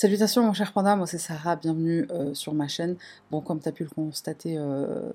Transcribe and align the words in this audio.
Salutations 0.00 0.42
mon 0.42 0.54
cher 0.54 0.72
panda, 0.72 0.96
moi 0.96 1.06
c'est 1.06 1.18
Sarah, 1.18 1.56
bienvenue 1.56 2.06
euh, 2.10 2.32
sur 2.32 2.54
ma 2.54 2.68
chaîne. 2.68 2.96
Bon, 3.30 3.42
comme 3.42 3.60
tu 3.60 3.68
as 3.68 3.72
pu 3.72 3.82
le 3.82 3.90
constater, 3.90 4.54
euh, 4.56 5.10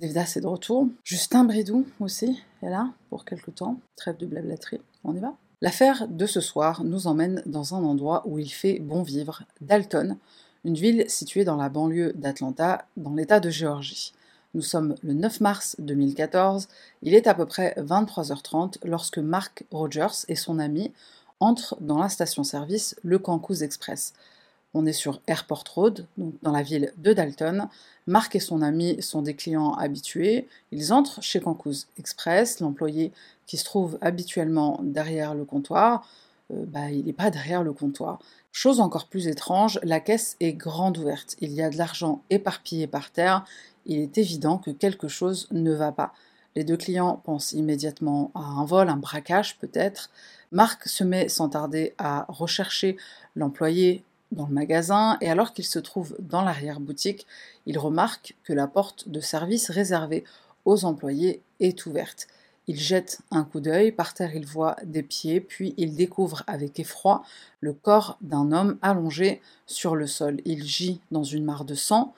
Devdas 0.00 0.32
est 0.34 0.40
de 0.40 0.48
retour. 0.48 0.88
Justin 1.04 1.44
Bridou 1.44 1.86
aussi 2.00 2.42
est 2.64 2.70
là 2.70 2.90
pour 3.08 3.24
quelques 3.24 3.54
temps. 3.54 3.78
Trêve 3.94 4.16
de 4.16 4.26
blablaterie, 4.26 4.80
on 5.04 5.14
y 5.14 5.20
va 5.20 5.36
L'affaire 5.60 6.08
de 6.08 6.26
ce 6.26 6.40
soir 6.40 6.82
nous 6.82 7.06
emmène 7.06 7.40
dans 7.46 7.76
un 7.76 7.84
endroit 7.84 8.24
où 8.26 8.40
il 8.40 8.52
fait 8.52 8.80
bon 8.80 9.04
vivre, 9.04 9.44
Dalton, 9.60 10.16
une 10.64 10.74
ville 10.74 11.08
située 11.08 11.44
dans 11.44 11.54
la 11.54 11.68
banlieue 11.68 12.14
d'Atlanta, 12.16 12.86
dans 12.96 13.14
l'état 13.14 13.38
de 13.38 13.48
Géorgie. 13.48 14.12
Nous 14.54 14.62
sommes 14.62 14.96
le 15.04 15.12
9 15.12 15.40
mars 15.40 15.76
2014, 15.78 16.66
il 17.02 17.14
est 17.14 17.28
à 17.28 17.34
peu 17.34 17.46
près 17.46 17.76
23h30 17.78 18.78
lorsque 18.82 19.18
Mark 19.18 19.62
Rogers 19.70 20.26
et 20.26 20.34
son 20.34 20.58
ami 20.58 20.92
entre 21.44 21.76
dans 21.80 21.98
la 21.98 22.08
station-service 22.08 22.96
Le 23.02 23.18
Cancous 23.18 23.62
Express. 23.62 24.14
On 24.72 24.86
est 24.86 24.92
sur 24.92 25.20
Airport 25.26 25.64
Road, 25.74 26.06
donc 26.16 26.34
dans 26.42 26.50
la 26.50 26.62
ville 26.62 26.92
de 26.96 27.12
Dalton. 27.12 27.68
Marc 28.06 28.34
et 28.34 28.40
son 28.40 28.60
ami 28.62 29.00
sont 29.02 29.22
des 29.22 29.34
clients 29.34 29.74
habitués. 29.74 30.48
Ils 30.72 30.92
entrent 30.92 31.22
chez 31.22 31.40
Cancous 31.40 31.86
Express. 31.98 32.60
L'employé 32.60 33.12
qui 33.46 33.56
se 33.56 33.64
trouve 33.64 33.98
habituellement 34.00 34.80
derrière 34.82 35.34
le 35.34 35.44
comptoir, 35.44 36.08
euh, 36.50 36.64
bah, 36.66 36.90
il 36.90 37.04
n'est 37.04 37.12
pas 37.12 37.30
derrière 37.30 37.62
le 37.62 37.72
comptoir. 37.72 38.18
Chose 38.50 38.80
encore 38.80 39.06
plus 39.06 39.28
étrange, 39.28 39.78
la 39.82 40.00
caisse 40.00 40.36
est 40.40 40.54
grande 40.54 40.98
ouverte. 40.98 41.36
Il 41.40 41.52
y 41.52 41.62
a 41.62 41.70
de 41.70 41.76
l'argent 41.76 42.22
éparpillé 42.30 42.86
par 42.86 43.10
terre. 43.10 43.44
Il 43.86 44.00
est 44.00 44.16
évident 44.18 44.58
que 44.58 44.70
quelque 44.70 45.08
chose 45.08 45.46
ne 45.52 45.72
va 45.72 45.92
pas. 45.92 46.14
Les 46.56 46.64
deux 46.64 46.76
clients 46.76 47.20
pensent 47.24 47.52
immédiatement 47.52 48.30
à 48.34 48.40
un 48.40 48.64
vol, 48.64 48.88
un 48.88 48.96
braquage 48.96 49.58
peut-être. 49.58 50.10
Marc 50.52 50.86
se 50.88 51.02
met 51.02 51.28
sans 51.28 51.48
tarder 51.48 51.94
à 51.98 52.26
rechercher 52.28 52.96
l'employé 53.34 54.04
dans 54.32 54.46
le 54.46 54.52
magasin 54.52 55.16
et 55.20 55.28
alors 55.28 55.52
qu'il 55.52 55.64
se 55.64 55.78
trouve 55.78 56.16
dans 56.18 56.42
l'arrière-boutique, 56.42 57.26
il 57.66 57.78
remarque 57.78 58.34
que 58.44 58.52
la 58.52 58.66
porte 58.66 59.08
de 59.08 59.20
service 59.20 59.70
réservée 59.70 60.24
aux 60.64 60.84
employés 60.84 61.42
est 61.60 61.86
ouverte. 61.86 62.28
Il 62.66 62.78
jette 62.78 63.18
un 63.30 63.44
coup 63.44 63.60
d'œil, 63.60 63.92
par 63.92 64.14
terre 64.14 64.34
il 64.34 64.46
voit 64.46 64.76
des 64.84 65.02
pieds, 65.02 65.40
puis 65.40 65.74
il 65.76 65.94
découvre 65.94 66.42
avec 66.46 66.78
effroi 66.80 67.22
le 67.60 67.74
corps 67.74 68.16
d'un 68.22 68.52
homme 68.52 68.78
allongé 68.80 69.42
sur 69.66 69.96
le 69.96 70.06
sol. 70.06 70.40
Il 70.46 70.64
gît 70.64 71.00
dans 71.10 71.24
une 71.24 71.44
mare 71.44 71.66
de 71.66 71.74
sang. 71.74 72.14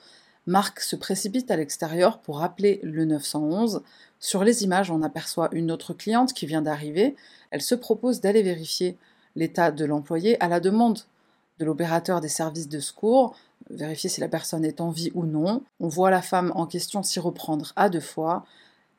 Marc 0.46 0.80
se 0.80 0.94
précipite 0.94 1.50
à 1.50 1.56
l'extérieur 1.56 2.20
pour 2.20 2.44
appeler 2.44 2.78
le 2.84 3.04
911. 3.04 3.82
Sur 4.20 4.44
les 4.44 4.64
images, 4.64 4.90
on 4.90 5.02
aperçoit 5.02 5.48
une 5.52 5.70
autre 5.70 5.94
cliente 5.94 6.32
qui 6.32 6.46
vient 6.46 6.62
d'arriver. 6.62 7.16
Elle 7.50 7.62
se 7.62 7.74
propose 7.74 8.20
d'aller 8.20 8.42
vérifier 8.42 8.96
l'état 9.34 9.70
de 9.70 9.84
l'employé 9.84 10.42
à 10.42 10.48
la 10.48 10.60
demande 10.60 11.00
de 11.58 11.64
l'opérateur 11.64 12.20
des 12.20 12.28
services 12.28 12.68
de 12.68 12.80
secours, 12.80 13.36
vérifier 13.70 14.10
si 14.10 14.20
la 14.20 14.28
personne 14.28 14.64
est 14.64 14.80
en 14.80 14.90
vie 14.90 15.10
ou 15.14 15.24
non. 15.24 15.62
On 15.80 15.88
voit 15.88 16.10
la 16.10 16.22
femme 16.22 16.52
en 16.54 16.66
question 16.66 17.02
s'y 17.02 17.20
reprendre 17.20 17.72
à 17.76 17.88
deux 17.88 18.00
fois, 18.00 18.44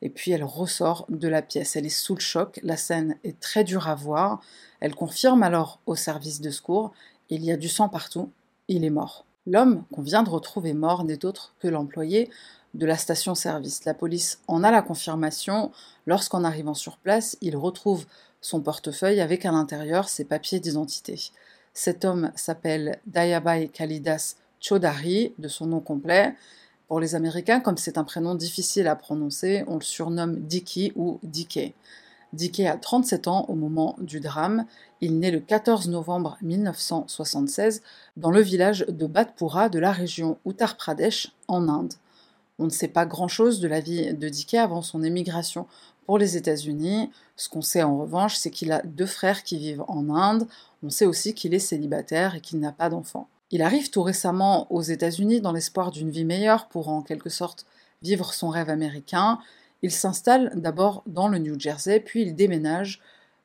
et 0.02 0.10
puis 0.10 0.30
elle 0.30 0.44
ressort 0.44 1.06
de 1.08 1.28
la 1.28 1.42
pièce. 1.42 1.76
Elle 1.76 1.86
est 1.86 1.88
sous 1.88 2.14
le 2.14 2.20
choc, 2.20 2.60
la 2.62 2.76
scène 2.76 3.16
est 3.24 3.38
très 3.40 3.64
dure 3.64 3.88
à 3.88 3.94
voir. 3.94 4.40
Elle 4.80 4.94
confirme 4.94 5.42
alors 5.42 5.80
au 5.86 5.94
service 5.94 6.40
de 6.40 6.50
secours, 6.50 6.92
il 7.30 7.44
y 7.44 7.52
a 7.52 7.56
du 7.56 7.68
sang 7.68 7.88
partout, 7.88 8.30
il 8.68 8.84
est 8.84 8.90
mort. 8.90 9.24
L'homme 9.46 9.84
qu'on 9.92 10.02
vient 10.02 10.22
de 10.22 10.30
retrouver 10.30 10.74
mort 10.74 11.04
n'est 11.04 11.24
autre 11.24 11.54
que 11.58 11.68
l'employé 11.68 12.30
de 12.78 12.86
la 12.86 12.96
station-service. 12.96 13.84
La 13.84 13.92
police 13.92 14.40
en 14.46 14.64
a 14.64 14.70
la 14.70 14.82
confirmation. 14.82 15.72
Lorsqu'en 16.06 16.44
arrivant 16.44 16.74
sur 16.74 16.96
place, 16.96 17.36
il 17.42 17.56
retrouve 17.56 18.06
son 18.40 18.60
portefeuille 18.60 19.20
avec 19.20 19.44
à 19.44 19.52
l'intérieur 19.52 20.08
ses 20.08 20.24
papiers 20.24 20.60
d'identité. 20.60 21.20
Cet 21.74 22.04
homme 22.04 22.30
s'appelle 22.36 23.00
Dayabai 23.06 23.68
Kalidas 23.68 24.36
Chodari, 24.60 25.34
de 25.38 25.48
son 25.48 25.66
nom 25.66 25.80
complet. 25.80 26.34
Pour 26.86 27.00
les 27.00 27.14
Américains, 27.14 27.60
comme 27.60 27.76
c'est 27.76 27.98
un 27.98 28.04
prénom 28.04 28.34
difficile 28.34 28.86
à 28.86 28.96
prononcer, 28.96 29.64
on 29.66 29.74
le 29.74 29.82
surnomme 29.82 30.36
Dicky 30.36 30.92
ou 30.96 31.18
Dickey. 31.22 31.74
Dickey 32.32 32.66
a 32.66 32.76
37 32.76 33.26
ans 33.26 33.44
au 33.48 33.54
moment 33.54 33.96
du 33.98 34.20
drame. 34.20 34.66
Il 35.00 35.18
naît 35.18 35.30
le 35.30 35.40
14 35.40 35.88
novembre 35.88 36.38
1976 36.42 37.82
dans 38.16 38.30
le 38.30 38.40
village 38.40 38.86
de 38.88 39.06
Batpura 39.06 39.68
de 39.68 39.78
la 39.78 39.92
région 39.92 40.38
Uttar 40.46 40.76
Pradesh 40.76 41.32
en 41.48 41.68
Inde. 41.68 41.94
On 42.58 42.64
ne 42.64 42.70
sait 42.70 42.88
pas 42.88 43.06
grand-chose 43.06 43.60
de 43.60 43.68
la 43.68 43.80
vie 43.80 44.12
de 44.12 44.28
Dickey 44.28 44.58
avant 44.58 44.82
son 44.82 45.02
émigration 45.02 45.66
pour 46.06 46.18
les 46.18 46.36
États-Unis. 46.36 47.10
Ce 47.36 47.48
qu'on 47.48 47.62
sait 47.62 47.82
en 47.82 47.98
revanche, 47.98 48.36
c'est 48.36 48.50
qu'il 48.50 48.72
a 48.72 48.82
deux 48.82 49.06
frères 49.06 49.44
qui 49.44 49.58
vivent 49.58 49.84
en 49.88 50.08
Inde. 50.10 50.48
On 50.82 50.90
sait 50.90 51.06
aussi 51.06 51.34
qu'il 51.34 51.54
est 51.54 51.58
célibataire 51.58 52.34
et 52.34 52.40
qu'il 52.40 52.58
n'a 52.60 52.72
pas 52.72 52.88
d'enfants. 52.88 53.28
Il 53.50 53.62
arrive 53.62 53.90
tout 53.90 54.02
récemment 54.02 54.70
aux 54.72 54.82
États-Unis 54.82 55.40
dans 55.40 55.52
l'espoir 55.52 55.90
d'une 55.90 56.10
vie 56.10 56.24
meilleure 56.24 56.68
pour 56.68 56.88
en 56.88 57.02
quelque 57.02 57.30
sorte 57.30 57.64
vivre 58.02 58.32
son 58.34 58.48
rêve 58.48 58.70
américain. 58.70 59.38
Il 59.82 59.90
s'installe 59.90 60.52
d'abord 60.54 61.02
dans 61.06 61.28
le 61.28 61.38
New 61.38 61.58
Jersey, 61.58 62.00
puis 62.00 62.22
il 62.22 62.34
déménage. 62.34 63.00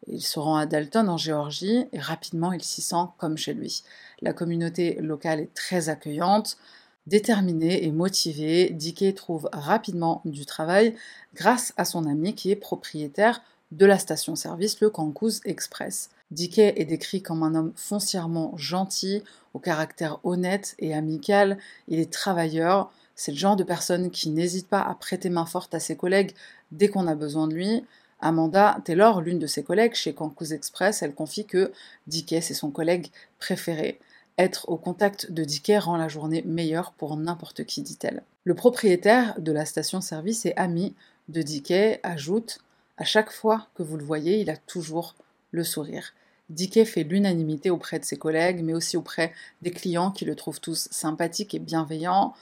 Il 0.08 0.22
se 0.22 0.40
rend 0.40 0.58
à 0.58 0.66
Dalton 0.66 1.08
en 1.08 1.18
Géorgie 1.18 1.86
et 1.94 2.00
rapidement 2.00 2.52
il 2.52 2.64
s'y 2.64 2.82
sent 2.82 3.06
comme 3.18 3.38
chez 3.38 3.54
lui. 3.54 3.84
La 4.22 4.34
communauté 4.34 4.96
locale 5.00 5.40
est 5.40 5.54
très 5.54 5.90
accueillante. 5.90 6.58
Déterminé 7.06 7.86
et 7.86 7.92
motivé, 7.92 8.70
Dickey 8.70 9.12
trouve 9.14 9.50
rapidement 9.52 10.22
du 10.24 10.46
travail 10.46 10.96
grâce 11.36 11.74
à 11.76 11.84
son 11.84 12.06
ami 12.06 12.34
qui 12.34 12.50
est 12.50 12.56
propriétaire 12.56 13.42
de 13.72 13.86
la 13.86 14.00
station-service 14.00 14.80
le 14.80 14.90
Cancous 14.90 15.42
Express. 15.44 16.12
Dickey 16.32 16.74
est 16.78 16.86
décrit 16.86 17.22
comme 17.22 17.44
un 17.44 17.56
homme 17.56 17.74
foncièrement 17.76 18.56
gentil, 18.58 19.22
au 19.54 19.60
caractère 19.60 20.20
honnête 20.24 20.76
et 20.80 20.94
amical, 20.94 21.58
il 21.88 22.00
est 22.00 22.12
travailleur, 22.12 22.92
c'est 23.16 23.32
le 23.32 23.38
genre 23.38 23.56
de 23.56 23.64
personne 23.64 24.10
qui 24.10 24.30
n'hésite 24.30 24.68
pas 24.68 24.82
à 24.82 24.96
prêter 24.96 25.30
main 25.30 25.46
forte 25.46 25.74
à 25.76 25.80
ses 25.80 25.98
collègues 25.98 26.32
dès 26.72 26.88
qu'on 26.88 27.08
a 27.08 27.16
besoin 27.16 27.48
de 27.48 27.54
lui. 27.54 27.84
Amanda 28.22 28.80
Taylor, 28.86 29.22
l'une 29.22 29.40
de 29.40 29.48
ses 29.48 29.64
collègues 29.64 29.94
chez 29.94 30.14
Cancous 30.14 30.54
Express, 30.54 31.04
elle 31.04 31.14
confie 31.14 31.46
que 31.46 31.74
Dickey 32.08 32.40
c'est 32.40 32.54
son 32.54 32.72
collègue 32.72 33.08
préféré. 33.40 34.00
Être 34.38 34.68
au 34.68 34.78
contact 34.78 35.32
de 35.32 35.44
Dickey 35.44 35.78
rend 35.78 35.96
la 35.96 36.08
journée 36.08 36.42
meilleure 36.44 36.92
pour 36.94 37.16
n'importe 37.18 37.66
qui, 37.66 37.82
dit-elle. 37.84 38.24
Le 38.46 38.56
propriétaire 38.56 39.40
de 39.40 39.52
la 39.52 39.66
station-service 39.66 40.46
et 40.46 40.54
ami 40.58 40.96
de 41.30 41.42
Dickey 41.42 42.00
ajoute 42.04 42.60
À 42.98 43.04
chaque 43.04 43.32
fois 43.32 43.68
que 43.76 43.84
vous 43.84 43.98
le 43.98 44.04
voyez, 44.04 44.40
il 44.40 44.50
a 44.50 44.58
toujours 44.58 45.16
le 45.52 45.64
sourire. 45.64 46.14
Dickey 46.50 46.86
fait 46.86 47.04
l'unanimité 47.04 47.70
auprès 47.70 48.00
de 48.00 48.06
ses 48.06 48.18
collègues, 48.18 48.64
mais 48.64 48.74
aussi 48.74 48.98
auprès 48.98 49.34
des 49.62 49.72
clients 49.72 50.12
qui 50.12 50.26
le 50.26 50.36
trouvent 50.36 50.60
tous 50.60 50.88
sympathiques 50.92 51.54
et 51.54 51.60
bienveillants. 51.60 52.34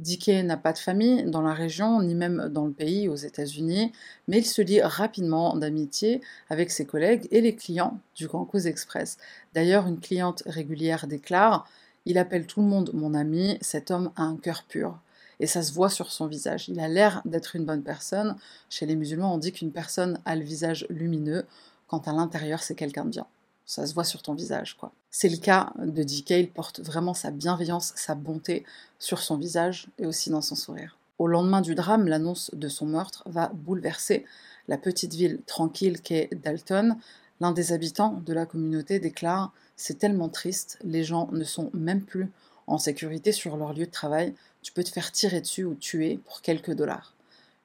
Dickey 0.00 0.42
n'a 0.42 0.56
pas 0.56 0.72
de 0.72 0.78
famille 0.78 1.24
dans 1.24 1.42
la 1.42 1.54
région, 1.54 2.02
ni 2.02 2.14
même 2.14 2.48
dans 2.48 2.66
le 2.66 2.72
pays, 2.72 3.08
aux 3.08 3.16
États-Unis, 3.16 3.92
mais 4.28 4.38
il 4.38 4.46
se 4.46 4.62
lie 4.62 4.80
rapidement 4.80 5.56
d'amitié 5.56 6.20
avec 6.48 6.70
ses 6.70 6.86
collègues 6.86 7.28
et 7.30 7.40
les 7.40 7.54
clients 7.54 7.98
du 8.16 8.26
Grand 8.26 8.44
Cause 8.44 8.66
Express. 8.66 9.18
D'ailleurs, 9.54 9.86
une 9.86 10.00
cliente 10.00 10.42
régulière 10.46 11.06
déclare 11.06 11.68
Il 12.06 12.18
appelle 12.18 12.46
tout 12.46 12.60
le 12.60 12.66
monde 12.66 12.90
mon 12.94 13.14
ami, 13.14 13.58
cet 13.60 13.90
homme 13.90 14.10
a 14.16 14.22
un 14.22 14.36
cœur 14.36 14.64
pur. 14.64 14.98
Et 15.38 15.46
ça 15.46 15.62
se 15.62 15.72
voit 15.72 15.90
sur 15.90 16.10
son 16.10 16.26
visage. 16.26 16.68
Il 16.68 16.80
a 16.80 16.88
l'air 16.88 17.22
d'être 17.24 17.56
une 17.56 17.64
bonne 17.64 17.82
personne. 17.82 18.36
Chez 18.68 18.86
les 18.86 18.96
musulmans, 18.96 19.34
on 19.34 19.38
dit 19.38 19.52
qu'une 19.52 19.72
personne 19.72 20.18
a 20.24 20.36
le 20.36 20.44
visage 20.44 20.86
lumineux, 20.90 21.46
quand 21.88 22.08
à 22.08 22.12
l'intérieur, 22.12 22.62
c'est 22.62 22.74
quelqu'un 22.74 23.04
de 23.04 23.10
bien 23.10 23.26
ça 23.70 23.86
se 23.86 23.94
voit 23.94 24.04
sur 24.04 24.20
ton 24.20 24.34
visage, 24.34 24.76
quoi. 24.76 24.90
C'est 25.10 25.28
le 25.28 25.38
cas 25.38 25.72
de 25.78 26.02
DK, 26.04 26.30
il 26.30 26.50
porte 26.50 26.80
vraiment 26.80 27.14
sa 27.14 27.30
bienveillance, 27.30 27.92
sa 27.96 28.14
bonté 28.14 28.64
sur 28.98 29.18
son 29.18 29.36
visage 29.36 29.88
et 29.98 30.06
aussi 30.06 30.30
dans 30.30 30.40
son 30.40 30.54
sourire. 30.54 30.98
Au 31.18 31.26
lendemain 31.26 31.60
du 31.60 31.74
drame, 31.74 32.06
l'annonce 32.06 32.50
de 32.54 32.68
son 32.68 32.86
meurtre 32.86 33.24
va 33.26 33.48
bouleverser 33.48 34.24
la 34.68 34.78
petite 34.78 35.14
ville 35.14 35.40
tranquille 35.46 36.00
qu'est 36.00 36.30
Dalton. 36.32 36.96
L'un 37.40 37.50
des 37.50 37.72
habitants 37.72 38.22
de 38.24 38.32
la 38.32 38.46
communauté 38.46 39.00
déclare 39.00 39.52
C'est 39.74 39.98
tellement 39.98 40.28
triste, 40.28 40.78
les 40.84 41.02
gens 41.02 41.28
ne 41.32 41.44
sont 41.44 41.70
même 41.74 42.02
plus 42.02 42.30
en 42.68 42.78
sécurité 42.78 43.32
sur 43.32 43.56
leur 43.56 43.72
lieu 43.72 43.86
de 43.86 43.90
travail, 43.90 44.34
tu 44.62 44.72
peux 44.72 44.84
te 44.84 44.90
faire 44.90 45.10
tirer 45.10 45.40
dessus 45.40 45.64
ou 45.64 45.74
tuer 45.74 46.20
pour 46.24 46.40
quelques 46.40 46.72
dollars. 46.72 47.14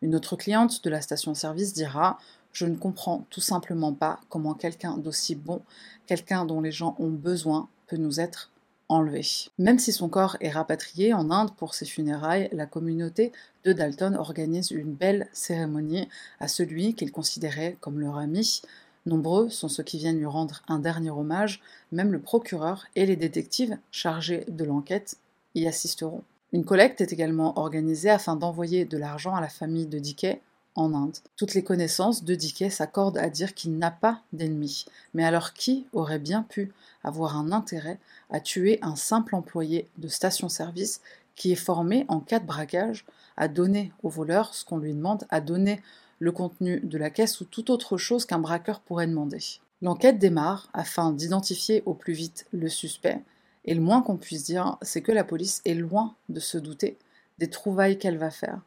Une 0.02 0.16
autre 0.16 0.36
cliente 0.36 0.84
de 0.84 0.90
la 0.90 1.02
station-service 1.02 1.74
dira 1.74 2.18
je 2.56 2.66
ne 2.66 2.78
comprends 2.78 3.28
tout 3.30 3.42
simplement 3.42 3.94
pas 3.94 4.22
comment 4.30 4.54
quelqu'un 4.54 4.98
d'aussi 4.98 5.36
bon, 5.36 5.62
quelqu'un 6.08 6.46
dont 6.46 6.62
les 6.62 6.72
gens 6.72 6.96
ont 7.00 7.10
besoin, 7.10 7.68
peut 7.88 7.98
nous 7.98 8.22
être 8.22 8.50
enlevé. 8.88 9.22
Même 9.60 9.78
si 9.78 9.92
son 9.92 10.08
corps 10.08 10.38
est 10.40 10.52
rapatrié 10.52 11.14
en 11.14 11.32
Inde 11.32 11.54
pour 11.58 11.74
ses 11.74 11.86
funérailles, 11.86 12.48
la 12.54 12.66
communauté 12.66 13.34
de 13.66 13.74
Dalton 13.74 14.16
organise 14.16 14.72
une 14.72 14.94
belle 14.94 15.28
cérémonie 15.34 16.08
à 16.40 16.48
celui 16.48 16.94
qu'il 16.96 17.12
considérait 17.12 17.76
comme 17.82 18.00
leur 18.00 18.18
ami. 18.18 18.62
Nombreux 19.06 19.50
sont 19.50 19.68
ceux 19.68 19.84
qui 19.84 19.98
viennent 19.98 20.18
lui 20.18 20.26
rendre 20.26 20.62
un 20.70 20.80
dernier 20.80 21.12
hommage, 21.12 21.62
même 21.92 22.14
le 22.14 22.22
procureur 22.22 22.86
et 22.96 23.06
les 23.06 23.18
détectives 23.18 23.78
chargés 23.92 24.46
de 24.48 24.64
l'enquête 24.64 25.18
y 25.56 25.68
assisteront. 25.68 26.24
Une 26.54 26.64
collecte 26.64 27.02
est 27.02 27.12
également 27.12 27.60
organisée 27.60 28.10
afin 28.10 28.38
d'envoyer 28.38 28.86
de 28.86 28.98
l'argent 28.98 29.36
à 29.36 29.42
la 29.42 29.50
famille 29.50 29.88
de 29.88 30.00
Dickey 30.00 30.42
en 30.76 30.94
Inde. 30.94 31.18
Toutes 31.36 31.54
les 31.54 31.64
connaissances 31.64 32.24
de 32.24 32.36
Dickey 32.36 32.70
s'accordent 32.70 33.18
à 33.18 33.30
dire 33.30 33.54
qu'il 33.54 33.78
n'a 33.78 33.92
pas 33.92 34.22
d'ennemis. 34.34 34.86
Mais 35.14 35.26
alors 35.26 35.54
qui 35.54 35.88
aurait 35.94 36.20
bien 36.20 36.44
pu 36.44 36.72
avoir 37.04 37.38
un 37.38 37.52
intérêt 37.52 38.00
à 38.30 38.40
tuer 38.40 38.80
un 38.82 38.96
simple 38.96 39.36
employé 39.36 39.88
de 39.98 40.08
station-service 40.08 41.02
qui 41.36 41.52
est 41.52 41.56
formé 41.56 42.06
en 42.08 42.20
cas 42.20 42.40
de 42.40 42.46
braquage 42.46 43.06
à 43.38 43.48
donner 43.48 43.92
au 44.04 44.10
voleur 44.10 44.54
ce 44.54 44.66
qu'on 44.66 44.78
lui 44.78 44.94
demande, 44.94 45.26
à 45.30 45.42
donner 45.42 45.82
le 46.20 46.32
contenu 46.32 46.80
de 46.80 46.98
la 46.98 47.10
caisse 47.10 47.42
ou 47.42 47.46
toute 47.46 47.70
autre 47.70 47.98
chose 47.98 48.26
qu'un 48.26 48.40
braqueur 48.40 48.80
pourrait 48.80 49.08
demander. 49.08 49.40
L'enquête 49.82 50.18
démarre 50.18 50.70
afin 50.74 51.12
d'identifier 51.12 51.84
au 51.86 51.94
plus 51.94 52.14
vite 52.14 52.46
le 52.52 52.70
suspect, 52.70 53.22
et 53.66 53.74
le 53.74 53.82
moins 53.82 54.02
qu'on 54.02 54.16
puisse 54.16 54.44
dire, 54.44 54.78
c'est 54.82 55.02
que 55.02 55.12
la 55.12 55.24
police 55.24 55.62
est 55.66 55.74
loin 55.74 56.14
de 56.30 56.40
se 56.40 56.58
douter 56.58 56.98
des 57.40 57.50
trouvailles 57.50 57.98
qu'elle 57.98 58.18
va 58.18 58.32
faire. 58.32 58.62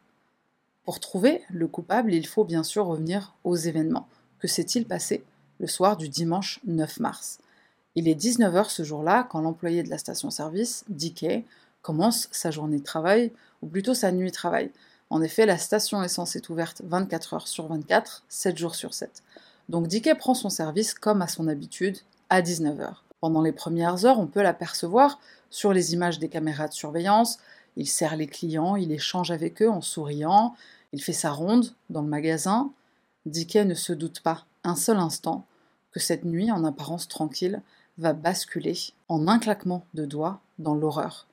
Pour 0.89 0.99
trouver 0.99 1.43
le 1.51 1.67
coupable, 1.67 2.15
il 2.15 2.25
faut 2.25 2.43
bien 2.43 2.63
sûr 2.63 2.87
revenir 2.87 3.35
aux 3.43 3.55
événements. 3.55 4.07
Que 4.39 4.47
s'est-il 4.47 4.87
passé 4.87 5.23
le 5.59 5.67
soir 5.67 5.97
du 5.97 6.09
dimanche 6.09 6.59
9 6.65 6.99
mars? 6.99 7.37
Il 7.93 8.07
est 8.07 8.19
19h 8.19 8.71
ce 8.71 8.81
jour-là 8.81 9.27
quand 9.29 9.41
l'employé 9.41 9.83
de 9.83 9.89
la 9.91 9.99
station-service, 9.99 10.85
Dickey, 10.89 11.45
commence 11.83 12.27
sa 12.31 12.49
journée 12.49 12.79
de 12.79 12.83
travail, 12.83 13.31
ou 13.61 13.67
plutôt 13.67 13.93
sa 13.93 14.11
nuit 14.11 14.31
de 14.31 14.33
travail. 14.33 14.71
En 15.11 15.21
effet, 15.21 15.45
la 15.45 15.59
station 15.59 16.01
essence 16.01 16.35
est 16.35 16.49
ouverte 16.49 16.81
24 16.83 17.33
heures 17.35 17.47
sur 17.47 17.67
24, 17.67 18.23
7 18.27 18.57
jours 18.57 18.73
sur 18.73 18.95
7. 18.95 19.21
Donc 19.69 19.85
Dickey 19.85 20.15
prend 20.15 20.33
son 20.33 20.49
service 20.49 20.95
comme 20.95 21.21
à 21.21 21.27
son 21.27 21.47
habitude 21.47 21.99
à 22.31 22.41
19h. 22.41 22.95
Pendant 23.21 23.43
les 23.43 23.51
premières 23.51 24.07
heures, 24.07 24.19
on 24.19 24.25
peut 24.25 24.41
l'apercevoir 24.41 25.19
sur 25.51 25.71
les 25.71 25.93
images 25.93 26.17
des 26.17 26.29
caméras 26.29 26.67
de 26.67 26.73
surveillance, 26.73 27.37
il 27.79 27.87
sert 27.87 28.15
les 28.15 28.27
clients, 28.27 28.75
il 28.75 28.91
échange 28.91 29.31
avec 29.31 29.61
eux 29.61 29.69
en 29.69 29.81
souriant, 29.81 30.55
il 30.93 31.03
fait 31.03 31.13
sa 31.13 31.31
ronde 31.31 31.73
dans 31.89 32.01
le 32.01 32.07
magasin. 32.07 32.71
Dickey 33.25 33.65
ne 33.65 33.73
se 33.73 33.93
doute 33.93 34.21
pas 34.21 34.45
un 34.63 34.75
seul 34.75 34.97
instant 34.97 35.45
que 35.91 35.99
cette 35.99 36.25
nuit, 36.25 36.51
en 36.51 36.63
apparence 36.63 37.07
tranquille, 37.07 37.61
va 37.97 38.13
basculer 38.13 38.77
en 39.07 39.27
un 39.27 39.39
claquement 39.39 39.85
de 39.93 40.05
doigts 40.05 40.41
dans 40.57 40.75
l'horreur. 40.75 41.27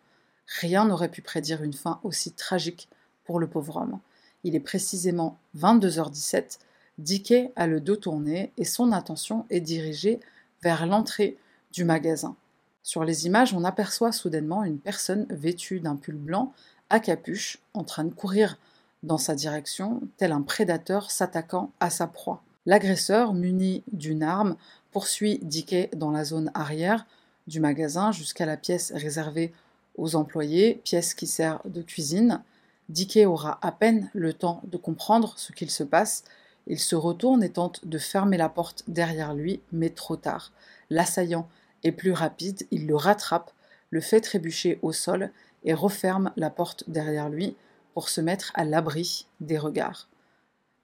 Rien 0.60 0.84
n'aurait 0.84 1.10
pu 1.10 1.22
prédire 1.22 1.62
une 1.62 1.72
fin 1.72 2.00
aussi 2.02 2.32
tragique 2.32 2.88
pour 3.24 3.40
le 3.40 3.46
pauvre 3.46 3.76
homme. 3.76 3.98
Il 4.44 4.54
est 4.54 4.60
précisément 4.60 5.38
22h17, 5.56 6.58
Dickey 6.98 7.52
a 7.56 7.66
le 7.66 7.80
dos 7.80 7.96
tourné 7.96 8.52
et 8.56 8.64
son 8.64 8.92
attention 8.92 9.44
est 9.50 9.60
dirigée 9.60 10.20
vers 10.62 10.86
l'entrée 10.86 11.36
du 11.72 11.84
magasin. 11.84 12.36
Sur 12.82 13.04
les 13.04 13.26
images, 13.26 13.52
on 13.52 13.64
aperçoit 13.64 14.12
soudainement 14.12 14.64
une 14.64 14.78
personne 14.78 15.26
vêtue 15.28 15.80
d'un 15.80 15.96
pull 15.96 16.16
blanc 16.16 16.54
à 16.88 17.00
capuche 17.00 17.58
en 17.74 17.84
train 17.84 18.04
de 18.04 18.14
courir 18.14 18.58
dans 19.06 19.18
sa 19.18 19.34
direction, 19.34 20.02
tel 20.16 20.32
un 20.32 20.42
prédateur 20.42 21.10
s'attaquant 21.10 21.70
à 21.80 21.90
sa 21.90 22.06
proie. 22.06 22.42
L'agresseur, 22.66 23.32
muni 23.32 23.84
d'une 23.92 24.24
arme, 24.24 24.56
poursuit 24.90 25.38
Dickey 25.42 25.88
dans 25.94 26.10
la 26.10 26.24
zone 26.24 26.50
arrière 26.54 27.06
du 27.46 27.60
magasin 27.60 28.10
jusqu'à 28.10 28.46
la 28.46 28.56
pièce 28.56 28.92
réservée 28.94 29.52
aux 29.96 30.16
employés, 30.16 30.80
pièce 30.84 31.14
qui 31.14 31.28
sert 31.28 31.60
de 31.64 31.82
cuisine. 31.82 32.42
Dickey 32.88 33.24
aura 33.24 33.58
à 33.62 33.70
peine 33.70 34.10
le 34.12 34.32
temps 34.32 34.60
de 34.64 34.76
comprendre 34.76 35.34
ce 35.36 35.52
qu'il 35.52 35.70
se 35.70 35.84
passe. 35.84 36.24
Il 36.66 36.80
se 36.80 36.96
retourne 36.96 37.44
et 37.44 37.50
tente 37.50 37.86
de 37.86 37.98
fermer 37.98 38.36
la 38.36 38.48
porte 38.48 38.82
derrière 38.88 39.34
lui, 39.34 39.60
mais 39.70 39.90
trop 39.90 40.16
tard. 40.16 40.50
L'assaillant 40.90 41.48
est 41.84 41.92
plus 41.92 42.12
rapide, 42.12 42.66
il 42.72 42.88
le 42.88 42.96
rattrape, 42.96 43.52
le 43.90 44.00
fait 44.00 44.20
trébucher 44.20 44.80
au 44.82 44.92
sol 44.92 45.30
et 45.64 45.74
referme 45.74 46.32
la 46.36 46.50
porte 46.50 46.82
derrière 46.88 47.28
lui 47.28 47.54
pour 47.96 48.10
se 48.10 48.20
mettre 48.20 48.52
à 48.52 48.66
l'abri 48.66 49.24
des 49.40 49.56
regards. 49.56 50.06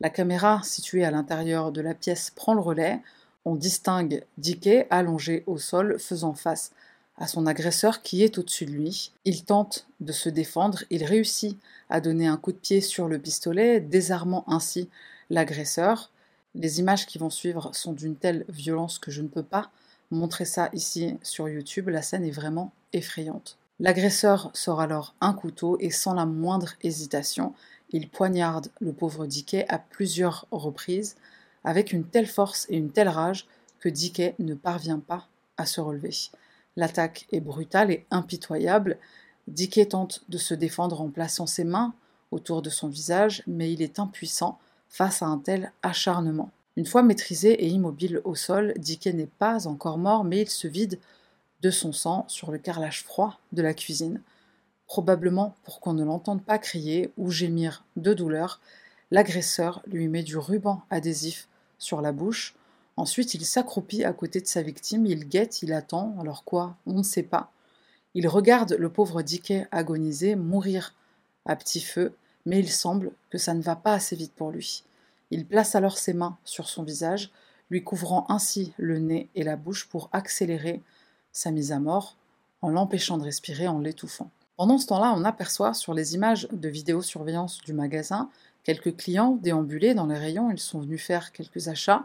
La 0.00 0.08
caméra 0.08 0.62
située 0.64 1.04
à 1.04 1.10
l'intérieur 1.10 1.70
de 1.70 1.82
la 1.82 1.92
pièce 1.92 2.30
prend 2.34 2.54
le 2.54 2.62
relais. 2.62 3.02
On 3.44 3.54
distingue 3.54 4.24
Dickey 4.38 4.86
allongé 4.88 5.44
au 5.46 5.58
sol 5.58 5.98
faisant 5.98 6.32
face 6.32 6.72
à 7.18 7.26
son 7.26 7.46
agresseur 7.46 8.00
qui 8.00 8.22
est 8.22 8.38
au-dessus 8.38 8.64
de 8.64 8.70
lui. 8.70 9.12
Il 9.26 9.44
tente 9.44 9.86
de 10.00 10.10
se 10.10 10.30
défendre, 10.30 10.84
il 10.88 11.04
réussit 11.04 11.58
à 11.90 12.00
donner 12.00 12.26
un 12.26 12.38
coup 12.38 12.52
de 12.52 12.56
pied 12.56 12.80
sur 12.80 13.08
le 13.08 13.18
pistolet, 13.18 13.78
désarmant 13.78 14.44
ainsi 14.46 14.88
l'agresseur. 15.28 16.10
Les 16.54 16.80
images 16.80 17.04
qui 17.06 17.18
vont 17.18 17.28
suivre 17.28 17.74
sont 17.74 17.92
d'une 17.92 18.16
telle 18.16 18.46
violence 18.48 18.98
que 18.98 19.10
je 19.10 19.20
ne 19.20 19.28
peux 19.28 19.42
pas 19.42 19.70
montrer 20.10 20.46
ça 20.46 20.70
ici 20.72 21.18
sur 21.22 21.46
YouTube, 21.46 21.90
la 21.90 22.00
scène 22.00 22.24
est 22.24 22.30
vraiment 22.30 22.72
effrayante. 22.94 23.58
L'agresseur 23.80 24.50
sort 24.54 24.80
alors 24.80 25.14
un 25.20 25.32
couteau 25.32 25.76
et 25.80 25.90
sans 25.90 26.14
la 26.14 26.26
moindre 26.26 26.74
hésitation, 26.82 27.54
il 27.90 28.08
poignarde 28.08 28.68
le 28.80 28.92
pauvre 28.92 29.26
Dickey 29.26 29.66
à 29.68 29.78
plusieurs 29.78 30.46
reprises, 30.50 31.16
avec 31.64 31.92
une 31.92 32.04
telle 32.04 32.26
force 32.26 32.66
et 32.70 32.76
une 32.76 32.90
telle 32.90 33.08
rage 33.08 33.46
que 33.80 33.88
Dickey 33.88 34.34
ne 34.38 34.54
parvient 34.54 34.98
pas 34.98 35.26
à 35.56 35.66
se 35.66 35.80
relever. 35.80 36.14
L'attaque 36.76 37.26
est 37.32 37.40
brutale 37.40 37.90
et 37.90 38.06
impitoyable. 38.10 38.98
Dickey 39.48 39.86
tente 39.86 40.24
de 40.28 40.38
se 40.38 40.54
défendre 40.54 41.00
en 41.00 41.10
plaçant 41.10 41.46
ses 41.46 41.64
mains 41.64 41.94
autour 42.30 42.62
de 42.62 42.70
son 42.70 42.88
visage, 42.88 43.42
mais 43.46 43.72
il 43.72 43.82
est 43.82 43.98
impuissant 43.98 44.58
face 44.88 45.22
à 45.22 45.26
un 45.26 45.38
tel 45.38 45.72
acharnement. 45.82 46.50
Une 46.76 46.86
fois 46.86 47.02
maîtrisé 47.02 47.64
et 47.64 47.68
immobile 47.68 48.20
au 48.24 48.34
sol, 48.34 48.72
Dickey 48.78 49.12
n'est 49.12 49.26
pas 49.26 49.66
encore 49.66 49.98
mort, 49.98 50.24
mais 50.24 50.40
il 50.42 50.48
se 50.48 50.68
vide 50.68 50.98
de 51.62 51.70
son 51.70 51.92
sang 51.92 52.24
sur 52.28 52.50
le 52.50 52.58
carrelage 52.58 53.04
froid 53.04 53.38
de 53.52 53.62
la 53.62 53.72
cuisine. 53.72 54.20
Probablement 54.86 55.54
pour 55.62 55.80
qu'on 55.80 55.94
ne 55.94 56.04
l'entende 56.04 56.42
pas 56.42 56.58
crier 56.58 57.12
ou 57.16 57.30
gémir 57.30 57.84
de 57.96 58.12
douleur, 58.12 58.60
l'agresseur 59.10 59.80
lui 59.86 60.08
met 60.08 60.22
du 60.22 60.36
ruban 60.36 60.82
adhésif 60.90 61.48
sur 61.78 62.02
la 62.02 62.12
bouche. 62.12 62.54
Ensuite, 62.96 63.34
il 63.34 63.46
s'accroupit 63.46 64.04
à 64.04 64.12
côté 64.12 64.40
de 64.40 64.46
sa 64.46 64.62
victime, 64.62 65.06
il 65.06 65.28
guette, 65.28 65.62
il 65.62 65.72
attend, 65.72 66.14
alors 66.20 66.44
quoi? 66.44 66.76
On 66.86 66.98
ne 66.98 67.02
sait 67.02 67.22
pas. 67.22 67.50
Il 68.14 68.28
regarde 68.28 68.76
le 68.78 68.90
pauvre 68.90 69.22
Dickey 69.22 69.66
agoniser, 69.70 70.34
mourir 70.36 70.94
à 71.46 71.56
petit 71.56 71.80
feu, 71.80 72.14
mais 72.44 72.58
il 72.58 72.70
semble 72.70 73.12
que 73.30 73.38
ça 73.38 73.54
ne 73.54 73.62
va 73.62 73.76
pas 73.76 73.94
assez 73.94 74.16
vite 74.16 74.34
pour 74.34 74.50
lui. 74.50 74.84
Il 75.30 75.46
place 75.46 75.74
alors 75.74 75.96
ses 75.96 76.12
mains 76.12 76.36
sur 76.44 76.68
son 76.68 76.82
visage, 76.82 77.30
lui 77.70 77.82
couvrant 77.82 78.26
ainsi 78.28 78.74
le 78.76 78.98
nez 78.98 79.30
et 79.34 79.44
la 79.44 79.56
bouche 79.56 79.88
pour 79.88 80.10
accélérer 80.12 80.82
sa 81.32 81.50
mise 81.50 81.72
à 81.72 81.80
mort, 81.80 82.16
en 82.60 82.68
l'empêchant 82.68 83.18
de 83.18 83.24
respirer, 83.24 83.68
en 83.68 83.78
l'étouffant. 83.78 84.30
Pendant 84.56 84.78
ce 84.78 84.86
temps-là, 84.86 85.14
on 85.16 85.24
aperçoit 85.24 85.74
sur 85.74 85.94
les 85.94 86.14
images 86.14 86.46
de 86.52 86.68
vidéosurveillance 86.68 87.60
du 87.62 87.72
magasin 87.72 88.28
quelques 88.64 88.96
clients 88.96 89.38
déambulés 89.42 89.94
dans 89.94 90.06
les 90.06 90.18
rayons, 90.18 90.50
ils 90.50 90.58
sont 90.58 90.80
venus 90.80 91.02
faire 91.02 91.32
quelques 91.32 91.68
achats, 91.68 92.04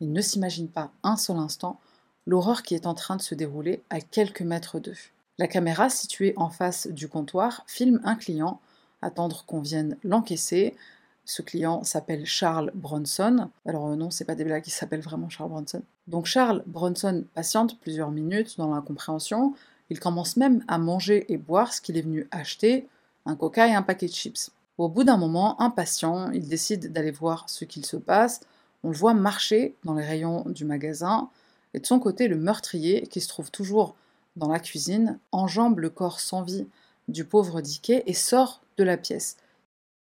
ils 0.00 0.12
ne 0.12 0.20
s'imaginent 0.20 0.68
pas 0.68 0.90
un 1.02 1.16
seul 1.16 1.36
instant 1.36 1.80
l'horreur 2.26 2.62
qui 2.62 2.74
est 2.74 2.86
en 2.86 2.94
train 2.94 3.16
de 3.16 3.22
se 3.22 3.34
dérouler 3.34 3.82
à 3.90 4.00
quelques 4.00 4.42
mètres 4.42 4.80
d'eux. 4.80 4.96
La 5.38 5.46
caméra 5.46 5.90
située 5.90 6.32
en 6.36 6.48
face 6.48 6.86
du 6.86 7.08
comptoir 7.08 7.64
filme 7.66 8.00
un 8.04 8.14
client 8.16 8.60
attendre 9.02 9.44
qu'on 9.46 9.60
vienne 9.60 9.96
l'encaisser, 10.02 10.74
ce 11.24 11.42
client 11.42 11.84
s'appelle 11.84 12.26
Charles 12.26 12.70
Bronson. 12.74 13.50
Alors 13.66 13.88
euh, 13.88 13.96
non, 13.96 14.10
c'est 14.10 14.24
pas 14.24 14.34
des 14.34 14.44
blagues, 14.44 14.66
il 14.66 14.70
s'appelle 14.70 15.00
vraiment 15.00 15.28
Charles 15.28 15.50
Bronson. 15.50 15.82
Donc 16.06 16.26
Charles 16.26 16.62
Bronson 16.66 17.24
patiente 17.34 17.78
plusieurs 17.80 18.10
minutes 18.10 18.56
dans 18.58 18.72
l'incompréhension. 18.72 19.54
Il 19.90 20.00
commence 20.00 20.36
même 20.36 20.64
à 20.68 20.78
manger 20.78 21.32
et 21.32 21.36
boire 21.36 21.72
ce 21.72 21.80
qu'il 21.80 21.96
est 21.96 22.02
venu 22.02 22.26
acheter, 22.30 22.88
un 23.26 23.36
coca 23.36 23.68
et 23.68 23.74
un 23.74 23.82
paquet 23.82 24.06
de 24.06 24.12
chips. 24.12 24.50
Au 24.76 24.88
bout 24.88 25.04
d'un 25.04 25.16
moment, 25.16 25.60
impatient, 25.60 26.30
il 26.32 26.48
décide 26.48 26.92
d'aller 26.92 27.12
voir 27.12 27.48
ce 27.48 27.64
qu'il 27.64 27.86
se 27.86 27.96
passe. 27.96 28.40
On 28.82 28.90
le 28.90 28.96
voit 28.96 29.14
marcher 29.14 29.76
dans 29.84 29.94
les 29.94 30.04
rayons 30.04 30.42
du 30.46 30.64
magasin, 30.64 31.30
et 31.74 31.80
de 31.80 31.86
son 31.86 31.98
côté, 31.98 32.28
le 32.28 32.36
meurtrier, 32.36 33.06
qui 33.06 33.20
se 33.20 33.28
trouve 33.28 33.50
toujours 33.50 33.94
dans 34.36 34.48
la 34.48 34.60
cuisine, 34.60 35.18
enjambe 35.32 35.78
le 35.78 35.90
corps 35.90 36.20
sans 36.20 36.42
vie 36.42 36.66
du 37.08 37.24
pauvre 37.24 37.60
Dickey 37.60 38.02
et 38.06 38.14
sort 38.14 38.62
de 38.76 38.84
la 38.84 38.96
pièce. 38.96 39.36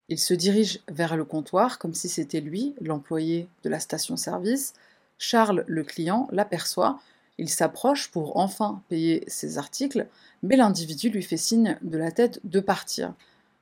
Il 0.09 0.19
se 0.19 0.33
dirige 0.33 0.81
vers 0.89 1.15
le 1.15 1.25
comptoir 1.25 1.79
comme 1.79 1.93
si 1.93 2.09
c'était 2.09 2.41
lui, 2.41 2.75
l'employé 2.81 3.47
de 3.63 3.69
la 3.69 3.79
station-service. 3.79 4.73
Charles, 5.17 5.63
le 5.67 5.83
client, 5.83 6.27
l'aperçoit. 6.31 6.99
Il 7.37 7.49
s'approche 7.49 8.11
pour 8.11 8.37
enfin 8.37 8.81
payer 8.89 9.23
ses 9.27 9.57
articles, 9.57 10.07
mais 10.43 10.57
l'individu 10.57 11.09
lui 11.09 11.23
fait 11.23 11.37
signe 11.37 11.77
de 11.81 11.97
la 11.97 12.11
tête 12.11 12.39
de 12.43 12.59
partir. 12.59 13.13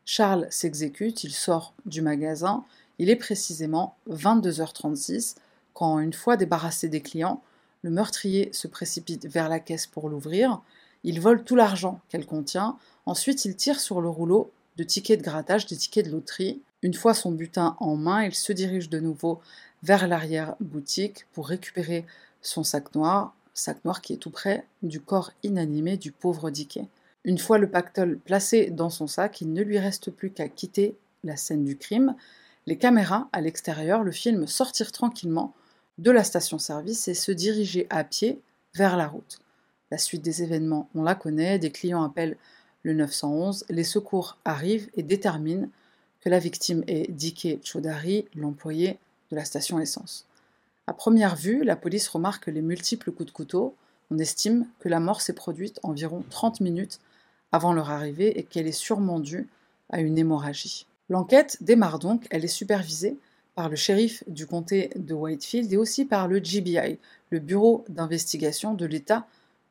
Charles 0.03 0.47
s'exécute, 0.49 1.23
il 1.23 1.31
sort 1.31 1.73
du 1.85 2.01
magasin. 2.01 2.65
Il 2.97 3.09
est 3.09 3.15
précisément 3.15 3.95
22h36 4.09 5.35
quand, 5.73 5.99
une 5.99 6.13
fois 6.13 6.37
débarrassé 6.37 6.89
des 6.89 7.01
clients, 7.01 7.41
le 7.83 7.91
meurtrier 7.91 8.49
se 8.51 8.67
précipite 8.67 9.25
vers 9.25 9.47
la 9.47 9.59
caisse 9.59 9.87
pour 9.87 10.09
l'ouvrir. 10.09 10.61
Il 11.03 11.21
vole 11.21 11.43
tout 11.43 11.55
l'argent 11.55 11.99
qu'elle 12.09 12.25
contient. 12.25 12.77
Ensuite, 13.05 13.45
il 13.45 13.55
tire 13.55 13.79
sur 13.79 14.01
le 14.01 14.09
rouleau 14.09 14.51
de 14.81 14.87
tickets 14.87 15.19
de 15.19 15.23
grattage, 15.23 15.67
des 15.67 15.77
tickets 15.77 16.07
de 16.07 16.11
loterie. 16.11 16.59
Une 16.81 16.95
fois 16.95 17.13
son 17.13 17.31
butin 17.31 17.75
en 17.79 17.95
main, 17.95 18.23
il 18.23 18.33
se 18.33 18.51
dirige 18.51 18.89
de 18.89 18.99
nouveau 18.99 19.39
vers 19.83 20.07
l'arrière-boutique 20.07 21.27
pour 21.33 21.47
récupérer 21.47 22.03
son 22.41 22.63
sac 22.63 22.95
noir, 22.95 23.35
sac 23.53 23.85
noir 23.85 24.01
qui 24.01 24.13
est 24.13 24.17
tout 24.17 24.31
près 24.31 24.65
du 24.81 24.99
corps 24.99 25.33
inanimé 25.43 25.97
du 25.97 26.11
pauvre 26.11 26.49
Dickey. 26.49 26.87
Une 27.25 27.37
fois 27.37 27.59
le 27.59 27.69
pactole 27.69 28.17
placé 28.17 28.71
dans 28.71 28.89
son 28.89 29.05
sac, 29.05 29.41
il 29.41 29.53
ne 29.53 29.61
lui 29.61 29.77
reste 29.77 30.09
plus 30.09 30.31
qu'à 30.31 30.49
quitter 30.49 30.95
la 31.23 31.37
scène 31.37 31.63
du 31.63 31.77
crime. 31.77 32.15
Les 32.65 32.77
caméras 32.77 33.29
à 33.33 33.41
l'extérieur 33.41 34.03
le 34.03 34.11
filment 34.11 34.47
sortir 34.47 34.91
tranquillement 34.91 35.53
de 35.99 36.09
la 36.09 36.23
station-service 36.23 37.07
et 37.07 37.13
se 37.13 37.31
diriger 37.31 37.85
à 37.91 38.03
pied 38.03 38.41
vers 38.73 38.97
la 38.97 39.07
route. 39.07 39.37
La 39.91 39.99
suite 39.99 40.23
des 40.23 40.41
événements, 40.41 40.89
on 40.95 41.03
la 41.03 41.13
connaît, 41.13 41.59
des 41.59 41.69
clients 41.69 42.01
appellent 42.01 42.37
le 42.83 42.93
911, 42.93 43.65
les 43.69 43.83
secours 43.83 44.37
arrivent 44.45 44.89
et 44.95 45.03
déterminent 45.03 45.69
que 46.21 46.29
la 46.29 46.39
victime 46.39 46.83
est 46.87 47.11
Dike 47.11 47.59
Chodari, 47.63 48.25
l'employé 48.35 48.97
de 49.31 49.35
la 49.35 49.45
station 49.45 49.79
essence. 49.79 50.27
À 50.87 50.93
première 50.93 51.35
vue, 51.35 51.63
la 51.63 51.75
police 51.75 52.07
remarque 52.07 52.47
les 52.47 52.61
multiples 52.61 53.11
coups 53.11 53.27
de 53.27 53.31
couteau. 53.31 53.75
On 54.09 54.17
estime 54.17 54.67
que 54.79 54.89
la 54.89 54.99
mort 54.99 55.21
s'est 55.21 55.33
produite 55.33 55.79
environ 55.83 56.23
30 56.29 56.59
minutes 56.61 56.99
avant 57.51 57.73
leur 57.73 57.89
arrivée 57.89 58.37
et 58.39 58.43
qu'elle 58.43 58.67
est 58.67 58.71
sûrement 58.71 59.19
due 59.19 59.47
à 59.89 60.01
une 60.01 60.17
hémorragie. 60.17 60.85
L'enquête 61.09 61.57
démarre 61.61 61.99
donc, 61.99 62.27
elle 62.29 62.45
est 62.45 62.47
supervisée 62.47 63.17
par 63.55 63.69
le 63.69 63.75
shérif 63.75 64.23
du 64.27 64.47
comté 64.47 64.89
de 64.95 65.13
Whitefield 65.13 65.71
et 65.71 65.77
aussi 65.77 66.05
par 66.05 66.27
le 66.27 66.39
GBI, 66.39 66.97
le 67.29 67.39
Bureau 67.39 67.83
d'investigation 67.89 68.73
de 68.73 68.85
l'État 68.85 69.27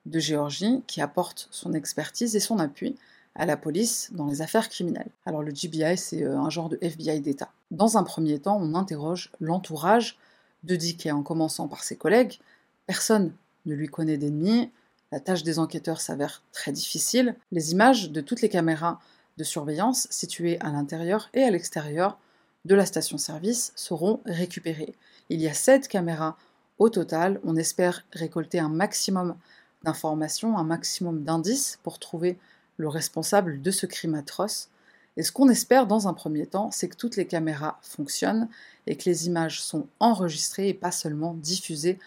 de 0.06 0.18
Géorgie, 0.18 0.82
qui 0.86 1.00
apporte 1.00 1.48
son 1.50 1.72
expertise 1.72 2.36
et 2.36 2.40
son 2.40 2.58
appui 2.58 2.96
à 3.34 3.46
la 3.46 3.56
police 3.56 4.10
dans 4.12 4.26
les 4.26 4.42
affaires 4.42 4.68
criminelles. 4.68 5.10
Alors 5.24 5.42
le 5.42 5.52
GBI, 5.52 5.96
c'est 5.96 6.24
euh, 6.24 6.38
un 6.38 6.50
genre 6.50 6.68
de 6.68 6.78
FBI 6.80 7.20
d'État. 7.20 7.50
Dans 7.70 7.96
un 7.96 8.02
premier 8.02 8.38
temps, 8.38 8.58
on 8.60 8.74
interroge 8.74 9.30
l'entourage 9.40 10.18
de 10.64 10.76
Dick, 10.76 11.06
en 11.06 11.22
commençant 11.22 11.68
par 11.68 11.84
ses 11.84 11.96
collègues. 11.96 12.38
Personne 12.86 13.32
ne 13.66 13.74
lui 13.74 13.86
connaît 13.86 14.18
d'ennemis, 14.18 14.70
la 15.12 15.20
tâche 15.20 15.42
des 15.42 15.58
enquêteurs 15.58 16.00
s'avère 16.00 16.42
très 16.52 16.70
difficile. 16.70 17.34
Les 17.50 17.72
images 17.72 18.10
de 18.10 18.20
toutes 18.20 18.42
les 18.42 18.48
caméras 18.48 19.00
de 19.38 19.44
surveillance 19.44 20.06
situées 20.10 20.60
à 20.60 20.70
l'intérieur 20.70 21.30
et 21.34 21.42
à 21.42 21.50
l'extérieur 21.50 22.18
de 22.64 22.74
la 22.74 22.86
station-service 22.86 23.72
seront 23.74 24.20
récupérées. 24.24 24.94
Il 25.28 25.40
y 25.40 25.48
a 25.48 25.54
sept 25.54 25.88
caméras 25.88 26.36
au 26.78 26.90
total. 26.90 27.40
On 27.44 27.56
espère 27.56 28.04
récolter 28.12 28.60
un 28.60 28.68
maximum 28.68 29.34
d'informations, 29.82 30.58
un 30.58 30.64
maximum 30.64 31.24
d'indices 31.24 31.78
pour 31.82 31.98
trouver 31.98 32.38
le 32.76 32.88
responsable 32.88 33.62
de 33.62 33.70
ce 33.70 33.86
crime 33.86 34.14
atroce. 34.14 34.68
Et 35.16 35.22
ce 35.22 35.32
qu'on 35.32 35.48
espère 35.48 35.86
dans 35.86 36.08
un 36.08 36.14
premier 36.14 36.46
temps, 36.46 36.70
c'est 36.70 36.88
que 36.88 36.96
toutes 36.96 37.16
les 37.16 37.26
caméras 37.26 37.78
fonctionnent 37.82 38.48
et 38.86 38.96
que 38.96 39.08
les 39.08 39.26
images 39.26 39.62
sont 39.62 39.86
enregistrées 39.98 40.68
et 40.68 40.74
pas 40.74 40.92
seulement 40.92 41.34
diffusées 41.34 41.98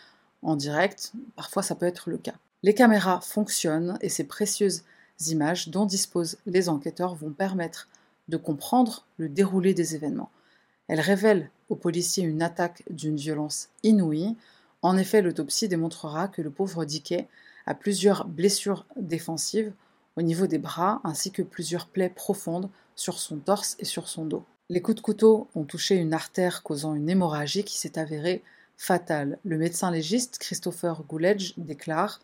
en 0.42 0.56
direct. 0.56 1.12
Parfois 1.36 1.64
ça 1.64 1.76
peut 1.76 1.86
être 1.86 2.10
le 2.10 2.18
cas. 2.18 2.36
Les 2.64 2.74
caméras 2.74 3.22
fonctionnent 3.22 3.98
et 4.02 4.10
ces 4.10 4.24
précieuses 4.24 4.84
images 5.28 5.70
dont 5.70 5.86
disposent 5.86 6.38
les 6.46 6.70
enquêteurs 6.70 7.16
vont 7.16 7.32
permettre 7.32 7.88
de 8.30 8.38
comprendre 8.38 9.06
le 9.18 9.30
déroulé 9.30 9.74
des 9.74 9.96
événements. 9.96 10.32
Elles 10.88 11.02
révèlent 11.02 11.50
aux 11.70 11.76
policiers 11.76 12.24
une 12.24 12.42
attaque 12.42 12.84
d'une 12.90 13.16
violence 13.16 13.70
inouïe. 13.84 14.36
En 14.82 14.98
effet, 14.98 15.22
l'autopsie 15.22 15.68
démontrera 15.68 16.28
que 16.28 16.42
le 16.42 16.50
pauvre 16.50 16.86
Dickey 16.86 17.28
a 17.66 17.74
plusieurs 17.74 18.26
blessures 18.26 18.86
défensives 18.96 19.74
au 20.16 20.22
niveau 20.22 20.48
des 20.48 20.58
bras 20.58 21.02
ainsi 21.04 21.32
que 21.32 21.42
plusieurs 21.42 21.88
plaies 21.88 22.10
profondes 22.10 22.70
sur 22.96 23.20
son 23.20 23.38
torse 23.38 23.76
et 23.80 23.86
sur 23.86 24.08
son 24.08 24.26
dos. 24.26 24.46
Les 24.70 24.82
coups 24.82 24.98
de 24.98 25.02
couteau 25.02 25.48
ont 25.56 25.64
touché 25.64 25.96
une 25.96 26.14
artère 26.14 26.64
causant 26.64 26.96
une 26.96 27.10
hémorragie 27.10 27.64
qui 27.64 27.78
s'est 27.78 28.00
avérée 28.00 28.44
fatale. 28.78 29.40
Le 29.44 29.58
médecin 29.58 29.92
légiste 29.92 30.38
Christopher 30.40 31.04
Gouledge 31.04 31.54
déclare 31.58 32.22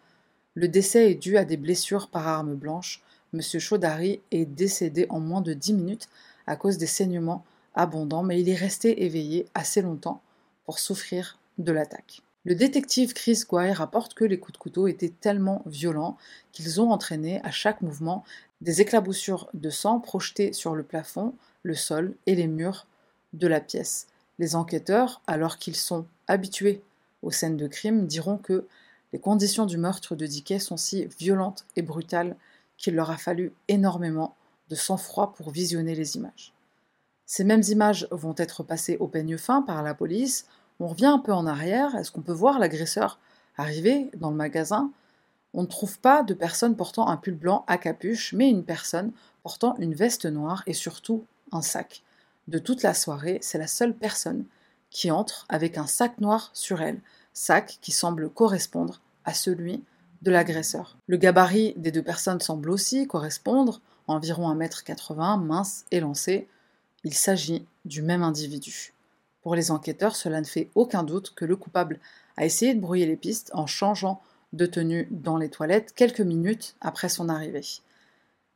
Le 0.54 0.68
décès 0.68 1.12
est 1.12 1.16
dû 1.16 1.38
à 1.38 1.46
des 1.46 1.58
blessures 1.58 2.08
par 2.10 2.28
arme 2.28 2.56
blanche. 2.56 3.04
Monsieur 3.34 3.60
Chaudary 3.60 4.22
est 4.32 4.46
décédé 4.46 5.06
en 5.10 5.20
moins 5.20 5.42
de 5.42 5.54
10 5.54 5.74
minutes 5.74 6.10
à 6.48 6.56
cause 6.56 6.78
des 6.78 6.88
saignements 6.88 7.46
abondants, 7.76 8.24
mais 8.24 8.42
il 8.42 8.50
est 8.50 8.56
resté 8.56 9.04
éveillé 9.04 9.46
assez 9.54 9.82
longtemps 9.82 10.22
pour 10.66 10.80
souffrir 10.80 11.38
de 11.58 11.72
l'attaque. 11.72 12.22
Le 12.50 12.56
détective 12.56 13.14
Chris 13.14 13.44
Guy 13.48 13.72
rapporte 13.74 14.16
que 14.16 14.26
les 14.26 14.40
coups 14.40 14.54
de 14.54 14.58
couteau 14.58 14.88
étaient 14.88 15.14
tellement 15.22 15.62
violents 15.68 16.18
qu'ils 16.52 16.82
ont 16.82 16.90
entraîné 16.90 17.40
à 17.44 17.52
chaque 17.52 17.84
mouvement 17.84 18.24
des 18.62 18.82
éclaboussures 18.82 19.52
de 19.54 19.70
sang 19.70 20.00
projetées 20.00 20.52
sur 20.52 20.74
le 20.74 20.82
plafond, 20.82 21.36
le 21.62 21.76
sol 21.76 22.16
et 22.26 22.34
les 22.34 22.48
murs 22.48 22.88
de 23.34 23.46
la 23.46 23.62
pièce. 23.62 24.08
Les 24.40 24.56
enquêteurs, 24.56 25.22
alors 25.28 25.60
qu'ils 25.60 25.76
sont 25.76 26.08
habitués 26.28 26.82
aux 27.22 27.30
scènes 27.30 27.56
de 27.56 27.68
crime, 27.68 28.08
diront 28.08 28.38
que 28.38 28.66
les 29.14 29.20
conditions 29.20 29.68
du 29.68 29.78
meurtre 29.78 30.16
de 30.16 30.26
Dickey 30.26 30.58
sont 30.58 30.78
si 30.78 31.06
violentes 31.20 31.66
et 31.76 31.84
brutales 31.84 32.36
qu'il 32.78 32.96
leur 32.96 33.12
a 33.12 33.18
fallu 33.18 33.54
énormément 33.68 34.36
de 34.70 34.76
sang-froid 34.76 35.34
pour 35.34 35.52
visionner 35.52 35.94
les 35.94 36.16
images. 36.16 36.52
Ces 37.28 37.44
mêmes 37.44 37.62
images 37.70 38.08
vont 38.10 38.34
être 38.38 38.64
passées 38.64 38.98
au 39.00 39.08
peigne 39.08 39.38
fin 39.38 39.62
par 39.62 39.84
la 39.84 39.94
police 39.94 40.48
on 40.80 40.88
revient 40.88 41.06
un 41.06 41.20
peu 41.20 41.34
en 41.34 41.46
arrière. 41.46 41.96
Est-ce 41.96 42.12
qu'on 42.12 42.22
peut 42.22 42.34
voir 42.34 42.60
l'agresseur 42.60 43.20
arriver 43.58 44.10
dans 44.16 44.30
le 44.30 44.36
magasin? 44.36 44.92
On 45.54 45.64
ne 45.64 45.68
trouve 45.68 46.00
pas 46.00 46.24
de 46.24 46.34
personne 46.34 46.76
portant 46.76 47.08
un 47.08 47.18
pull 47.18 47.36
blanc 47.36 47.64
à 47.68 47.78
capuche, 47.78 48.34
mais 48.34 48.50
une 48.50 48.64
personne 48.64 49.12
portant 49.44 49.76
une 49.78 49.96
veste 49.96 50.26
noire 50.26 50.64
et 50.68 50.74
surtout 50.74 51.26
un 51.52 51.62
sac. 51.62 52.04
De 52.48 52.60
toute 52.60 52.84
la 52.84 52.94
soirée, 52.94 53.40
c'est 53.42 53.58
la 53.58 53.68
seule 53.68 53.96
personne 53.96 54.46
qui 54.90 55.12
entre 55.12 55.46
avec 55.50 55.78
un 55.78 55.88
sac 55.88 56.20
noir 56.20 56.50
sur 56.54 56.82
elle, 56.82 57.00
sac 57.34 57.78
qui 57.82 57.92
semble 57.92 58.30
correspondre 58.30 59.02
à 59.26 59.34
celui 59.34 59.84
de 60.22 60.32
l'agresseur. 60.32 60.98
Le 61.08 61.18
gabarit 61.18 61.74
des 61.78 61.92
deux 61.92 62.04
personnes 62.04 62.42
semble 62.42 62.70
aussi 62.70 63.08
correspondre, 63.08 63.82
environ 64.08 64.54
1m80, 64.54 65.44
mince, 65.44 65.86
élancé. 65.92 66.48
Il 67.04 67.14
s'agit 67.14 67.66
du 67.86 68.02
même 68.02 68.24
individu. 68.24 68.94
Pour 69.42 69.56
les 69.56 69.72
enquêteurs, 69.72 70.16
cela 70.16 70.42
ne 70.42 70.46
fait 70.46 70.70
aucun 70.76 71.04
doute 71.04 71.34
que 71.36 71.46
le 71.46 71.56
coupable 71.56 72.00
a 72.38 72.46
essayé 72.46 72.74
de 72.74 72.80
brouiller 72.80 73.06
les 73.06 73.16
pistes 73.16 73.52
en 73.54 73.68
changeant 73.68 74.22
de 74.54 74.66
tenue 74.66 75.08
dans 75.12 75.38
les 75.38 75.50
toilettes 75.50 75.94
quelques 75.94 76.22
minutes 76.22 76.76
après 76.82 77.10
son 77.10 77.30
arrivée. 77.30 77.66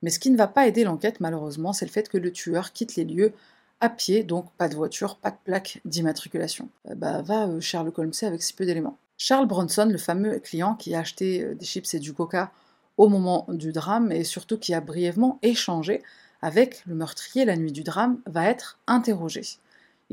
Mais 0.01 0.09
ce 0.09 0.19
qui 0.19 0.31
ne 0.31 0.37
va 0.37 0.47
pas 0.47 0.67
aider 0.67 0.83
l'enquête, 0.83 1.19
malheureusement, 1.19 1.71
c'est 1.71 1.85
le 1.85 1.91
fait 1.91 2.09
que 2.09 2.17
le 2.17 2.31
tueur 2.31 2.73
quitte 2.73 2.95
les 2.95 3.05
lieux 3.05 3.33
à 3.79 3.89
pied, 3.89 4.23
donc 4.23 4.51
pas 4.57 4.69
de 4.69 4.75
voiture, 4.75 5.17
pas 5.17 5.31
de 5.31 5.37
plaque 5.43 5.81
d'immatriculation. 5.85 6.69
Euh, 6.89 6.95
bah, 6.95 7.21
va 7.21 7.47
euh, 7.47 7.59
Sherlock 7.59 7.99
avec 7.99 8.41
si 8.43 8.53
peu 8.53 8.65
d'éléments. 8.65 8.97
Charles 9.17 9.47
Bronson, 9.47 9.87
le 9.89 9.97
fameux 9.97 10.39
client 10.39 10.75
qui 10.75 10.95
a 10.95 10.99
acheté 10.99 11.43
euh, 11.43 11.55
des 11.55 11.65
chips 11.65 11.93
et 11.93 11.99
du 11.99 12.13
coca 12.13 12.51
au 12.97 13.07
moment 13.09 13.45
du 13.49 13.71
drame 13.71 14.11
et 14.11 14.23
surtout 14.23 14.57
qui 14.57 14.73
a 14.73 14.81
brièvement 14.81 15.39
échangé 15.41 16.03
avec 16.41 16.85
le 16.85 16.95
meurtrier 16.95 17.45
la 17.45 17.55
nuit 17.55 17.71
du 17.71 17.83
drame, 17.83 18.19
va 18.25 18.49
être 18.49 18.79
interrogé. 18.87 19.43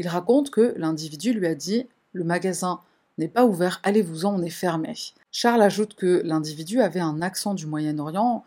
Il 0.01 0.09
raconte 0.09 0.49
que 0.49 0.73
l'individu 0.79 1.35
lui 1.35 1.47
a 1.47 1.55
dit 1.55 1.87
Le 2.15 2.25
magasin 2.25 2.81
n'est 3.19 3.29
pas 3.29 3.45
ouvert, 3.45 3.81
allez-vous-en, 3.83 4.41
on 4.41 4.43
est 4.43 4.49
fermé. 4.49 4.95
Charles 5.31 5.61
ajoute 5.61 5.95
que 5.95 6.23
l'individu 6.25 6.81
avait 6.81 7.01
un 7.01 7.21
accent 7.21 7.53
du 7.53 7.67
Moyen-Orient, 7.67 8.43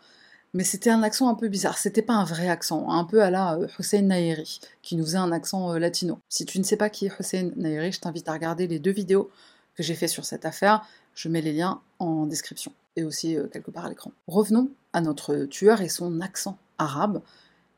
mais 0.52 0.64
c'était 0.64 0.90
un 0.90 1.04
accent 1.04 1.28
un 1.28 1.36
peu 1.36 1.46
bizarre. 1.46 1.78
C'était 1.78 2.02
pas 2.02 2.14
un 2.14 2.24
vrai 2.24 2.48
accent, 2.48 2.90
un 2.90 3.04
peu 3.04 3.22
à 3.22 3.30
la 3.30 3.54
euh, 3.54 3.68
Hussein 3.78 4.02
Nahiri, 4.02 4.58
qui 4.82 4.96
nous 4.96 5.04
faisait 5.04 5.18
un 5.18 5.30
accent 5.30 5.72
euh, 5.72 5.78
latino. 5.78 6.18
Si 6.28 6.44
tu 6.44 6.58
ne 6.58 6.64
sais 6.64 6.76
pas 6.76 6.90
qui 6.90 7.06
est 7.06 7.12
Hussein 7.20 7.52
Nahiri, 7.54 7.92
je 7.92 8.00
t'invite 8.00 8.28
à 8.28 8.32
regarder 8.32 8.66
les 8.66 8.80
deux 8.80 8.90
vidéos 8.90 9.30
que 9.76 9.84
j'ai 9.84 9.94
fait 9.94 10.08
sur 10.08 10.24
cette 10.24 10.46
affaire. 10.46 10.84
Je 11.14 11.28
mets 11.28 11.40
les 11.40 11.52
liens 11.52 11.80
en 12.00 12.26
description 12.26 12.72
et 12.96 13.04
aussi 13.04 13.36
euh, 13.36 13.46
quelque 13.46 13.70
part 13.70 13.84
à 13.84 13.90
l'écran. 13.90 14.10
Revenons 14.26 14.70
à 14.92 15.00
notre 15.00 15.44
tueur 15.44 15.82
et 15.82 15.88
son 15.88 16.20
accent 16.20 16.58
arabe. 16.78 17.22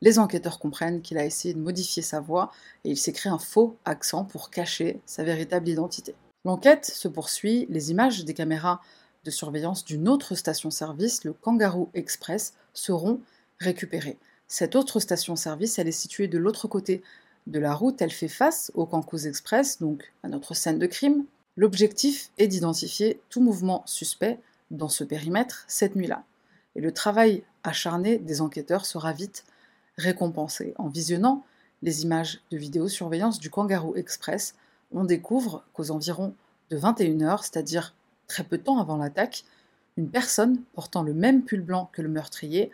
Les 0.02 0.18
enquêteurs 0.18 0.58
comprennent 0.58 1.00
qu'il 1.00 1.18
a 1.18 1.24
essayé 1.24 1.54
de 1.54 1.58
modifier 1.58 2.02
sa 2.02 2.20
voix 2.20 2.52
et 2.84 2.90
il 2.90 2.98
s'est 2.98 3.12
créé 3.12 3.32
un 3.32 3.38
faux 3.38 3.76
accent 3.84 4.24
pour 4.24 4.50
cacher 4.50 5.00
sa 5.06 5.24
véritable 5.24 5.68
identité. 5.68 6.14
L'enquête 6.44 6.84
se 6.84 7.08
poursuit, 7.08 7.66
les 7.70 7.90
images 7.90 8.24
des 8.24 8.34
caméras 8.34 8.80
de 9.24 9.30
surveillance 9.30 9.84
d'une 9.84 10.08
autre 10.08 10.34
station-service, 10.34 11.24
le 11.24 11.32
Kangaroo 11.32 11.90
Express, 11.94 12.54
seront 12.72 13.20
récupérées. 13.58 14.18
Cette 14.46 14.76
autre 14.76 15.00
station-service, 15.00 15.78
elle 15.78 15.88
est 15.88 15.92
située 15.92 16.28
de 16.28 16.38
l'autre 16.38 16.68
côté 16.68 17.02
de 17.48 17.58
la 17.58 17.74
route, 17.74 18.00
elle 18.00 18.12
fait 18.12 18.28
face 18.28 18.70
au 18.74 18.86
Kangaroo 18.86 19.18
Express, 19.18 19.80
donc 19.80 20.12
à 20.22 20.28
notre 20.28 20.54
scène 20.54 20.78
de 20.78 20.86
crime. 20.86 21.24
L'objectif 21.56 22.30
est 22.38 22.48
d'identifier 22.48 23.20
tout 23.30 23.40
mouvement 23.40 23.82
suspect 23.86 24.38
dans 24.70 24.88
ce 24.88 25.04
périmètre 25.04 25.64
cette 25.66 25.96
nuit-là. 25.96 26.24
Et 26.76 26.80
le 26.80 26.92
travail 26.92 27.42
acharné 27.64 28.18
des 28.18 28.40
enquêteurs 28.40 28.86
sera 28.86 29.12
vite 29.12 29.44
récompensé. 29.98 30.74
En 30.78 30.88
visionnant 30.88 31.44
les 31.82 32.02
images 32.02 32.40
de 32.50 32.56
vidéosurveillance 32.56 33.38
du 33.38 33.50
Kangaroo 33.50 33.96
Express, 33.96 34.54
on 34.92 35.04
découvre 35.04 35.64
qu'aux 35.72 35.90
environs 35.90 36.34
de 36.70 36.78
21h, 36.78 37.42
c'est-à-dire 37.42 37.94
très 38.26 38.44
peu 38.44 38.58
de 38.58 38.62
temps 38.62 38.78
avant 38.78 38.96
l'attaque, 38.96 39.44
une 39.96 40.10
personne 40.10 40.60
portant 40.74 41.02
le 41.02 41.14
même 41.14 41.42
pull 41.42 41.60
blanc 41.60 41.88
que 41.92 42.02
le 42.02 42.08
meurtrier 42.08 42.70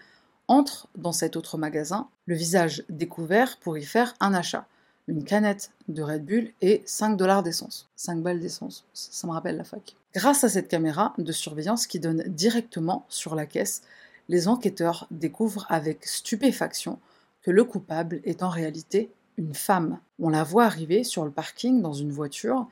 entre 0.48 0.88
dans 0.96 1.12
cet 1.12 1.36
autre 1.36 1.56
magasin, 1.56 2.08
le 2.26 2.34
visage 2.34 2.84
découvert 2.88 3.56
pour 3.58 3.78
y 3.78 3.84
faire 3.84 4.14
un 4.20 4.34
achat. 4.34 4.66
Une 5.08 5.24
canette 5.24 5.72
de 5.88 6.02
Red 6.02 6.24
Bull 6.24 6.52
et 6.60 6.82
5 6.84 7.16
dollars 7.16 7.42
d'essence. 7.42 7.88
5 7.96 8.22
balles 8.22 8.40
d'essence, 8.40 8.84
ça 8.92 9.26
me 9.26 9.32
rappelle 9.32 9.56
la 9.56 9.64
fac. 9.64 9.96
Grâce 10.14 10.44
à 10.44 10.48
cette 10.48 10.68
caméra 10.68 11.14
de 11.18 11.32
surveillance 11.32 11.86
qui 11.86 11.98
donne 11.98 12.22
directement 12.26 13.04
sur 13.08 13.34
la 13.34 13.46
caisse, 13.46 13.82
les 14.28 14.46
enquêteurs 14.46 15.06
découvrent 15.10 15.66
avec 15.68 16.06
stupéfaction 16.06 16.98
que 17.42 17.50
le 17.50 17.64
coupable 17.64 18.20
est 18.24 18.42
en 18.42 18.48
réalité 18.48 19.10
une 19.36 19.54
femme. 19.54 19.98
On 20.18 20.28
la 20.28 20.44
voit 20.44 20.64
arriver 20.64 21.04
sur 21.04 21.24
le 21.24 21.30
parking 21.30 21.82
dans 21.82 21.92
une 21.92 22.12
voiture, 22.12 22.68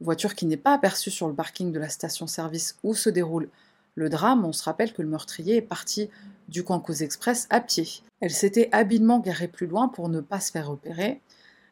voiture 0.00 0.34
qui 0.34 0.46
n'est 0.46 0.56
pas 0.56 0.74
aperçue 0.74 1.10
sur 1.10 1.28
le 1.28 1.34
parking 1.34 1.72
de 1.72 1.78
la 1.78 1.88
station-service 1.88 2.78
où 2.82 2.94
se 2.94 3.10
déroule 3.10 3.48
le 3.94 4.08
drame. 4.08 4.44
On 4.44 4.52
se 4.52 4.64
rappelle 4.64 4.92
que 4.92 5.02
le 5.02 5.08
meurtrier 5.08 5.56
est 5.56 5.62
parti 5.62 6.10
du 6.48 6.64
Cancos 6.64 7.02
Express 7.02 7.46
à 7.50 7.60
pied. 7.60 7.88
Elle 8.20 8.30
s'était 8.30 8.68
habilement 8.72 9.20
garée 9.20 9.48
plus 9.48 9.66
loin 9.66 9.88
pour 9.88 10.08
ne 10.08 10.20
pas 10.20 10.40
se 10.40 10.50
faire 10.50 10.68
repérer. 10.68 11.20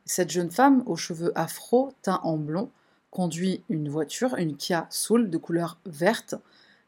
Cette 0.04 0.30
jeune 0.30 0.50
femme, 0.50 0.82
aux 0.86 0.96
cheveux 0.96 1.32
afro, 1.34 1.92
teint 2.02 2.20
en 2.22 2.38
blond, 2.38 2.70
conduit 3.10 3.62
une 3.68 3.88
voiture, 3.88 4.36
une 4.36 4.56
Kia 4.56 4.86
Soul 4.90 5.30
de 5.30 5.36
couleur 5.36 5.78
verte. 5.84 6.34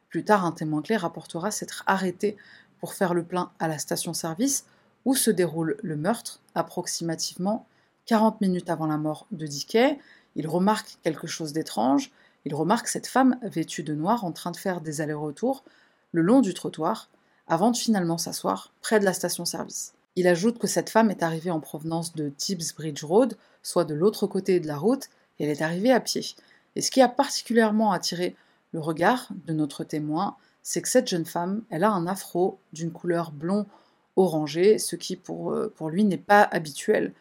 Plus 0.08 0.24
tard, 0.24 0.44
un 0.44 0.52
témoin 0.52 0.82
clé 0.82 0.96
rapportera 0.96 1.50
s'être 1.50 1.82
arrêté 1.86 2.36
pour 2.78 2.94
faire 2.94 3.12
le 3.12 3.22
plein 3.22 3.50
à 3.58 3.68
la 3.68 3.78
station-service 3.78 4.64
où 5.04 5.14
se 5.14 5.30
déroule 5.30 5.76
le 5.82 5.96
meurtre, 5.96 6.40
approximativement 6.54 7.66
40 8.06 8.40
minutes 8.40 8.70
avant 8.70 8.86
la 8.86 8.96
mort 8.96 9.26
de 9.30 9.46
Dickey. 9.46 9.98
Il 10.36 10.48
remarque 10.48 10.98
quelque 11.02 11.26
chose 11.26 11.52
d'étrange. 11.52 12.10
Il 12.44 12.54
remarque 12.54 12.88
cette 12.88 13.06
femme 13.06 13.38
vêtue 13.42 13.82
de 13.82 13.94
noir 13.94 14.24
en 14.24 14.32
train 14.32 14.50
de 14.50 14.56
faire 14.56 14.80
des 14.80 15.00
allers-retours 15.00 15.64
le 16.12 16.22
long 16.22 16.40
du 16.40 16.54
trottoir 16.54 17.08
avant 17.46 17.70
de 17.70 17.76
finalement 17.76 18.18
s'asseoir 18.18 18.72
près 18.80 19.00
de 19.00 19.04
la 19.04 19.12
station-service. 19.12 19.92
Il 20.16 20.26
ajoute 20.26 20.58
que 20.58 20.66
cette 20.66 20.90
femme 20.90 21.10
est 21.10 21.22
arrivée 21.22 21.50
en 21.50 21.60
provenance 21.60 22.14
de 22.14 22.30
Tibbs 22.30 22.74
Bridge 22.76 23.04
Road, 23.04 23.36
soit 23.62 23.84
de 23.84 23.94
l'autre 23.94 24.26
côté 24.26 24.60
de 24.60 24.66
la 24.66 24.76
route, 24.76 25.08
et 25.38 25.44
elle 25.44 25.50
est 25.50 25.62
arrivée 25.62 25.92
à 25.92 26.00
pied. 26.00 26.24
Et 26.76 26.82
ce 26.82 26.90
qui 26.90 27.00
a 27.00 27.08
particulièrement 27.08 27.92
attiré 27.92 28.36
le 28.72 28.80
regard 28.80 29.28
de 29.46 29.52
notre 29.52 29.84
témoin, 29.84 30.36
c'est 30.62 30.82
que 30.82 30.88
cette 30.88 31.08
jeune 31.08 31.26
femme, 31.26 31.62
elle 31.70 31.84
a 31.84 31.90
un 31.90 32.06
afro 32.06 32.58
d'une 32.72 32.92
couleur 32.92 33.32
blond 33.32 33.66
orangé, 34.20 34.78
ce 34.78 34.96
qui 34.96 35.16
pour, 35.16 35.52
euh, 35.52 35.72
pour 35.76 35.90
lui 35.90 36.04
n'est 36.04 36.16
pas 36.16 36.42
habituel. 36.42 37.12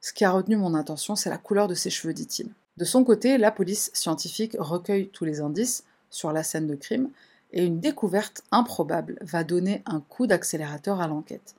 Ce 0.00 0.12
qui 0.12 0.24
a 0.24 0.30
retenu 0.30 0.56
mon 0.56 0.74
attention, 0.74 1.16
c'est 1.16 1.30
la 1.30 1.38
couleur 1.38 1.68
de 1.68 1.74
ses 1.74 1.90
cheveux, 1.90 2.14
dit-il. 2.14 2.50
De 2.76 2.84
son 2.84 3.04
côté, 3.04 3.38
la 3.38 3.50
police 3.50 3.90
scientifique 3.94 4.56
recueille 4.58 5.08
tous 5.08 5.24
les 5.24 5.40
indices 5.40 5.84
sur 6.10 6.32
la 6.32 6.42
scène 6.42 6.66
de 6.66 6.74
crime, 6.74 7.10
et 7.52 7.64
une 7.64 7.80
découverte 7.80 8.42
improbable 8.50 9.18
va 9.20 9.44
donner 9.44 9.82
un 9.86 10.00
coup 10.00 10.26
d'accélérateur 10.26 11.00
à 11.00 11.08
l'enquête. 11.08 11.54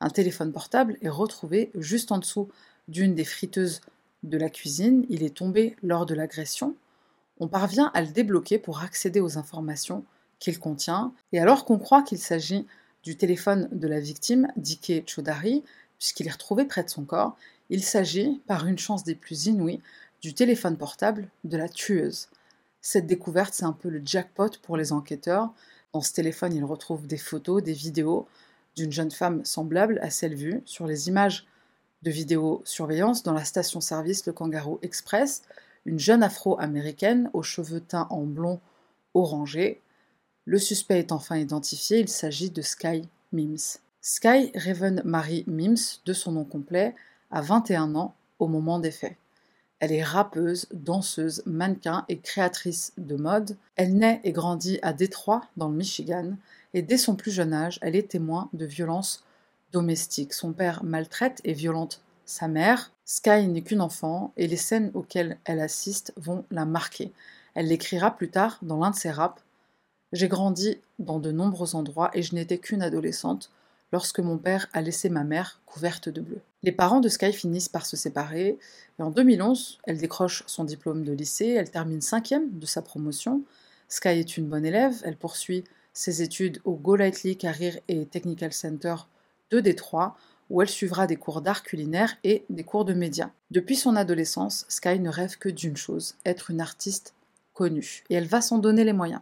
Un 0.00 0.10
téléphone 0.10 0.52
portable 0.52 0.96
est 1.02 1.08
retrouvé 1.08 1.70
juste 1.74 2.12
en 2.12 2.18
dessous 2.18 2.48
d'une 2.88 3.14
des 3.14 3.24
friteuses 3.24 3.80
de 4.22 4.38
la 4.38 4.50
cuisine. 4.50 5.06
Il 5.08 5.22
est 5.22 5.36
tombé 5.36 5.76
lors 5.82 6.06
de 6.06 6.14
l'agression. 6.14 6.74
On 7.40 7.48
parvient 7.48 7.90
à 7.94 8.02
le 8.02 8.08
débloquer 8.08 8.58
pour 8.58 8.82
accéder 8.82 9.20
aux 9.20 9.38
informations 9.38 10.04
qu'il 10.38 10.58
contient. 10.58 11.12
Et 11.32 11.40
alors 11.40 11.64
qu'on 11.64 11.78
croit 11.78 12.02
qu'il 12.02 12.18
s'agit 12.18 12.66
du 13.04 13.16
téléphone 13.16 13.68
de 13.70 13.86
la 13.86 14.00
victime, 14.00 14.48
Dike 14.56 15.08
Chodari, 15.08 15.62
puisqu'il 15.98 16.26
est 16.26 16.32
retrouvé 16.32 16.64
près 16.64 16.82
de 16.82 16.88
son 16.88 17.04
corps, 17.04 17.36
il 17.70 17.82
s'agit, 17.82 18.40
par 18.46 18.66
une 18.66 18.78
chance 18.78 19.04
des 19.04 19.14
plus 19.14 19.46
inouïes, 19.46 19.80
du 20.20 20.34
téléphone 20.34 20.76
portable 20.76 21.28
de 21.44 21.56
la 21.56 21.68
tueuse. 21.68 22.28
Cette 22.80 23.06
découverte, 23.06 23.54
c'est 23.54 23.64
un 23.64 23.72
peu 23.72 23.88
le 23.88 24.02
jackpot 24.04 24.50
pour 24.62 24.76
les 24.76 24.92
enquêteurs. 24.92 25.52
Dans 25.92 26.00
ce 26.00 26.12
téléphone, 26.12 26.54
ils 26.54 26.64
retrouvent 26.64 27.06
des 27.06 27.18
photos, 27.18 27.62
des 27.62 27.72
vidéos, 27.72 28.26
d'une 28.76 28.90
jeune 28.92 29.10
femme 29.10 29.44
semblable 29.44 29.98
à 30.02 30.10
celle 30.10 30.34
vue 30.34 30.62
sur 30.64 30.86
les 30.86 31.08
images 31.08 31.46
de 32.02 32.10
vidéosurveillance 32.10 33.22
dans 33.22 33.32
la 33.32 33.44
station-service 33.44 34.26
Le 34.26 34.32
Kangaroo 34.32 34.78
Express, 34.82 35.42
une 35.86 35.98
jeune 35.98 36.22
afro-américaine 36.22 37.30
aux 37.32 37.42
cheveux 37.42 37.80
teints 37.80 38.06
en 38.10 38.22
blond 38.22 38.60
orangé. 39.14 39.80
Le 40.46 40.58
suspect 40.58 40.98
est 40.98 41.12
enfin 41.12 41.36
identifié, 41.36 42.00
il 42.00 42.08
s'agit 42.08 42.50
de 42.50 42.60
Sky 42.60 43.08
Mims. 43.32 43.78
Sky 44.02 44.52
Raven 44.54 45.00
Marie 45.04 45.44
Mims, 45.46 46.00
de 46.04 46.12
son 46.12 46.32
nom 46.32 46.44
complet, 46.44 46.94
a 47.30 47.40
21 47.40 47.94
ans 47.94 48.14
au 48.38 48.46
moment 48.46 48.78
des 48.78 48.90
faits. 48.90 49.16
Elle 49.80 49.92
est 49.92 50.02
rappeuse, 50.02 50.66
danseuse, 50.72 51.42
mannequin 51.46 52.04
et 52.08 52.18
créatrice 52.18 52.92
de 52.98 53.16
mode. 53.16 53.56
Elle 53.76 53.96
naît 53.96 54.20
et 54.24 54.32
grandit 54.32 54.78
à 54.82 54.92
Détroit, 54.92 55.46
dans 55.56 55.68
le 55.68 55.76
Michigan, 55.76 56.36
et 56.74 56.82
dès 56.82 56.98
son 56.98 57.16
plus 57.16 57.30
jeune 57.30 57.52
âge, 57.52 57.78
elle 57.82 57.96
est 57.96 58.10
témoin 58.10 58.48
de 58.52 58.66
violences 58.66 59.24
domestiques. 59.72 60.34
Son 60.34 60.52
père 60.52 60.84
maltraite 60.84 61.40
et 61.44 61.52
violente 61.52 62.02
sa 62.26 62.48
mère. 62.48 62.92
Sky 63.04 63.46
n'est 63.46 63.62
qu'une 63.62 63.80
enfant 63.80 64.32
et 64.36 64.46
les 64.46 64.56
scènes 64.56 64.90
auxquelles 64.94 65.38
elle 65.44 65.60
assiste 65.60 66.12
vont 66.16 66.44
la 66.50 66.64
marquer. 66.64 67.12
Elle 67.54 67.68
l'écrira 67.68 68.16
plus 68.16 68.30
tard 68.30 68.58
dans 68.62 68.78
l'un 68.78 68.90
de 68.90 68.96
ses 68.96 69.10
raps. 69.10 69.43
J'ai 70.14 70.28
grandi 70.28 70.78
dans 71.00 71.18
de 71.18 71.32
nombreux 71.32 71.74
endroits 71.74 72.12
et 72.14 72.22
je 72.22 72.36
n'étais 72.36 72.58
qu'une 72.58 72.82
adolescente 72.82 73.50
lorsque 73.90 74.20
mon 74.20 74.38
père 74.38 74.68
a 74.72 74.80
laissé 74.80 75.08
ma 75.08 75.24
mère 75.24 75.60
couverte 75.66 76.08
de 76.08 76.20
bleu. 76.20 76.40
Les 76.62 76.70
parents 76.70 77.00
de 77.00 77.08
Sky 77.08 77.32
finissent 77.32 77.68
par 77.68 77.84
se 77.84 77.96
séparer 77.96 78.56
et 79.00 79.02
en 79.02 79.10
2011, 79.10 79.80
elle 79.82 79.98
décroche 79.98 80.44
son 80.46 80.62
diplôme 80.62 81.02
de 81.02 81.12
lycée, 81.12 81.48
elle 81.48 81.68
termine 81.68 82.00
cinquième 82.00 82.48
de 82.60 82.64
sa 82.64 82.80
promotion. 82.80 83.42
Sky 83.88 84.10
est 84.10 84.36
une 84.36 84.46
bonne 84.46 84.64
élève, 84.64 85.02
elle 85.02 85.16
poursuit 85.16 85.64
ses 85.92 86.22
études 86.22 86.60
au 86.64 86.74
Golightly 86.74 87.36
Career 87.36 87.80
et 87.88 88.06
Technical 88.06 88.52
Center 88.52 88.94
de 89.50 89.58
Détroit, 89.58 90.16
où 90.48 90.62
elle 90.62 90.70
suivra 90.70 91.08
des 91.08 91.16
cours 91.16 91.40
d'art 91.40 91.64
culinaire 91.64 92.14
et 92.22 92.44
des 92.50 92.62
cours 92.62 92.84
de 92.84 92.94
médias. 92.94 93.30
Depuis 93.50 93.74
son 93.74 93.96
adolescence, 93.96 94.64
Sky 94.68 95.00
ne 95.00 95.10
rêve 95.10 95.38
que 95.38 95.48
d'une 95.48 95.76
chose, 95.76 96.14
être 96.24 96.52
une 96.52 96.60
artiste 96.60 97.14
connue, 97.52 98.04
et 98.10 98.14
elle 98.14 98.28
va 98.28 98.40
s'en 98.40 98.58
donner 98.58 98.84
les 98.84 98.92
moyens. 98.92 99.20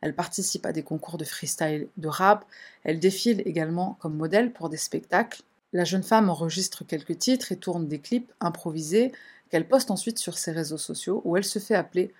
Elle 0.00 0.14
participe 0.14 0.64
à 0.66 0.72
des 0.72 0.82
concours 0.82 1.18
de 1.18 1.24
freestyle, 1.24 1.88
de 1.96 2.08
rap, 2.08 2.44
elle 2.84 3.00
défile 3.00 3.42
également 3.46 3.96
comme 4.00 4.16
modèle 4.16 4.52
pour 4.52 4.68
des 4.68 4.76
spectacles. 4.76 5.42
La 5.72 5.84
jeune 5.84 6.02
femme 6.02 6.30
enregistre 6.30 6.84
quelques 6.84 7.18
titres 7.18 7.52
et 7.52 7.56
tourne 7.56 7.88
des 7.88 7.98
clips 7.98 8.32
improvisés 8.40 9.12
qu'elle 9.50 9.66
poste 9.68 9.90
ensuite 9.90 10.18
sur 10.18 10.38
ses 10.38 10.52
réseaux 10.52 10.78
sociaux 10.78 11.20
où 11.24 11.36
elle 11.36 11.44
se 11.44 11.58
fait 11.58 11.74
appeler 11.74 12.12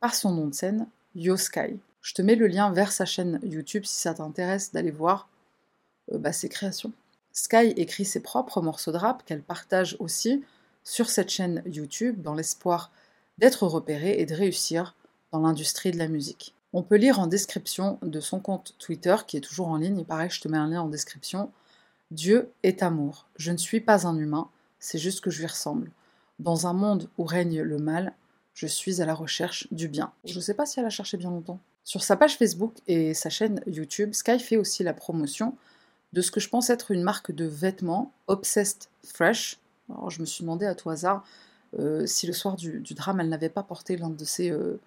par 0.00 0.14
son 0.14 0.32
nom 0.32 0.46
de 0.46 0.54
scène 0.54 0.86
Yo 1.14 1.36
Sky. 1.36 1.78
Je 2.02 2.14
te 2.14 2.22
mets 2.22 2.36
le 2.36 2.46
lien 2.46 2.70
vers 2.72 2.92
sa 2.92 3.06
chaîne 3.06 3.40
YouTube 3.42 3.84
si 3.84 3.96
ça 4.00 4.14
t'intéresse 4.14 4.72
d'aller 4.72 4.90
voir 4.90 5.28
euh, 6.12 6.18
bah, 6.18 6.32
ses 6.32 6.48
créations. 6.48 6.92
Sky 7.32 7.72
écrit 7.76 8.04
ses 8.04 8.20
propres 8.20 8.60
morceaux 8.60 8.92
de 8.92 8.98
rap 8.98 9.24
qu'elle 9.24 9.42
partage 9.42 9.96
aussi 9.98 10.44
sur 10.84 11.08
cette 11.08 11.30
chaîne 11.30 11.62
YouTube 11.66 12.22
dans 12.22 12.34
l'espoir 12.34 12.92
d'être 13.38 13.66
repérée 13.66 14.20
et 14.20 14.26
de 14.26 14.34
réussir 14.34 14.94
dans 15.32 15.40
l'industrie 15.40 15.90
de 15.90 15.98
la 15.98 16.08
musique. 16.08 16.54
On 16.76 16.82
peut 16.82 16.96
lire 16.96 17.20
en 17.20 17.28
description 17.28 18.00
de 18.02 18.18
son 18.18 18.40
compte 18.40 18.74
Twitter, 18.80 19.14
qui 19.28 19.36
est 19.36 19.40
toujours 19.40 19.68
en 19.68 19.76
ligne, 19.76 20.00
et 20.00 20.04
pareil, 20.04 20.28
je 20.28 20.40
te 20.40 20.48
mets 20.48 20.58
un 20.58 20.66
lien 20.66 20.82
en 20.82 20.88
description. 20.88 21.52
Dieu 22.10 22.50
est 22.64 22.82
amour. 22.82 23.28
Je 23.36 23.52
ne 23.52 23.56
suis 23.56 23.80
pas 23.80 24.08
un 24.08 24.18
humain, 24.18 24.48
c'est 24.80 24.98
juste 24.98 25.20
que 25.20 25.30
je 25.30 25.38
lui 25.38 25.46
ressemble. 25.46 25.92
Dans 26.40 26.66
un 26.66 26.72
monde 26.72 27.08
où 27.16 27.22
règne 27.22 27.62
le 27.62 27.78
mal, 27.78 28.12
je 28.54 28.66
suis 28.66 29.00
à 29.00 29.06
la 29.06 29.14
recherche 29.14 29.68
du 29.70 29.86
bien. 29.86 30.12
Je 30.24 30.34
ne 30.34 30.40
sais 30.40 30.52
pas 30.52 30.66
si 30.66 30.80
elle 30.80 30.86
a 30.86 30.90
cherché 30.90 31.16
bien 31.16 31.30
longtemps. 31.30 31.60
Sur 31.84 32.02
sa 32.02 32.16
page 32.16 32.38
Facebook 32.38 32.74
et 32.88 33.14
sa 33.14 33.30
chaîne 33.30 33.60
YouTube, 33.68 34.12
Sky 34.12 34.40
fait 34.40 34.56
aussi 34.56 34.82
la 34.82 34.94
promotion 34.94 35.54
de 36.12 36.20
ce 36.22 36.32
que 36.32 36.40
je 36.40 36.48
pense 36.48 36.70
être 36.70 36.90
une 36.90 37.04
marque 37.04 37.30
de 37.30 37.44
vêtements, 37.44 38.12
Obsessed 38.26 38.88
Fresh. 39.04 39.60
Alors, 39.88 40.10
je 40.10 40.20
me 40.20 40.26
suis 40.26 40.42
demandé 40.42 40.66
à 40.66 40.74
tout 40.74 40.90
hasard 40.90 41.24
euh, 41.78 42.04
si 42.04 42.26
le 42.26 42.32
soir 42.32 42.56
du, 42.56 42.80
drame, 42.80 43.20
elle 43.20 43.28
n'avait 43.28 43.48
pas 43.48 43.62
porté 43.62 43.96
l'un 43.96 44.10
de 44.10 44.24
ses 44.24 44.50
euh, 44.50 44.80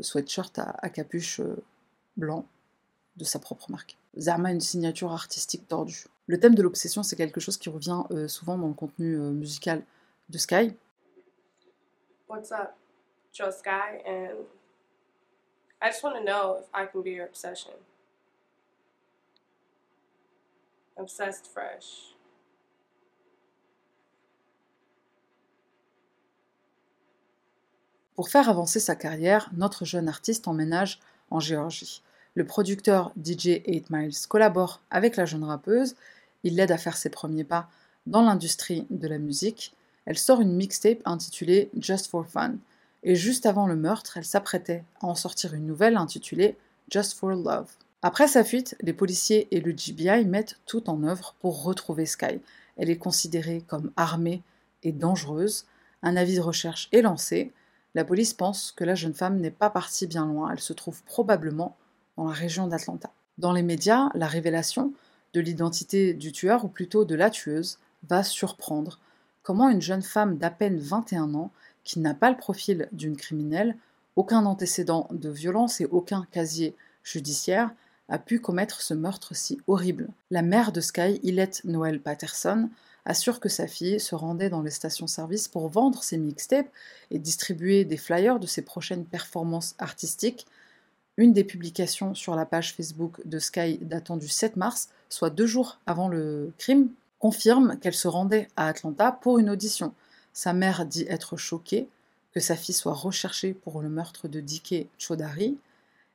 sweatshirts 0.00 0.58
à, 0.58 0.88
capuche 0.88 1.40
euh, 1.40 1.56
blanc 2.16 2.46
de 3.16 3.24
sa 3.24 3.38
propre 3.38 3.70
marque. 3.70 3.96
Zama 4.18 4.52
une 4.52 4.60
signature 4.60 5.12
artistique 5.12 5.66
tordue. 5.68 6.06
Le 6.26 6.38
thème 6.38 6.54
de 6.54 6.62
l'obsession, 6.62 7.02
c'est 7.02 7.16
quelque 7.16 7.40
chose 7.40 7.56
qui 7.56 7.68
revient 7.68 8.02
souvent 8.28 8.58
dans 8.58 8.68
le 8.68 8.74
contenu 8.74 9.16
musical 9.16 9.82
de 10.28 10.38
Sky. 10.38 10.74
What's 12.28 12.52
up, 12.52 12.74
Joe 13.32 13.50
Sky, 13.50 14.02
and 14.06 14.44
I 15.80 15.88
just 15.88 16.02
want 16.02 16.16
to 16.16 16.24
know 16.24 16.58
if 16.60 16.66
I 16.74 16.84
can 16.84 17.02
be 17.02 17.12
your 17.12 17.26
obsession. 17.26 17.72
Obsessed 20.98 21.46
fresh. 21.46 22.14
Pour 28.18 28.30
faire 28.30 28.48
avancer 28.48 28.80
sa 28.80 28.96
carrière, 28.96 29.48
notre 29.56 29.84
jeune 29.84 30.08
artiste 30.08 30.48
emménage 30.48 30.98
en 31.30 31.38
Géorgie. 31.38 32.02
Le 32.34 32.44
producteur 32.44 33.12
DJ 33.16 33.62
8 33.64 33.90
Miles 33.90 34.26
collabore 34.28 34.80
avec 34.90 35.14
la 35.14 35.24
jeune 35.24 35.44
rappeuse, 35.44 35.94
il 36.42 36.56
l'aide 36.56 36.72
à 36.72 36.78
faire 36.78 36.96
ses 36.96 37.10
premiers 37.10 37.44
pas 37.44 37.70
dans 38.08 38.22
l'industrie 38.22 38.88
de 38.90 39.06
la 39.06 39.18
musique. 39.18 39.72
Elle 40.04 40.18
sort 40.18 40.40
une 40.40 40.56
mixtape 40.56 40.98
intitulée 41.04 41.70
Just 41.78 42.08
for 42.08 42.26
Fun, 42.26 42.56
et 43.04 43.14
juste 43.14 43.46
avant 43.46 43.68
le 43.68 43.76
meurtre, 43.76 44.16
elle 44.16 44.24
s'apprêtait 44.24 44.82
à 45.00 45.06
en 45.06 45.14
sortir 45.14 45.54
une 45.54 45.68
nouvelle 45.68 45.96
intitulée 45.96 46.56
Just 46.90 47.16
for 47.16 47.28
Love. 47.28 47.70
Après 48.02 48.26
sa 48.26 48.42
fuite, 48.42 48.74
les 48.80 48.94
policiers 48.94 49.46
et 49.52 49.60
le 49.60 49.70
GBI 49.70 50.24
mettent 50.24 50.58
tout 50.66 50.90
en 50.90 51.04
œuvre 51.04 51.36
pour 51.38 51.62
retrouver 51.62 52.04
Sky. 52.04 52.40
Elle 52.78 52.90
est 52.90 52.98
considérée 52.98 53.62
comme 53.68 53.92
armée 53.96 54.42
et 54.82 54.90
dangereuse. 54.90 55.66
Un 56.02 56.16
avis 56.16 56.34
de 56.34 56.40
recherche 56.40 56.88
est 56.90 57.02
lancé. 57.02 57.52
La 57.94 58.04
police 58.04 58.34
pense 58.34 58.72
que 58.72 58.84
la 58.84 58.94
jeune 58.94 59.14
femme 59.14 59.40
n'est 59.40 59.50
pas 59.50 59.70
partie 59.70 60.06
bien 60.06 60.26
loin, 60.26 60.50
elle 60.50 60.60
se 60.60 60.72
trouve 60.72 61.02
probablement 61.04 61.76
dans 62.16 62.26
la 62.26 62.32
région 62.32 62.66
d'Atlanta. 62.66 63.10
Dans 63.38 63.52
les 63.52 63.62
médias, 63.62 64.10
la 64.14 64.26
révélation 64.26 64.92
de 65.32 65.40
l'identité 65.40 66.14
du 66.14 66.32
tueur, 66.32 66.64
ou 66.64 66.68
plutôt 66.68 67.04
de 67.04 67.14
la 67.14 67.30
tueuse, 67.30 67.78
va 68.08 68.22
surprendre 68.22 68.98
comment 69.42 69.70
une 69.70 69.80
jeune 69.80 70.02
femme 70.02 70.36
d'à 70.36 70.50
peine 70.50 70.78
21 70.78 71.34
ans, 71.34 71.50
qui 71.84 72.00
n'a 72.00 72.14
pas 72.14 72.30
le 72.30 72.36
profil 72.36 72.88
d'une 72.92 73.16
criminelle, 73.16 73.76
aucun 74.16 74.44
antécédent 74.44 75.08
de 75.10 75.30
violence 75.30 75.80
et 75.80 75.86
aucun 75.86 76.26
casier 76.30 76.74
judiciaire, 77.02 77.70
a 78.08 78.18
pu 78.18 78.40
commettre 78.40 78.82
ce 78.82 78.94
meurtre 78.94 79.34
si 79.34 79.60
horrible? 79.66 80.08
La 80.30 80.42
mère 80.42 80.72
de 80.72 80.80
Sky, 80.80 81.20
Ilette 81.22 81.62
Noël 81.64 82.00
Patterson, 82.00 82.68
assure 83.08 83.40
que 83.40 83.48
sa 83.48 83.66
fille 83.66 83.98
se 83.98 84.14
rendait 84.14 84.50
dans 84.50 84.62
les 84.62 84.70
stations-service 84.70 85.48
pour 85.48 85.68
vendre 85.68 86.02
ses 86.02 86.18
mixtapes 86.18 86.68
et 87.10 87.18
distribuer 87.18 87.84
des 87.84 87.96
flyers 87.96 88.38
de 88.38 88.46
ses 88.46 88.62
prochaines 88.62 89.06
performances 89.06 89.74
artistiques. 89.78 90.46
Une 91.16 91.32
des 91.32 91.42
publications 91.42 92.14
sur 92.14 92.36
la 92.36 92.44
page 92.44 92.74
Facebook 92.74 93.20
de 93.24 93.38
Sky 93.38 93.78
datant 93.80 94.18
du 94.18 94.28
7 94.28 94.56
mars, 94.56 94.90
soit 95.08 95.30
deux 95.30 95.46
jours 95.46 95.80
avant 95.86 96.08
le 96.08 96.52
crime, 96.58 96.90
confirme 97.18 97.78
qu'elle 97.78 97.94
se 97.94 98.08
rendait 98.08 98.46
à 98.56 98.68
Atlanta 98.68 99.10
pour 99.10 99.38
une 99.38 99.50
audition. 99.50 99.94
Sa 100.34 100.52
mère 100.52 100.84
dit 100.84 101.06
être 101.08 101.38
choquée 101.38 101.88
que 102.34 102.40
sa 102.40 102.56
fille 102.56 102.74
soit 102.74 102.92
recherchée 102.92 103.54
pour 103.54 103.80
le 103.80 103.88
meurtre 103.88 104.28
de 104.28 104.40
Dike 104.40 104.86
Chodari. 104.98 105.56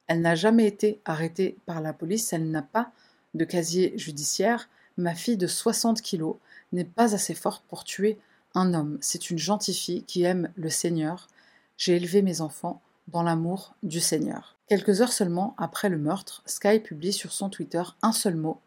Elle 0.06 0.22
n'a 0.22 0.36
jamais 0.36 0.68
été 0.68 1.02
arrêtée 1.06 1.58
par 1.66 1.82
la 1.82 1.92
police, 1.92 2.32
elle 2.34 2.52
n'a 2.52 2.62
pas 2.62 2.92
de 3.34 3.46
casier 3.46 3.98
judiciaire. 3.98 4.70
Ma 4.96 5.16
fille 5.16 5.38
de 5.38 5.48
60 5.48 6.02
kilos 6.04 6.36
n'est 6.74 6.84
pas 6.84 7.16
assez 7.16 7.34
forte 7.34 7.64
pour 7.68 7.84
tuer 7.84 8.18
un 8.56 8.74
homme. 8.74 8.98
C'est 9.02 9.30
une 9.30 9.38
gentille 9.38 9.74
fille 9.74 10.04
qui 10.04 10.24
aime 10.24 10.52
le 10.56 10.70
Seigneur. 10.70 11.28
J'ai 11.78 11.96
élevé 11.96 12.22
mes 12.22 12.42
enfants 12.42 12.82
dans 13.08 13.24
l'amour 13.24 13.76
du 13.84 14.00
Seigneur. 14.00 14.56
Quelques 14.68 15.02
heures 15.02 15.12
seulement 15.12 15.56
après 15.58 15.90
le 15.90 15.98
meurtre, 15.98 16.42
Sky 16.46 16.80
publie 16.80 17.14
sur 17.14 17.32
son 17.32 17.50
Twitter 17.50 17.84
un 18.02 18.12
seul 18.12 18.36
mot 18.36 18.60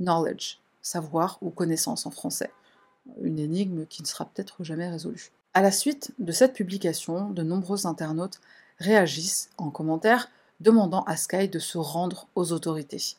knowledge, 0.00 0.60
savoir 0.82 1.38
ou 1.40 1.50
connaissance 1.50 2.06
en 2.06 2.10
français. 2.10 2.50
Une 3.22 3.38
énigme 3.38 3.86
qui 3.86 4.02
ne 4.02 4.06
sera 4.06 4.26
peut-être 4.26 4.64
jamais 4.64 4.88
résolue. 4.88 5.30
À 5.54 5.62
la 5.62 5.70
suite 5.70 6.12
de 6.18 6.32
cette 6.32 6.54
publication, 6.54 7.30
de 7.30 7.42
nombreux 7.42 7.86
internautes 7.86 8.40
réagissent 8.78 9.50
en 9.56 9.70
commentaire 9.70 10.28
demandant 10.60 11.02
à 11.04 11.16
Sky 11.16 11.48
de 11.48 11.58
se 11.58 11.78
rendre 11.78 12.26
aux 12.34 12.52
autorités. 12.52 13.16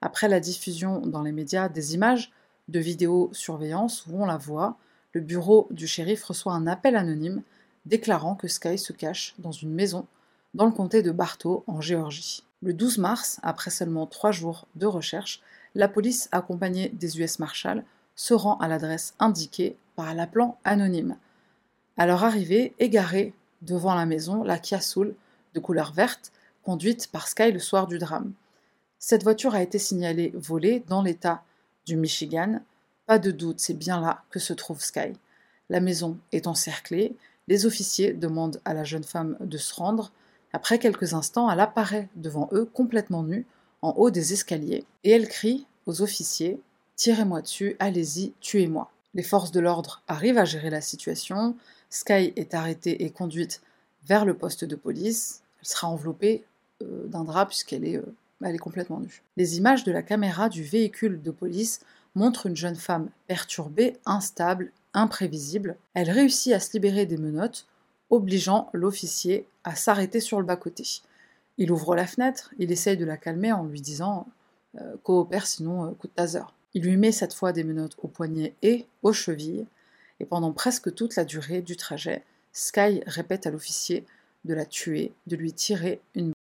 Après 0.00 0.28
la 0.28 0.40
diffusion 0.40 1.00
dans 1.00 1.22
les 1.22 1.32
médias 1.32 1.68
des 1.68 1.94
images 1.94 2.32
de 2.68 2.78
vidéosurveillance 2.78 4.06
où 4.06 4.22
on 4.22 4.26
la 4.26 4.36
voit, 4.36 4.76
le 5.12 5.20
bureau 5.20 5.68
du 5.70 5.86
shérif 5.86 6.24
reçoit 6.24 6.52
un 6.52 6.66
appel 6.66 6.96
anonyme 6.96 7.42
déclarant 7.86 8.34
que 8.34 8.48
Sky 8.48 8.78
se 8.78 8.92
cache 8.92 9.34
dans 9.38 9.52
une 9.52 9.72
maison 9.72 10.06
dans 10.54 10.66
le 10.66 10.72
comté 10.72 11.02
de 11.02 11.10
Bartow, 11.10 11.64
en 11.66 11.80
Géorgie. 11.80 12.42
Le 12.62 12.72
12 12.72 12.98
mars, 12.98 13.38
après 13.42 13.70
seulement 13.70 14.06
trois 14.06 14.32
jours 14.32 14.66
de 14.74 14.86
recherche, 14.86 15.40
la 15.74 15.88
police, 15.88 16.28
accompagnée 16.32 16.88
des 16.88 17.20
US 17.20 17.38
Marshals, 17.38 17.84
se 18.16 18.34
rend 18.34 18.56
à 18.58 18.68
l'adresse 18.68 19.14
indiquée 19.18 19.76
par 19.94 20.14
l'appelant 20.14 20.58
anonyme. 20.64 21.16
À 21.96 22.06
leur 22.06 22.24
arrivée, 22.24 22.74
égarée 22.78 23.34
devant 23.62 23.94
la 23.94 24.06
maison, 24.06 24.42
la 24.42 24.58
Kia 24.58 24.80
Soul, 24.80 25.14
de 25.54 25.60
couleur 25.60 25.92
verte, 25.92 26.32
conduite 26.62 27.08
par 27.12 27.28
Sky 27.28 27.52
le 27.52 27.58
soir 27.58 27.86
du 27.86 27.98
drame. 27.98 28.32
Cette 28.98 29.22
voiture 29.22 29.54
a 29.54 29.62
été 29.62 29.78
signalée 29.78 30.32
volée 30.34 30.82
dans 30.88 31.02
l'État 31.02 31.42
Michigan. 31.96 32.60
Pas 33.06 33.18
de 33.18 33.30
doute, 33.30 33.60
c'est 33.60 33.74
bien 33.74 34.00
là 34.00 34.22
que 34.30 34.38
se 34.38 34.52
trouve 34.52 34.80
Sky. 34.82 35.12
La 35.70 35.80
maison 35.80 36.18
est 36.32 36.46
encerclée, 36.46 37.16
les 37.46 37.66
officiers 37.66 38.12
demandent 38.12 38.60
à 38.64 38.74
la 38.74 38.84
jeune 38.84 39.04
femme 39.04 39.36
de 39.40 39.58
se 39.58 39.74
rendre. 39.74 40.12
Après 40.52 40.78
quelques 40.78 41.14
instants, 41.14 41.50
elle 41.50 41.60
apparaît 41.60 42.08
devant 42.16 42.48
eux 42.52 42.64
complètement 42.64 43.22
nue, 43.22 43.46
en 43.80 43.92
haut 43.92 44.10
des 44.10 44.32
escaliers, 44.32 44.84
et 45.04 45.10
elle 45.10 45.28
crie 45.28 45.66
aux 45.86 46.02
officiers 46.02 46.60
Tirez-moi 46.96 47.42
dessus, 47.42 47.76
allez-y, 47.78 48.32
tuez-moi. 48.40 48.90
Les 49.14 49.22
forces 49.22 49.52
de 49.52 49.60
l'ordre 49.60 50.02
arrivent 50.08 50.36
à 50.36 50.44
gérer 50.44 50.68
la 50.68 50.80
situation. 50.80 51.56
Sky 51.90 52.32
est 52.34 52.54
arrêtée 52.54 53.04
et 53.04 53.10
conduite 53.10 53.62
vers 54.04 54.24
le 54.24 54.34
poste 54.34 54.64
de 54.64 54.74
police. 54.74 55.42
Elle 55.60 55.68
sera 55.68 55.88
enveloppée 55.88 56.44
euh, 56.82 57.06
d'un 57.06 57.22
drap 57.22 57.46
puisqu'elle 57.46 57.84
est, 57.84 57.96
euh, 57.96 58.14
elle 58.42 58.54
est 58.54 58.58
complètement 58.58 59.00
nue. 59.00 59.22
Les 59.36 59.58
images 59.58 59.84
de 59.84 59.92
la 59.92 60.02
caméra 60.02 60.48
du 60.48 60.62
véhicule 60.62 61.22
de 61.22 61.30
police 61.30 61.80
montrent 62.14 62.46
une 62.46 62.56
jeune 62.56 62.76
femme 62.76 63.10
perturbée, 63.26 63.96
instable, 64.06 64.72
imprévisible. 64.94 65.76
Elle 65.94 66.10
réussit 66.10 66.52
à 66.52 66.60
se 66.60 66.72
libérer 66.72 67.06
des 67.06 67.16
menottes, 67.16 67.66
obligeant 68.10 68.70
l'officier 68.72 69.46
à 69.64 69.74
s'arrêter 69.74 70.20
sur 70.20 70.40
le 70.40 70.46
bas-côté. 70.46 70.84
Il 71.58 71.72
ouvre 71.72 71.94
la 71.94 72.06
fenêtre, 72.06 72.54
il 72.58 72.70
essaye 72.72 72.96
de 72.96 73.04
la 73.04 73.16
calmer 73.16 73.52
en 73.52 73.64
lui 73.64 73.80
disant 73.80 74.26
euh, 74.80 74.96
coopère 75.02 75.46
sinon 75.46 75.92
coup 75.94 76.06
de 76.06 76.12
taser. 76.12 76.42
Il 76.74 76.84
lui 76.84 76.96
met 76.96 77.12
cette 77.12 77.34
fois 77.34 77.52
des 77.52 77.64
menottes 77.64 77.96
aux 78.02 78.08
poignets 78.08 78.54
et 78.62 78.86
aux 79.02 79.12
chevilles, 79.12 79.66
et 80.20 80.24
pendant 80.24 80.52
presque 80.52 80.94
toute 80.94 81.16
la 81.16 81.24
durée 81.24 81.62
du 81.62 81.76
trajet, 81.76 82.24
Sky 82.52 83.02
répète 83.06 83.46
à 83.46 83.50
l'officier 83.50 84.04
de 84.44 84.54
la 84.54 84.64
tuer, 84.64 85.12
de 85.26 85.36
lui 85.36 85.52
tirer 85.52 86.00
une 86.14 86.32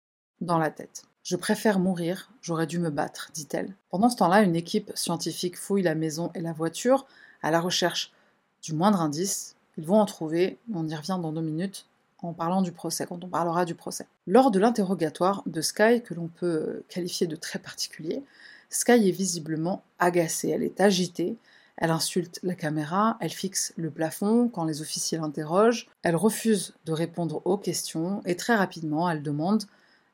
dans 0.41 0.59
la 0.59 0.71
tête. 0.71 1.05
Je 1.27 1.35
préfère 1.35 1.81
mourir, 1.81 2.31
j'aurais 2.41 2.69
dû 2.69 2.79
me 2.79 2.89
battre, 2.89 3.31
dit-elle. 3.35 3.75
Pendant 3.91 4.09
ce 4.09 4.15
temps-là, 4.15 4.43
une 4.43 4.55
équipe 4.55 4.93
scientifique 4.95 5.59
fouille 5.59 5.83
la 5.83 5.97
maison 5.97 6.31
et 6.37 6.41
la 6.41 6.53
voiture 6.53 7.05
à 7.43 7.51
la 7.51 7.61
recherche 7.61 8.13
du 8.63 8.75
moindre 8.75 9.01
indice. 9.01 9.57
Ils 9.77 9.85
vont 9.85 9.99
en 9.99 10.07
trouver, 10.07 10.57
on 10.73 10.87
y 10.87 10.95
revient 10.95 11.19
dans 11.21 11.33
deux 11.33 11.41
minutes 11.41 11.87
en 12.19 12.33
parlant 12.33 12.63
du 12.63 12.71
procès, 12.71 13.07
quand 13.07 13.25
on 13.25 13.29
parlera 13.29 13.65
du 13.65 13.75
procès. 13.75 14.07
Lors 14.29 14.53
de 14.53 14.61
l'interrogatoire 14.61 15.43
de 15.47 15.61
Sky, 15.63 16.01
que 16.01 16.15
l'on 16.15 16.29
peut 16.29 16.85
qualifier 16.89 17.27
de 17.27 17.35
très 17.35 17.59
particulier, 17.59 18.23
Sky 18.71 18.93
est 18.93 19.11
visiblement 19.11 19.83
agacée, 19.99 20.51
elle 20.51 20.63
est 20.63 20.81
agitée, 20.81 21.39
elle 21.77 21.91
insulte 21.91 22.39
la 22.45 22.55
caméra, 22.55 23.17
elle 23.21 23.33
fixe 23.33 23.73
le 23.77 23.91
plafond 23.91 24.49
quand 24.49 24.65
les 24.65 24.81
officiers 24.81 25.19
l'interrogent, 25.19 25.89
elle 26.05 26.15
refuse 26.15 26.75
de 26.85 26.93
répondre 26.93 27.43
aux 27.45 27.59
questions 27.59 28.23
et 28.27 28.37
très 28.37 28.55
rapidement 28.55 29.11
elle 29.11 29.25
demande 29.25 29.65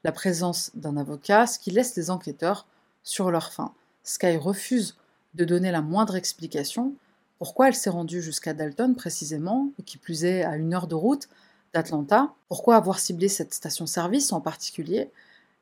la 0.04 0.12
présence 0.12 0.70
d'un 0.74 0.96
avocat, 0.96 1.46
ce 1.46 1.58
qui 1.58 1.70
laisse 1.70 1.96
les 1.96 2.10
enquêteurs 2.10 2.66
sur 3.02 3.30
leur 3.30 3.52
faim. 3.52 3.72
Sky 4.04 4.36
refuse 4.36 4.96
de 5.34 5.44
donner 5.44 5.70
la 5.70 5.80
moindre 5.80 6.16
explication. 6.16 6.94
Pourquoi 7.38 7.68
elle 7.68 7.74
s'est 7.74 7.90
rendue 7.90 8.22
jusqu'à 8.22 8.54
Dalton 8.54 8.94
précisément, 8.94 9.70
et 9.78 9.82
qui 9.82 9.98
plus 9.98 10.24
est 10.24 10.42
à 10.42 10.56
une 10.56 10.74
heure 10.74 10.86
de 10.86 10.94
route 10.94 11.28
d'Atlanta? 11.72 12.32
Pourquoi 12.48 12.76
avoir 12.76 12.98
ciblé 12.98 13.28
cette 13.28 13.54
station-service 13.54 14.32
en 14.32 14.40
particulier? 14.40 15.10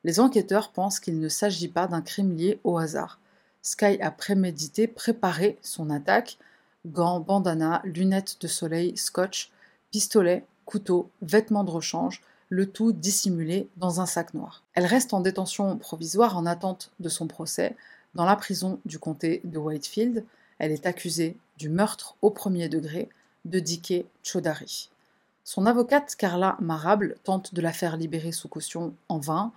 Les 0.05 0.21
enquêteurs 0.21 0.73
pensent 0.73 1.01
qu'il 1.01 1.19
ne 1.21 1.29
s'agit 1.29 1.69
pas 1.69 1.87
d'un 1.87 2.01
crime 2.01 2.37
lié 2.37 2.59
au 2.65 2.79
hasard. 2.79 3.19
Sky 3.63 4.01
a 4.01 4.11
prémédité, 4.11 4.87
préparé 4.87 5.59
son 5.63 5.91
attaque 5.91 6.39
gants, 6.87 7.21
bandana, 7.21 7.83
lunettes 7.85 8.39
de 8.41 8.49
soleil, 8.49 8.97
scotch, 8.97 9.51
pistolet, 9.91 10.47
couteau, 10.65 11.11
vêtements 11.23 11.65
de 11.65 11.71
rechange, 11.71 12.23
le 12.51 12.71
tout 12.71 12.93
dissimulé 12.93 13.69
dans 13.77 14.01
un 14.01 14.07
sac 14.07 14.35
noir. 14.35 14.65
Elle 14.75 14.85
reste 14.85 15.15
en 15.15 15.21
détention 15.21 15.79
provisoire 15.79 16.37
en 16.37 16.45
attente 16.45 16.91
de 17.01 17.09
son 17.09 17.27
procès 17.27 17.77
dans 18.15 18.25
la 18.25 18.37
prison 18.37 18.81
du 18.85 18.99
comté 18.99 19.41
de 19.45 19.57
Whitefield. 19.57 20.25
Elle 20.59 20.73
est 20.73 20.85
accusée 20.85 21.37
du 21.57 21.69
meurtre 21.69 22.17
au 22.23 22.31
premier 22.31 22.69
degré 22.69 23.09
de 23.45 23.61
Dike 23.61 24.05
Chodari. 24.23 24.91
Son 25.45 25.65
avocate 25.65 26.17
Carla 26.17 26.57
Marable 26.61 27.17
tente 27.25 27.55
de 27.55 27.61
la 27.63 27.73
faire 27.73 27.97
libérer 27.97 28.33
sous 28.33 28.49
caution 28.49 28.95
en 29.09 29.19
vain. 29.19 29.53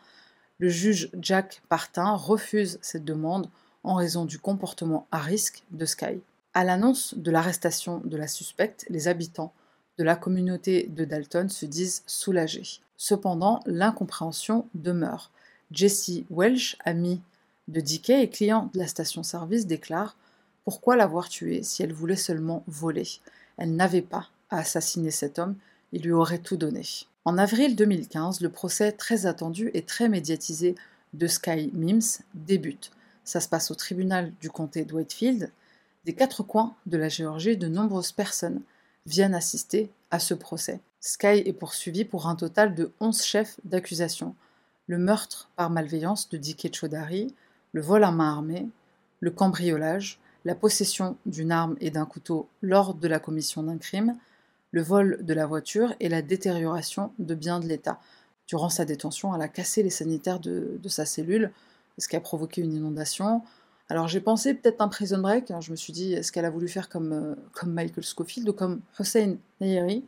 Le 0.60 0.70
juge 0.70 1.10
Jack 1.20 1.64
Partin 1.70 2.16
refuse 2.16 2.78
cette 2.82 3.04
demande 3.04 3.50
en 3.84 3.96
raison 3.96 4.26
du 4.26 4.40
comportement 4.40 5.08
à 5.12 5.18
risque 5.18 5.64
de 5.72 5.86
Sky. 5.86 6.22
À 6.54 6.64
l'annonce 6.64 7.16
de 7.18 7.32
l'arrestation 7.32 8.02
de 8.06 8.18
la 8.18 8.28
suspecte, 8.28 8.86
les 8.90 9.08
habitants 9.08 9.52
de 9.98 10.04
la 10.04 10.16
communauté 10.16 10.88
de 10.90 11.06
Dalton 11.06 11.50
se 11.50 11.66
disent 11.66 12.04
soulagés. 12.08 12.80
Cependant, 12.98 13.60
l'incompréhension 13.66 14.68
demeure. 14.74 15.32
Jesse 15.72 16.22
Welsh, 16.30 16.78
ami 16.86 17.22
de 17.68 17.82
Dickey 17.82 18.24
et 18.24 18.30
client 18.30 18.70
de 18.74 18.80
la 18.80 18.88
station-service, 18.88 19.68
déclare 19.68 20.16
Pourquoi 20.64 20.96
l'avoir 20.96 21.30
tuée 21.30 21.64
si 21.64 21.84
elle 21.84 21.94
voulait 21.94 22.16
seulement 22.16 22.64
voler? 22.68 23.08
Elle 23.58 23.76
n'avait 23.76 24.02
pas 24.02 24.30
à 24.50 24.60
assassiner 24.60 25.12
cet 25.12 25.40
homme, 25.40 25.56
il 25.92 26.04
lui 26.04 26.12
aurait 26.12 26.40
tout 26.40 26.58
donné. 26.58 26.84
En 27.26 27.38
avril 27.38 27.76
2015, 27.76 28.42
le 28.42 28.50
procès 28.50 28.92
très 28.92 29.26
attendu 29.26 29.72
et 29.74 29.84
très 29.84 30.10
médiatisé 30.10 30.76
de 31.14 31.28
Sky 31.28 31.72
Mims 31.74 32.20
débute. 32.34 32.92
Ça 33.24 33.40
se 33.40 33.48
passe 33.48 33.72
au 33.72 33.76
tribunal 33.76 34.34
du 34.42 34.50
comté 34.50 34.84
de 34.84 34.94
Whitefield. 34.94 35.52
Des 36.06 36.14
quatre 36.14 36.44
coins 36.44 36.76
de 36.86 36.98
la 36.98 37.08
Géorgie, 37.08 37.56
de 37.56 37.68
nombreuses 37.68 38.12
personnes 38.12 38.62
viennent 39.06 39.36
assister 39.36 39.92
à 40.12 40.20
ce 40.20 40.34
procès. 40.34 40.80
Sky 41.00 41.44
est 41.46 41.54
poursuivi 41.54 42.06
pour 42.06 42.28
un 42.28 42.36
total 42.36 42.76
de 42.76 42.92
11 43.00 43.22
chefs 43.22 43.60
d'accusation. 43.66 44.36
Le 44.88 44.98
meurtre 44.98 45.50
par 45.56 45.70
malveillance 45.70 46.30
de 46.30 46.38
Dike 46.38 46.74
Chodari, 46.74 47.34
le 47.74 47.82
vol 47.82 48.04
à 48.04 48.12
main 48.12 48.32
armée, 48.32 48.68
le 49.20 49.32
cambriolage, 49.32 50.20
la 50.46 50.56
possession 50.56 51.18
d'une 51.26 51.52
arme 51.52 51.76
et 51.80 51.90
d'un 51.90 52.06
couteau 52.06 52.48
lors 52.62 52.94
de 52.94 53.08
la 53.08 53.20
commission 53.20 53.64
d'un 53.64 53.78
crime, 53.78 54.18
le 54.72 54.82
vol 54.82 55.20
de 55.22 55.34
la 55.34 55.46
voiture 55.46 55.94
et 56.00 56.10
la 56.10 56.22
détérioration 56.22 57.14
de 57.20 57.36
biens 57.36 57.60
de 57.60 57.68
l'État. 57.68 58.00
Durant 58.48 58.70
sa 58.70 58.86
détention, 58.86 59.34
elle 59.36 59.42
a 59.42 59.48
cassé 59.48 59.84
les 59.84 59.90
sanitaires 59.90 60.40
de 60.40 60.80
sa 60.88 61.06
cellule, 61.06 61.52
ce 61.98 62.08
qui 62.08 62.16
a 62.16 62.22
provoqué 62.22 62.62
une 62.62 62.74
inondation. 62.74 63.42
Alors 63.90 64.08
j'ai 64.08 64.22
pensé 64.22 64.54
peut-être 64.54 64.82
un 64.82 64.88
prison 64.88 65.20
break, 65.20 65.52
hein. 65.52 65.62
je 65.62 65.72
me 65.72 65.76
suis 65.76 65.94
dit 65.94 66.14
est-ce 66.14 66.32
qu'elle 66.32 66.46
a 66.46 66.50
voulu 66.50 66.68
faire 66.68 66.90
comme, 66.90 67.14
euh, 67.14 67.36
comme 67.52 67.74
Michael 67.74 68.04
Scofield 68.04 68.48
ou 68.50 68.54
comme 68.54 68.82
Hossein 68.98 69.36
Nayeri 69.60 70.06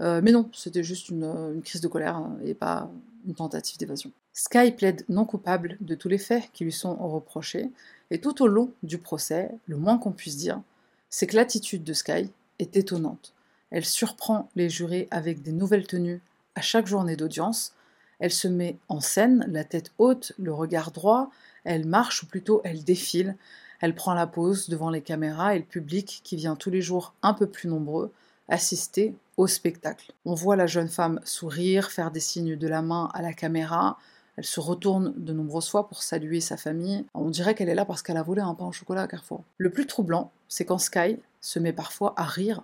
euh, 0.00 0.20
Mais 0.22 0.32
non, 0.32 0.50
c'était 0.52 0.84
juste 0.84 1.08
une, 1.08 1.24
une, 1.24 1.62
crise 1.62 1.80
de 1.80 1.88
colère 1.88 2.16
hein, 2.16 2.36
et 2.44 2.54
pas 2.54 2.90
une 3.26 3.34
tentative 3.34 3.78
d'évasion. 3.78 4.12
Sky 4.32 4.70
plaide 4.70 5.04
non 5.08 5.24
coupable 5.24 5.78
de 5.80 5.94
tous 5.94 6.08
les 6.08 6.18
faits 6.18 6.44
qui 6.52 6.64
lui 6.64 6.72
sont 6.72 6.94
reprochés, 6.94 7.70
et 8.10 8.20
tout 8.20 8.42
au 8.42 8.46
long 8.46 8.70
du 8.82 8.98
procès, 8.98 9.50
le 9.66 9.76
moins 9.76 9.98
qu'on 9.98 10.12
puisse 10.12 10.36
dire, 10.36 10.60
c'est 11.08 11.26
que 11.26 11.36
l'attitude 11.36 11.82
de 11.82 11.92
Sky 11.94 12.30
est 12.58 12.76
étonnante. 12.76 13.32
Elle 13.70 13.84
surprend 13.84 14.50
les 14.54 14.68
jurés 14.68 15.08
avec 15.10 15.42
des 15.42 15.52
nouvelles 15.52 15.86
tenues 15.86 16.20
à 16.54 16.60
chaque 16.60 16.86
journée 16.86 17.16
d'audience, 17.16 17.74
elle 18.18 18.32
se 18.32 18.48
met 18.48 18.76
en 18.88 19.00
scène, 19.00 19.44
la 19.48 19.64
tête 19.64 19.92
haute, 19.98 20.32
le 20.38 20.52
regard 20.52 20.90
droit, 20.90 21.30
elle 21.66 21.86
marche 21.86 22.22
ou 22.22 22.26
plutôt 22.26 22.60
elle 22.64 22.84
défile, 22.84 23.36
elle 23.80 23.94
prend 23.94 24.14
la 24.14 24.26
pose 24.26 24.68
devant 24.68 24.90
les 24.90 25.02
caméras 25.02 25.54
et 25.54 25.58
le 25.58 25.64
public 25.64 26.20
qui 26.24 26.36
vient 26.36 26.56
tous 26.56 26.70
les 26.70 26.80
jours 26.80 27.14
un 27.22 27.34
peu 27.34 27.46
plus 27.46 27.68
nombreux 27.68 28.12
assister 28.48 29.14
au 29.36 29.46
spectacle. 29.46 30.12
On 30.24 30.34
voit 30.34 30.56
la 30.56 30.66
jeune 30.66 30.88
femme 30.88 31.20
sourire, 31.24 31.90
faire 31.90 32.10
des 32.10 32.20
signes 32.20 32.56
de 32.56 32.68
la 32.68 32.80
main 32.80 33.10
à 33.12 33.20
la 33.20 33.32
caméra, 33.32 33.98
elle 34.36 34.44
se 34.44 34.60
retourne 34.60 35.14
de 35.16 35.32
nombreuses 35.32 35.68
fois 35.68 35.88
pour 35.88 36.02
saluer 36.02 36.40
sa 36.40 36.56
famille. 36.56 37.04
On 37.14 37.30
dirait 37.30 37.54
qu'elle 37.54 37.70
est 37.70 37.74
là 37.74 37.86
parce 37.86 38.02
qu'elle 38.02 38.18
a 38.18 38.22
volé 38.22 38.42
un 38.42 38.54
pain 38.54 38.66
au 38.66 38.72
chocolat 38.72 39.02
à 39.02 39.08
Carrefour. 39.08 39.42
Le 39.56 39.70
plus 39.70 39.86
troublant, 39.86 40.30
c'est 40.48 40.64
quand 40.64 40.78
Sky 40.78 41.18
se 41.40 41.58
met 41.58 41.72
parfois 41.72 42.12
à 42.16 42.24
rire, 42.24 42.62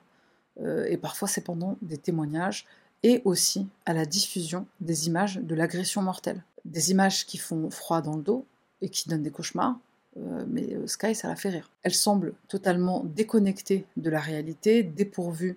euh, 0.61 0.85
et 0.89 0.99
parfois 0.99 1.29
c'est 1.29 1.41
pendant 1.41 1.79
des 1.81 1.99
témoignages, 1.99 2.67
et 3.03 3.23
aussi 3.25 3.67
à 3.87 3.95
la 3.95 4.05
diffusion 4.05 4.67
des 4.81 5.09
images 5.09 5.39
de 5.39 5.55
l'agression 5.55 6.03
mortelle. 6.03 6.45
Des 6.65 6.91
images 6.91 7.27
qui 7.27 7.39
font 7.39 7.71
froid 7.71 8.03
dans 8.03 8.17
le 8.17 8.23
dos 8.23 8.47
et 8.83 8.91
qui 8.91 9.09
donnent 9.09 9.23
des 9.23 9.31
cauchemars, 9.31 9.79
euh, 10.19 10.45
mais 10.49 10.75
euh, 10.75 10.87
Sky, 10.87 11.15
ça 11.15 11.29
la 11.29 11.37
fait 11.37 11.49
rire. 11.49 11.71
Elle 11.83 11.95
semble 11.95 12.35
totalement 12.49 13.03
déconnectée 13.05 13.87
de 13.97 14.11
la 14.11 14.21
réalité, 14.21 14.83
dépourvue 14.83 15.57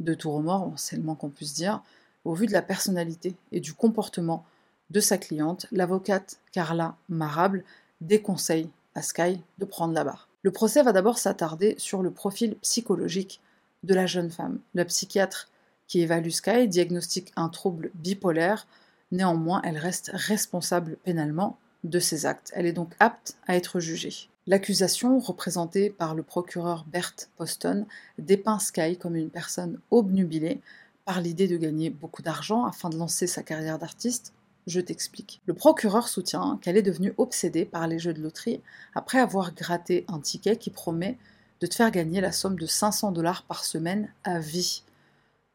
de 0.00 0.14
tout 0.14 0.32
remords, 0.32 0.72
c'est 0.76 0.96
le 0.96 1.02
moins 1.02 1.14
qu'on 1.14 1.30
puisse 1.30 1.54
dire, 1.54 1.82
au 2.24 2.34
vu 2.34 2.46
de 2.46 2.52
la 2.52 2.62
personnalité 2.62 3.36
et 3.52 3.60
du 3.60 3.72
comportement 3.74 4.44
de 4.90 5.00
sa 5.00 5.18
cliente, 5.18 5.66
l'avocate 5.72 6.38
Carla 6.52 6.96
Marable 7.08 7.64
déconseille 8.00 8.68
à 8.94 9.02
Sky 9.02 9.40
de 9.58 9.64
prendre 9.64 9.94
la 9.94 10.04
barre. 10.04 10.28
Le 10.42 10.50
procès 10.50 10.82
va 10.82 10.92
d'abord 10.92 11.18
s'attarder 11.18 11.76
sur 11.78 12.02
le 12.02 12.10
profil 12.10 12.56
psychologique 12.56 13.40
de 13.84 13.94
la 13.94 14.06
jeune 14.06 14.30
femme. 14.30 14.58
La 14.74 14.84
psychiatre 14.84 15.48
qui 15.86 16.00
évalue 16.00 16.30
Sky 16.30 16.68
diagnostique 16.68 17.32
un 17.36 17.48
trouble 17.48 17.90
bipolaire, 17.94 18.66
néanmoins 19.12 19.62
elle 19.64 19.78
reste 19.78 20.10
responsable 20.14 20.96
pénalement 21.04 21.58
de 21.84 21.98
ses 21.98 22.26
actes. 22.26 22.52
Elle 22.54 22.66
est 22.66 22.72
donc 22.72 22.94
apte 22.98 23.36
à 23.46 23.56
être 23.56 23.80
jugée. 23.80 24.28
L'accusation, 24.46 25.18
représentée 25.20 25.90
par 25.90 26.14
le 26.14 26.22
procureur 26.22 26.84
Bert 26.90 27.14
Poston, 27.36 27.86
dépeint 28.18 28.58
Sky 28.58 28.96
comme 28.96 29.14
une 29.14 29.30
personne 29.30 29.78
obnubilée 29.90 30.60
par 31.04 31.20
l'idée 31.20 31.48
de 31.48 31.56
gagner 31.56 31.90
beaucoup 31.90 32.22
d'argent 32.22 32.64
afin 32.64 32.90
de 32.90 32.96
lancer 32.96 33.26
sa 33.26 33.42
carrière 33.42 33.78
d'artiste. 33.78 34.32
Je 34.66 34.80
t'explique. 34.80 35.40
Le 35.46 35.54
procureur 35.54 36.08
soutient 36.08 36.58
qu'elle 36.62 36.76
est 36.76 36.82
devenue 36.82 37.14
obsédée 37.18 37.64
par 37.64 37.86
les 37.86 37.98
jeux 37.98 38.14
de 38.14 38.22
loterie 38.22 38.60
après 38.94 39.18
avoir 39.18 39.54
gratté 39.54 40.04
un 40.08 40.20
ticket 40.20 40.56
qui 40.56 40.70
promet 40.70 41.18
de 41.60 41.66
te 41.66 41.74
faire 41.74 41.90
gagner 41.90 42.20
la 42.20 42.32
somme 42.32 42.58
de 42.58 42.66
500 42.66 43.12
dollars 43.12 43.44
par 43.44 43.64
semaine 43.64 44.12
à 44.24 44.38
vie. 44.40 44.82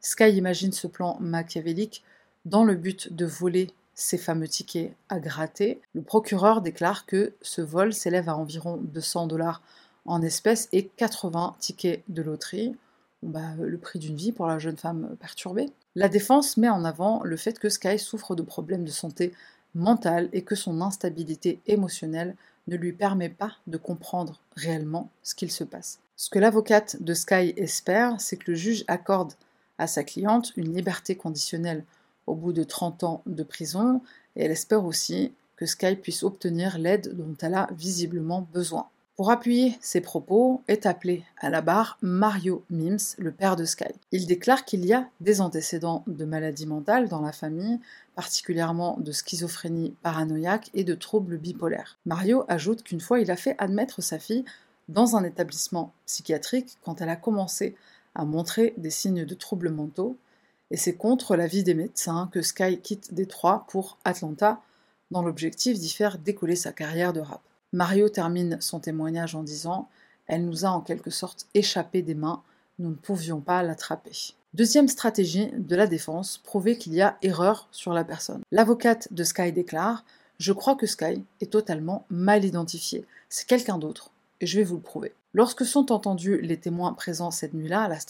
Sky 0.00 0.30
imagine 0.30 0.72
ce 0.72 0.86
plan 0.86 1.18
machiavélique 1.20 2.02
dans 2.44 2.64
le 2.64 2.74
but 2.74 3.12
de 3.12 3.26
voler 3.26 3.70
ces 3.98 4.16
fameux 4.16 4.46
tickets 4.46 4.94
à 5.08 5.18
gratter. 5.18 5.80
Le 5.92 6.02
procureur 6.02 6.62
déclare 6.62 7.04
que 7.04 7.34
ce 7.42 7.60
vol 7.60 7.92
s'élève 7.92 8.28
à 8.28 8.36
environ 8.36 8.76
200 8.76 9.26
dollars 9.26 9.60
en 10.04 10.22
espèces 10.22 10.68
et 10.72 10.86
80 10.86 11.56
tickets 11.58 12.04
de 12.08 12.22
loterie. 12.22 12.76
Bah, 13.24 13.56
le 13.58 13.76
prix 13.76 13.98
d'une 13.98 14.14
vie 14.14 14.30
pour 14.30 14.46
la 14.46 14.60
jeune 14.60 14.76
femme 14.76 15.16
perturbée. 15.18 15.66
La 15.96 16.08
défense 16.08 16.56
met 16.56 16.68
en 16.68 16.84
avant 16.84 17.22
le 17.24 17.36
fait 17.36 17.58
que 17.58 17.68
Sky 17.68 17.98
souffre 17.98 18.36
de 18.36 18.42
problèmes 18.42 18.84
de 18.84 18.92
santé 18.92 19.32
mentale 19.74 20.28
et 20.32 20.42
que 20.42 20.54
son 20.54 20.80
instabilité 20.80 21.60
émotionnelle 21.66 22.36
ne 22.68 22.76
lui 22.76 22.92
permet 22.92 23.28
pas 23.28 23.56
de 23.66 23.78
comprendre 23.78 24.38
réellement 24.54 25.10
ce 25.24 25.34
qu'il 25.34 25.50
se 25.50 25.64
passe. 25.64 25.98
Ce 26.14 26.30
que 26.30 26.38
l'avocate 26.38 27.02
de 27.02 27.14
Sky 27.14 27.52
espère, 27.56 28.20
c'est 28.20 28.36
que 28.36 28.52
le 28.52 28.56
juge 28.56 28.84
accorde 28.86 29.32
à 29.78 29.88
sa 29.88 30.04
cliente 30.04 30.52
une 30.56 30.72
liberté 30.72 31.16
conditionnelle 31.16 31.84
au 32.28 32.34
bout 32.34 32.52
de 32.52 32.62
30 32.62 33.04
ans 33.04 33.22
de 33.26 33.42
prison 33.42 34.00
et 34.36 34.44
elle 34.44 34.50
espère 34.50 34.84
aussi 34.84 35.32
que 35.56 35.66
Sky 35.66 35.96
puisse 35.96 36.22
obtenir 36.22 36.78
l'aide 36.78 37.16
dont 37.16 37.36
elle 37.42 37.54
a 37.54 37.68
visiblement 37.72 38.46
besoin. 38.52 38.86
Pour 39.16 39.32
appuyer 39.32 39.76
ses 39.80 40.00
propos, 40.00 40.62
est 40.68 40.86
appelé 40.86 41.24
à 41.38 41.50
la 41.50 41.60
barre 41.60 41.98
Mario 42.02 42.62
Mims, 42.70 43.16
le 43.18 43.32
père 43.32 43.56
de 43.56 43.64
Sky. 43.64 43.92
Il 44.12 44.26
déclare 44.26 44.64
qu'il 44.64 44.86
y 44.86 44.92
a 44.92 45.08
des 45.20 45.40
antécédents 45.40 46.04
de 46.06 46.24
maladies 46.24 46.68
mentales 46.68 47.08
dans 47.08 47.20
la 47.20 47.32
famille, 47.32 47.80
particulièrement 48.14 48.96
de 49.00 49.10
schizophrénie 49.10 49.96
paranoïaque 50.02 50.70
et 50.72 50.84
de 50.84 50.94
troubles 50.94 51.36
bipolaires. 51.36 51.98
Mario 52.06 52.44
ajoute 52.46 52.84
qu'une 52.84 53.00
fois 53.00 53.18
il 53.18 53.32
a 53.32 53.36
fait 53.36 53.56
admettre 53.58 54.02
sa 54.02 54.20
fille 54.20 54.44
dans 54.88 55.16
un 55.16 55.24
établissement 55.24 55.92
psychiatrique 56.06 56.78
quand 56.84 57.00
elle 57.00 57.10
a 57.10 57.16
commencé 57.16 57.74
a 58.14 58.24
montré 58.24 58.74
des 58.76 58.90
signes 58.90 59.24
de 59.24 59.34
troubles 59.34 59.70
mentaux, 59.70 60.16
et 60.70 60.76
c'est 60.76 60.96
contre 60.96 61.36
l'avis 61.36 61.62
des 61.62 61.74
médecins 61.74 62.28
que 62.32 62.42
Sky 62.42 62.80
quitte 62.80 63.14
Détroit 63.14 63.66
pour 63.68 63.98
Atlanta, 64.04 64.60
dans 65.10 65.22
l'objectif 65.22 65.78
d'y 65.78 65.88
faire 65.88 66.18
décoller 66.18 66.56
sa 66.56 66.72
carrière 66.72 67.12
de 67.12 67.20
rap. 67.20 67.40
Mario 67.72 68.08
termine 68.08 68.58
son 68.60 68.80
témoignage 68.80 69.34
en 69.34 69.42
disant 69.42 69.88
Elle 70.26 70.44
nous 70.44 70.64
a 70.64 70.70
en 70.70 70.80
quelque 70.80 71.10
sorte 71.10 71.46
échappé 71.54 72.02
des 72.02 72.14
mains, 72.14 72.42
nous 72.78 72.90
ne 72.90 72.94
pouvions 72.94 73.40
pas 73.40 73.62
l'attraper. 73.62 74.34
Deuxième 74.54 74.88
stratégie 74.88 75.50
de 75.56 75.76
la 75.76 75.86
défense, 75.86 76.38
prouver 76.38 76.78
qu'il 76.78 76.94
y 76.94 77.02
a 77.02 77.18
erreur 77.22 77.68
sur 77.70 77.92
la 77.92 78.04
personne. 78.04 78.42
L'avocate 78.50 79.12
de 79.12 79.24
Sky 79.24 79.52
déclare 79.52 80.04
Je 80.38 80.52
crois 80.52 80.74
que 80.74 80.86
Sky 80.86 81.22
est 81.40 81.52
totalement 81.52 82.06
mal 82.10 82.44
identifié. 82.44 83.04
C'est 83.28 83.46
quelqu'un 83.46 83.78
d'autre, 83.78 84.10
et 84.40 84.46
je 84.46 84.58
vais 84.58 84.64
vous 84.64 84.76
le 84.76 84.82
prouver. 84.82 85.14
Lorsque 85.34 85.66
sont 85.66 85.92
entendus 85.92 86.40
les 86.40 86.56
témoins 86.56 86.94
présents 86.94 87.30
cette 87.30 87.52
nuit-là 87.52 87.82
à 87.82 87.88
la 87.88 88.00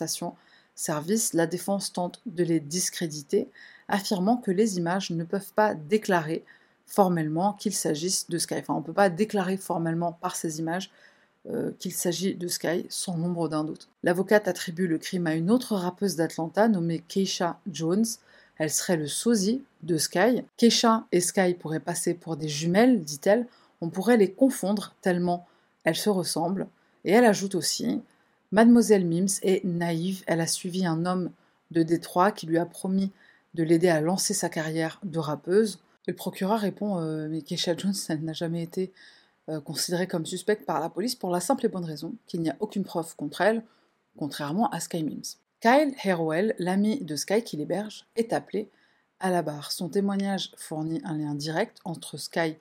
station-service, 0.78 1.34
la 1.34 1.46
défense 1.46 1.92
tente 1.92 2.20
de 2.26 2.44
les 2.44 2.60
discréditer, 2.60 3.48
affirmant 3.88 4.36
que 4.36 4.52
les 4.52 4.78
images 4.78 5.10
ne 5.10 5.24
peuvent 5.24 5.52
pas 5.54 5.74
déclarer 5.74 6.44
formellement 6.86 7.52
qu'il 7.52 7.74
s'agisse 7.74 8.30
de 8.30 8.38
Sky. 8.38 8.54
Enfin, 8.54 8.74
on 8.74 8.80
ne 8.80 8.84
peut 8.84 8.92
pas 8.92 9.10
déclarer 9.10 9.56
formellement 9.56 10.12
par 10.12 10.36
ces 10.36 10.60
images 10.60 10.90
euh, 11.50 11.72
qu'il 11.78 11.92
s'agit 11.92 12.34
de 12.34 12.48
Sky, 12.48 12.86
sans 12.88 13.16
nombre 13.16 13.48
d'un 13.48 13.64
doute. 13.64 13.88
L'avocate 14.04 14.48
attribue 14.48 14.86
le 14.86 14.98
crime 14.98 15.26
à 15.26 15.34
une 15.34 15.50
autre 15.50 15.74
rappeuse 15.74 16.16
d'Atlanta 16.16 16.68
nommée 16.68 17.00
Keisha 17.00 17.58
Jones. 17.70 18.06
Elle 18.58 18.70
serait 18.70 18.96
le 18.96 19.08
sosie 19.08 19.62
de 19.82 19.98
Sky. 19.98 20.44
Keisha 20.56 21.04
et 21.12 21.20
Sky 21.20 21.54
pourraient 21.54 21.80
passer 21.80 22.14
pour 22.14 22.36
des 22.36 22.48
jumelles, 22.48 23.02
dit-elle. 23.02 23.46
On 23.80 23.90
pourrait 23.90 24.16
les 24.16 24.32
confondre 24.32 24.94
tellement 25.02 25.46
elles 25.84 25.96
se 25.96 26.10
ressemblent. 26.10 26.66
Et 27.04 27.12
elle 27.12 27.24
ajoute 27.24 27.54
aussi 27.54 28.02
Mademoiselle 28.50 29.04
Mims 29.04 29.40
est 29.42 29.62
naïve, 29.64 30.24
elle 30.26 30.40
a 30.40 30.46
suivi 30.46 30.86
un 30.86 31.04
homme 31.04 31.30
de 31.70 31.82
Détroit 31.82 32.32
qui 32.32 32.46
lui 32.46 32.56
a 32.56 32.64
promis 32.64 33.12
de 33.52 33.62
l'aider 33.62 33.88
à 33.88 34.00
lancer 34.00 34.32
sa 34.32 34.48
carrière 34.48 35.00
de 35.04 35.18
rappeuse. 35.18 35.80
le 36.06 36.14
procureur 36.14 36.60
répond 36.60 36.98
euh, 36.98 37.28
Mais 37.28 37.42
Keisha 37.42 37.76
Jones 37.76 37.94
n'a 38.22 38.32
jamais 38.32 38.62
été 38.62 38.90
euh, 39.50 39.60
considérée 39.60 40.06
comme 40.06 40.24
suspecte 40.24 40.64
par 40.64 40.80
la 40.80 40.88
police 40.88 41.14
pour 41.14 41.30
la 41.30 41.40
simple 41.40 41.66
et 41.66 41.68
bonne 41.68 41.84
raison 41.84 42.14
qu'il 42.26 42.40
n'y 42.40 42.48
a 42.48 42.56
aucune 42.60 42.84
preuve 42.84 43.14
contre 43.16 43.42
elle, 43.42 43.62
contrairement 44.16 44.70
à 44.70 44.80
Sky 44.80 45.02
Mims. 45.02 45.36
Kyle 45.60 45.94
Harrowell, 46.02 46.54
l'ami 46.58 47.00
de 47.00 47.16
Sky 47.16 47.42
qui 47.42 47.58
l'héberge, 47.58 48.06
est 48.16 48.32
appelé 48.32 48.70
à 49.20 49.30
la 49.30 49.42
barre. 49.42 49.72
Son 49.72 49.90
témoignage 49.90 50.52
fournit 50.56 51.02
un 51.04 51.18
lien 51.18 51.34
direct 51.34 51.78
entre 51.84 52.16
Sky 52.16 52.56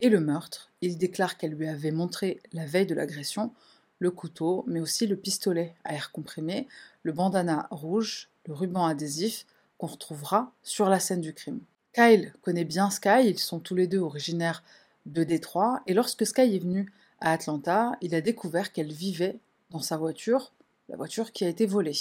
et 0.00 0.08
le 0.08 0.18
meurtre. 0.18 0.70
Il 0.80 0.98
déclare 0.98 1.36
qu'elle 1.36 1.52
lui 1.52 1.68
avait 1.68 1.92
montré 1.92 2.40
la 2.52 2.66
veille 2.66 2.86
de 2.86 2.94
l'agression 2.94 3.52
le 3.98 4.10
couteau, 4.10 4.64
mais 4.66 4.80
aussi 4.80 5.06
le 5.06 5.16
pistolet 5.16 5.74
à 5.84 5.94
air 5.94 6.12
comprimé, 6.12 6.68
le 7.02 7.12
bandana 7.12 7.66
rouge, 7.70 8.28
le 8.46 8.54
ruban 8.54 8.86
adhésif 8.86 9.46
qu'on 9.76 9.86
retrouvera 9.86 10.52
sur 10.62 10.88
la 10.88 11.00
scène 11.00 11.20
du 11.20 11.34
crime. 11.34 11.60
Kyle 11.92 12.32
connaît 12.42 12.64
bien 12.64 12.90
Sky, 12.90 13.24
ils 13.24 13.38
sont 13.38 13.60
tous 13.60 13.74
les 13.74 13.86
deux 13.86 13.98
originaires 13.98 14.62
de 15.06 15.24
Détroit, 15.24 15.82
et 15.86 15.94
lorsque 15.94 16.26
Sky 16.26 16.42
est 16.42 16.62
venu 16.62 16.92
à 17.20 17.32
Atlanta, 17.32 17.96
il 18.00 18.14
a 18.14 18.20
découvert 18.20 18.72
qu'elle 18.72 18.92
vivait 18.92 19.38
dans 19.70 19.80
sa 19.80 19.96
voiture, 19.96 20.52
la 20.88 20.96
voiture 20.96 21.32
qui 21.32 21.44
a 21.44 21.48
été 21.48 21.66
volée. 21.66 21.96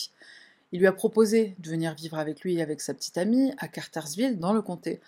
Il 0.72 0.80
lui 0.80 0.88
a 0.88 0.92
proposé 0.92 1.56
de 1.60 1.70
venir 1.70 1.94
vivre 1.96 2.18
avec 2.18 2.42
lui 2.42 2.56
et 2.56 2.62
avec 2.62 2.82
sa 2.82 2.94
petite 2.94 3.18
amie 3.18 3.54
à 3.58 3.68
Cartersville, 3.68 4.40
dans 4.40 4.54
le 4.54 4.62
comté 4.62 5.00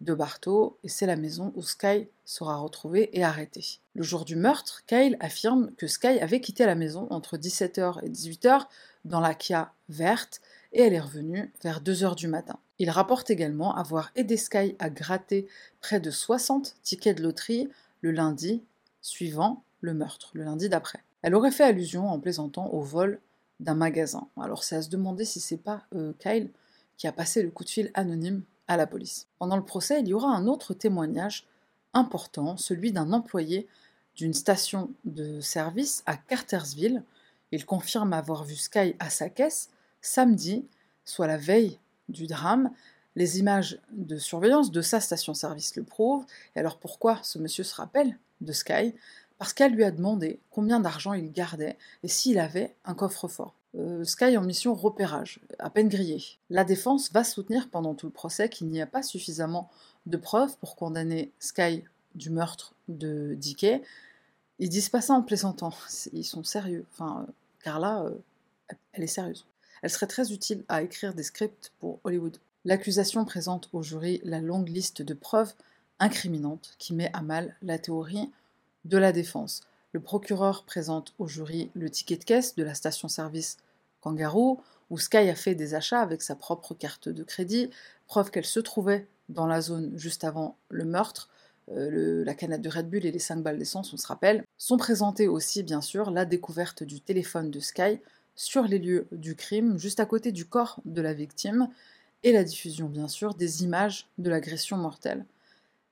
de 0.00 0.14
Bartow, 0.14 0.78
et 0.84 0.88
c'est 0.88 1.06
la 1.06 1.16
maison 1.16 1.52
où 1.56 1.62
Sky 1.62 2.08
sera 2.24 2.56
retrouvé 2.56 3.10
et 3.12 3.24
arrêté. 3.24 3.80
Le 3.94 4.02
jour 4.02 4.24
du 4.24 4.36
meurtre, 4.36 4.84
Kyle 4.86 5.16
affirme 5.20 5.70
que 5.76 5.86
Sky 5.86 6.18
avait 6.20 6.40
quitté 6.40 6.66
la 6.66 6.74
maison 6.74 7.06
entre 7.10 7.36
17h 7.36 8.04
et 8.04 8.10
18h 8.10 8.66
dans 9.04 9.20
la 9.20 9.34
Kia 9.34 9.72
verte, 9.88 10.40
et 10.72 10.82
elle 10.82 10.92
est 10.92 11.00
revenue 11.00 11.50
vers 11.62 11.82
2h 11.82 12.14
du 12.14 12.28
matin. 12.28 12.58
Il 12.78 12.90
rapporte 12.90 13.30
également 13.30 13.74
avoir 13.74 14.10
aidé 14.16 14.36
Sky 14.36 14.76
à 14.78 14.90
gratter 14.90 15.48
près 15.80 16.00
de 16.00 16.10
60 16.10 16.76
tickets 16.82 17.16
de 17.16 17.22
loterie 17.22 17.68
le 18.02 18.10
lundi 18.10 18.62
suivant 19.00 19.62
le 19.80 19.94
meurtre, 19.94 20.30
le 20.34 20.44
lundi 20.44 20.68
d'après. 20.68 21.02
Elle 21.22 21.34
aurait 21.34 21.50
fait 21.50 21.64
allusion 21.64 22.08
en 22.08 22.20
plaisantant 22.20 22.68
au 22.68 22.82
vol 22.82 23.20
d'un 23.60 23.74
magasin. 23.74 24.28
Alors 24.38 24.64
c'est 24.64 24.76
à 24.76 24.82
se 24.82 24.90
demander 24.90 25.24
si 25.24 25.40
c'est 25.40 25.56
pas 25.56 25.82
euh, 25.94 26.12
Kyle 26.18 26.50
qui 26.98 27.06
a 27.06 27.12
passé 27.12 27.42
le 27.42 27.50
coup 27.50 27.64
de 27.64 27.70
fil 27.70 27.90
anonyme 27.94 28.42
la 28.76 28.86
police. 28.86 29.28
Pendant 29.38 29.56
le 29.56 29.64
procès, 29.64 30.00
il 30.00 30.08
y 30.08 30.14
aura 30.14 30.34
un 30.34 30.46
autre 30.46 30.74
témoignage 30.74 31.46
important, 31.94 32.56
celui 32.56 32.92
d'un 32.92 33.12
employé 33.12 33.68
d'une 34.16 34.34
station 34.34 34.90
de 35.04 35.40
service 35.40 36.02
à 36.06 36.16
Cartersville. 36.16 37.02
Il 37.52 37.64
confirme 37.64 38.12
avoir 38.12 38.44
vu 38.44 38.56
Sky 38.56 38.96
à 38.98 39.10
sa 39.10 39.28
caisse 39.28 39.70
samedi, 40.00 40.66
soit 41.04 41.26
la 41.26 41.36
veille 41.36 41.78
du 42.08 42.26
drame. 42.26 42.70
Les 43.14 43.38
images 43.38 43.80
de 43.92 44.18
surveillance 44.18 44.70
de 44.70 44.82
sa 44.82 45.00
station-service 45.00 45.76
le 45.76 45.84
prouvent. 45.84 46.26
Et 46.54 46.58
alors 46.58 46.78
pourquoi 46.78 47.18
ce 47.22 47.38
monsieur 47.38 47.64
se 47.64 47.74
rappelle 47.74 48.18
de 48.40 48.52
Sky? 48.52 48.94
Parce 49.38 49.52
qu'elle 49.52 49.72
lui 49.72 49.84
a 49.84 49.90
demandé 49.90 50.40
combien 50.50 50.80
d'argent 50.80 51.12
il 51.12 51.30
gardait 51.30 51.76
et 52.02 52.08
s'il 52.08 52.38
avait 52.38 52.74
un 52.84 52.94
coffre-fort. 52.94 53.54
Euh, 53.78 54.04
Sky 54.04 54.36
en 54.36 54.42
mission 54.42 54.74
repérage, 54.74 55.40
à 55.58 55.68
peine 55.68 55.88
grillé. 55.88 56.22
La 56.48 56.64
défense 56.64 57.12
va 57.12 57.24
soutenir 57.24 57.68
pendant 57.68 57.94
tout 57.94 58.06
le 58.06 58.12
procès 58.12 58.48
qu'il 58.48 58.68
n'y 58.68 58.80
a 58.80 58.86
pas 58.86 59.02
suffisamment 59.02 59.70
de 60.06 60.16
preuves 60.16 60.56
pour 60.58 60.76
condamner 60.76 61.32
Sky 61.40 61.84
du 62.14 62.30
meurtre 62.30 62.74
de 62.88 63.34
Dickey. 63.34 63.82
Ils 64.58 64.70
disent 64.70 64.88
pas 64.88 65.02
ça 65.02 65.12
en 65.12 65.22
plaisantant, 65.22 65.74
ils 66.12 66.24
sont 66.24 66.42
sérieux. 66.42 66.86
Enfin, 66.92 67.26
Carla, 67.62 68.04
euh, 68.04 68.74
elle 68.92 69.02
est 69.02 69.08
sérieuse. 69.08 69.44
Elle 69.82 69.90
serait 69.90 70.06
très 70.06 70.32
utile 70.32 70.64
à 70.68 70.82
écrire 70.82 71.12
des 71.12 71.22
scripts 71.22 71.72
pour 71.78 72.00
Hollywood. 72.04 72.38
L'accusation 72.64 73.24
présente 73.26 73.68
au 73.72 73.82
jury 73.82 74.20
la 74.24 74.40
longue 74.40 74.68
liste 74.68 75.02
de 75.02 75.14
preuves 75.14 75.52
incriminantes 75.98 76.74
qui 76.78 76.94
met 76.94 77.10
à 77.12 77.20
mal 77.20 77.54
la 77.62 77.78
théorie 77.78 78.30
de 78.86 78.96
la 78.96 79.12
défense. 79.12 79.62
Le 79.92 80.00
procureur 80.00 80.64
présente 80.64 81.14
au 81.18 81.26
jury 81.26 81.70
le 81.74 81.90
ticket 81.90 82.16
de 82.16 82.24
caisse 82.24 82.54
de 82.54 82.62
la 82.64 82.74
station-service 82.74 83.58
Où 84.88 84.98
Sky 84.98 85.28
a 85.28 85.34
fait 85.34 85.54
des 85.54 85.74
achats 85.74 86.00
avec 86.00 86.22
sa 86.22 86.36
propre 86.36 86.74
carte 86.74 87.08
de 87.08 87.24
crédit, 87.24 87.70
preuve 88.06 88.30
qu'elle 88.30 88.44
se 88.44 88.60
trouvait 88.60 89.08
dans 89.28 89.46
la 89.46 89.60
zone 89.60 89.92
juste 89.96 90.22
avant 90.22 90.56
le 90.68 90.84
meurtre. 90.84 91.28
Euh, 91.72 92.24
la 92.24 92.34
canette 92.34 92.62
de 92.62 92.68
Red 92.68 92.88
Bull 92.88 93.04
et 93.04 93.10
les 93.10 93.18
5 93.18 93.42
balles 93.42 93.58
d'essence, 93.58 93.92
on 93.92 93.96
se 93.96 94.06
rappelle, 94.06 94.44
sont 94.56 94.76
présentées 94.76 95.26
aussi, 95.26 95.64
bien 95.64 95.80
sûr, 95.80 96.12
la 96.12 96.24
découverte 96.24 96.84
du 96.84 97.00
téléphone 97.00 97.50
de 97.50 97.58
Sky 97.58 97.98
sur 98.36 98.62
les 98.62 98.78
lieux 98.78 99.08
du 99.10 99.34
crime, 99.34 99.76
juste 99.78 99.98
à 99.98 100.06
côté 100.06 100.30
du 100.30 100.44
corps 100.44 100.80
de 100.84 101.02
la 101.02 101.12
victime, 101.12 101.68
et 102.22 102.32
la 102.32 102.44
diffusion, 102.44 102.88
bien 102.88 103.08
sûr, 103.08 103.34
des 103.34 103.64
images 103.64 104.08
de 104.18 104.30
l'agression 104.30 104.76
mortelle. 104.76 105.24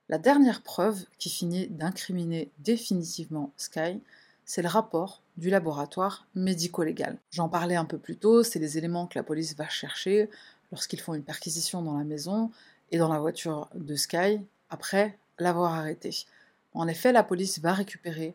La 0.07 0.17
dernière 0.17 0.61
preuve 0.61 1.05
qui 1.17 1.29
finit 1.29 1.67
d'incriminer 1.67 2.51
définitivement 2.59 3.51
Sky, 3.57 3.99
c'est 4.45 4.61
le 4.61 4.67
rapport 4.67 5.21
du 5.37 5.49
laboratoire 5.49 6.27
médico-légal. 6.35 7.17
J'en 7.31 7.49
parlais 7.49 7.75
un 7.75 7.85
peu 7.85 7.97
plus 7.97 8.15
tôt, 8.15 8.43
c'est 8.43 8.59
les 8.59 8.77
éléments 8.77 9.07
que 9.07 9.17
la 9.17 9.23
police 9.23 9.55
va 9.55 9.67
chercher 9.67 10.29
lorsqu'ils 10.71 11.01
font 11.01 11.13
une 11.13 11.23
perquisition 11.23 11.81
dans 11.81 11.97
la 11.97 12.03
maison 12.03 12.51
et 12.91 12.97
dans 12.97 13.11
la 13.11 13.19
voiture 13.19 13.69
de 13.73 13.95
Sky 13.95 14.39
après 14.69 15.17
l'avoir 15.39 15.73
arrêté. 15.73 16.25
En 16.73 16.87
effet, 16.87 17.11
la 17.11 17.23
police 17.23 17.59
va 17.59 17.73
récupérer 17.73 18.33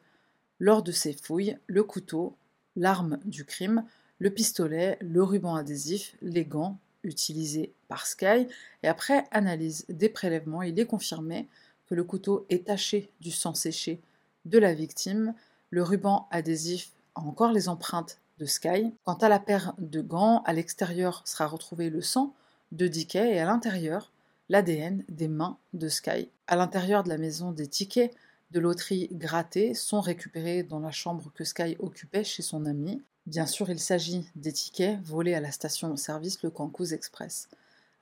lors 0.59 0.83
de 0.83 0.93
ses 0.93 1.13
fouilles 1.13 1.57
le 1.67 1.83
couteau, 1.85 2.35
l'arme 2.77 3.19
du 3.25 3.45
crime, 3.45 3.85
le 4.19 4.31
pistolet, 4.31 4.99
le 5.01 5.23
ruban 5.23 5.55
adhésif, 5.55 6.15
les 6.21 6.45
gants 6.45 6.79
utilisés 7.03 7.73
par 7.89 8.07
Sky, 8.07 8.47
et 8.83 8.89
après 8.89 9.25
analyse 9.31 9.87
des 9.89 10.11
prélèvements, 10.11 10.63
il 10.63 10.79
est 10.79 10.87
confirmé 10.87 11.49
que 11.89 11.95
le 11.95 12.05
couteau 12.05 12.45
est 12.51 12.67
taché 12.67 13.11
du 13.21 13.31
sang 13.31 13.55
séché 13.55 14.01
de 14.45 14.59
la 14.59 14.75
victime, 14.75 15.35
le 15.71 15.83
ruban 15.83 16.29
adhésif 16.31 16.91
a 17.15 17.21
encore 17.21 17.53
les 17.53 17.69
empreintes 17.69 18.19
de 18.39 18.47
Sky. 18.47 18.93
Quant 19.05 19.15
à 19.15 19.29
la 19.29 19.39
paire 19.39 19.75
de 19.79 20.01
gants, 20.01 20.43
à 20.45 20.53
l'extérieur 20.53 21.23
sera 21.25 21.47
retrouvé 21.47 21.91
le 21.91 22.03
sang 22.03 22.35
de 22.73 22.89
Dickey 22.89 23.35
et 23.35 23.41
à 23.41 23.45
l'intérieur 23.45 24.13
l'ADN 24.49 25.05
des 25.09 25.29
mains 25.29 25.59
de 25.75 25.89
Sky. 25.89 26.29
À 26.49 26.57
l'intérieur 26.57 27.05
de 27.05 27.09
la 27.09 27.19
maison, 27.19 27.53
des 27.53 27.69
tickets 27.69 28.15
de 28.51 28.59
loterie 28.59 29.09
grattés 29.13 29.75
sont 29.75 30.01
récupérés 30.01 30.65
dans 30.65 30.81
la 30.81 30.91
chambre 30.91 31.31
que 31.35 31.45
Sky 31.45 31.77
occupait 31.79 32.25
chez 32.25 32.43
son 32.43 32.67
ami. 32.67 33.01
Bien 33.27 33.47
sûr, 33.47 33.71
il 33.71 33.79
s'agit 33.79 34.29
des 34.35 34.53
tickets 34.53 35.01
volés 35.03 35.35
à 35.35 35.41
la 35.41 35.53
station-service 35.53 36.43
Le 36.43 36.51
Cancous 36.51 36.93
Express. 36.93 37.49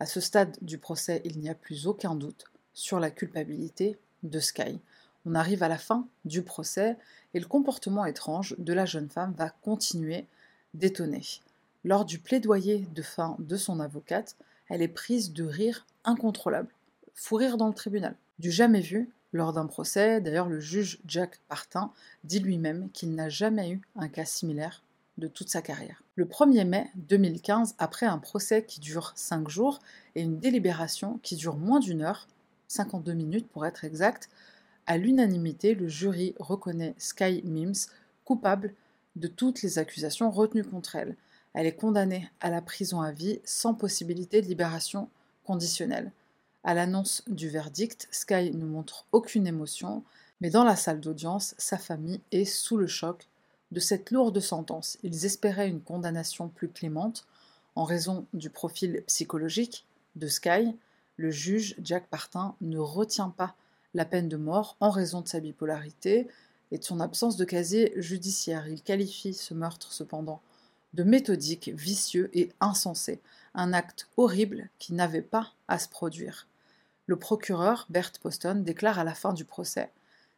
À 0.00 0.06
ce 0.06 0.20
stade 0.20 0.56
du 0.62 0.78
procès, 0.78 1.20
il 1.24 1.38
n'y 1.38 1.50
a 1.50 1.54
plus 1.54 1.86
aucun 1.86 2.14
doute 2.14 2.44
sur 2.72 2.98
la 2.98 3.10
culpabilité 3.10 3.98
de 4.22 4.40
Sky. 4.40 4.80
On 5.30 5.34
arrive 5.34 5.62
à 5.62 5.68
la 5.68 5.76
fin 5.76 6.08
du 6.24 6.40
procès 6.40 6.96
et 7.34 7.38
le 7.38 7.44
comportement 7.44 8.06
étrange 8.06 8.54
de 8.56 8.72
la 8.72 8.86
jeune 8.86 9.10
femme 9.10 9.34
va 9.36 9.50
continuer 9.50 10.26
d'étonner. 10.72 11.20
Lors 11.84 12.06
du 12.06 12.18
plaidoyer 12.18 12.88
de 12.94 13.02
fin 13.02 13.36
de 13.38 13.56
son 13.58 13.78
avocate, 13.78 14.36
elle 14.70 14.80
est 14.80 14.88
prise 14.88 15.34
de 15.34 15.44
rire 15.44 15.86
incontrôlable. 16.04 16.72
Fou 17.12 17.36
rire 17.36 17.58
dans 17.58 17.68
le 17.68 17.74
tribunal. 17.74 18.16
Du 18.38 18.50
jamais 18.50 18.80
vu 18.80 19.10
lors 19.34 19.52
d'un 19.52 19.66
procès, 19.66 20.22
d'ailleurs 20.22 20.48
le 20.48 20.60
juge 20.60 20.98
Jack 21.06 21.40
Partin 21.46 21.92
dit 22.24 22.38
lui-même 22.38 22.88
qu'il 22.92 23.14
n'a 23.14 23.28
jamais 23.28 23.72
eu 23.72 23.82
un 23.96 24.08
cas 24.08 24.24
similaire 24.24 24.82
de 25.18 25.28
toute 25.28 25.50
sa 25.50 25.60
carrière. 25.60 26.02
Le 26.14 26.24
1er 26.24 26.64
mai 26.64 26.90
2015, 26.94 27.74
après 27.76 28.06
un 28.06 28.18
procès 28.18 28.64
qui 28.64 28.80
dure 28.80 29.12
5 29.14 29.46
jours 29.50 29.80
et 30.14 30.22
une 30.22 30.38
délibération 30.38 31.20
qui 31.22 31.36
dure 31.36 31.58
moins 31.58 31.80
d'une 31.80 32.00
heure, 32.00 32.28
52 32.68 33.12
minutes 33.12 33.48
pour 33.50 33.66
être 33.66 33.84
exact, 33.84 34.30
à 34.88 34.96
l'unanimité, 34.96 35.74
le 35.74 35.86
jury 35.86 36.34
reconnaît 36.40 36.94
Sky 36.96 37.42
Mims 37.44 37.90
coupable 38.24 38.72
de 39.16 39.28
toutes 39.28 39.60
les 39.60 39.78
accusations 39.78 40.30
retenues 40.30 40.64
contre 40.64 40.96
elle. 40.96 41.14
Elle 41.52 41.66
est 41.66 41.76
condamnée 41.76 42.30
à 42.40 42.48
la 42.48 42.62
prison 42.62 43.02
à 43.02 43.12
vie 43.12 43.38
sans 43.44 43.74
possibilité 43.74 44.40
de 44.40 44.46
libération 44.46 45.10
conditionnelle. 45.44 46.10
À 46.64 46.72
l'annonce 46.72 47.22
du 47.26 47.50
verdict, 47.50 48.08
Sky 48.10 48.50
ne 48.50 48.64
montre 48.64 49.04
aucune 49.12 49.46
émotion, 49.46 50.04
mais 50.40 50.48
dans 50.48 50.64
la 50.64 50.74
salle 50.74 51.00
d'audience, 51.00 51.54
sa 51.58 51.76
famille 51.76 52.22
est 52.32 52.46
sous 52.46 52.78
le 52.78 52.86
choc 52.86 53.28
de 53.72 53.80
cette 53.80 54.10
lourde 54.10 54.40
sentence. 54.40 54.96
Ils 55.02 55.26
espéraient 55.26 55.68
une 55.68 55.82
condamnation 55.82 56.48
plus 56.48 56.68
clémente 56.70 57.26
en 57.74 57.84
raison 57.84 58.26
du 58.32 58.48
profil 58.48 59.02
psychologique 59.06 59.84
de 60.16 60.28
Sky. 60.28 60.74
Le 61.18 61.30
juge 61.30 61.74
Jack 61.82 62.06
Partin 62.06 62.54
ne 62.62 62.78
retient 62.78 63.28
pas 63.28 63.54
la 63.94 64.04
peine 64.04 64.28
de 64.28 64.36
mort 64.36 64.76
en 64.80 64.90
raison 64.90 65.20
de 65.20 65.28
sa 65.28 65.40
bipolarité 65.40 66.28
et 66.70 66.78
de 66.78 66.84
son 66.84 67.00
absence 67.00 67.36
de 67.36 67.44
casier 67.44 67.92
judiciaire. 67.96 68.68
Il 68.68 68.82
qualifie 68.82 69.34
ce 69.34 69.54
meurtre 69.54 69.92
cependant 69.92 70.40
de 70.94 71.02
méthodique, 71.02 71.70
vicieux 71.74 72.30
et 72.32 72.50
insensé, 72.60 73.20
un 73.54 73.72
acte 73.72 74.08
horrible 74.16 74.70
qui 74.78 74.94
n'avait 74.94 75.22
pas 75.22 75.52
à 75.68 75.78
se 75.78 75.88
produire. 75.88 76.46
Le 77.06 77.16
procureur, 77.16 77.86
Bert 77.90 78.12
Poston, 78.22 78.56
déclare 78.56 78.98
à 78.98 79.04
la 79.04 79.14
fin 79.14 79.32
du 79.32 79.44
procès 79.44 79.90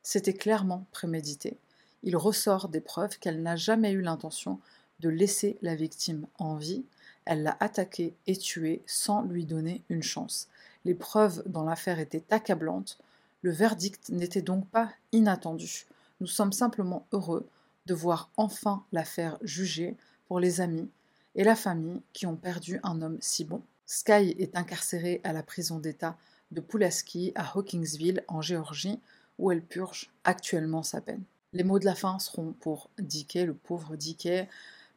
C'était 0.03 0.35
clairement 0.35 0.87
prémédité. 0.93 1.57
Il 2.03 2.17
ressort 2.17 2.69
des 2.69 2.81
preuves 2.81 3.19
qu'elle 3.19 3.43
n'a 3.43 3.57
jamais 3.57 3.93
eu 3.93 4.01
l'intention 4.01 4.61
de 5.01 5.09
laisser 5.09 5.59
la 5.63 5.75
victime 5.75 6.27
en 6.39 6.57
vie. 6.57 6.85
Elle 7.25 7.43
l'a 7.43 7.57
attaqué 7.61 8.15
et 8.27 8.37
tué 8.37 8.83
sans 8.87 9.23
lui 9.23 9.45
donner 9.45 9.83
une 9.89 10.03
chance. 10.03 10.49
Les 10.85 10.95
preuves 10.95 11.43
dans 11.47 11.65
l'affaire 11.65 11.99
étaient 11.99 12.25
accablantes. 12.31 12.99
Le 13.43 13.51
verdict 13.51 14.11
n'était 14.11 14.43
donc 14.43 14.69
pas 14.69 14.93
inattendu. 15.13 15.87
Nous 16.21 16.27
sommes 16.27 16.53
simplement 16.53 17.07
heureux 17.13 17.49
de 17.87 17.95
voir 17.95 18.31
enfin 18.37 18.85
l'affaire 18.93 19.39
jugée 19.43 19.97
pour 20.29 20.41
les 20.41 20.61
amis 20.61 20.91
et 21.35 21.45
la 21.45 21.57
famille 21.57 22.03
qui 22.13 22.27
ont 22.27 22.37
perdu 22.37 22.81
un 22.83 23.01
homme 23.01 23.19
si 23.21 23.45
bon. 23.45 23.63
Sky 23.87 24.37
est 24.39 24.57
incarcérée 24.57 25.21
à 25.25 25.33
la 25.33 25.43
prison 25.43 25.79
d'État 25.79 26.17
de 26.51 26.61
Pulaski 26.61 27.33
à 27.35 27.57
Hawkinsville 27.57 28.25
en 28.29 28.43
Géorgie 28.43 29.01
où 29.39 29.51
elle 29.51 29.63
purge 29.63 30.11
actuellement 30.25 30.83
sa 30.83 31.01
peine. 31.01 31.23
Les 31.53 31.65
mots 31.65 31.79
de 31.79 31.85
la 31.85 31.95
fin 31.95 32.19
seront 32.19 32.53
pour 32.53 32.91
Dickey, 32.99 33.45
le 33.47 33.55
pauvre 33.55 33.97
Dickey. 33.97 34.49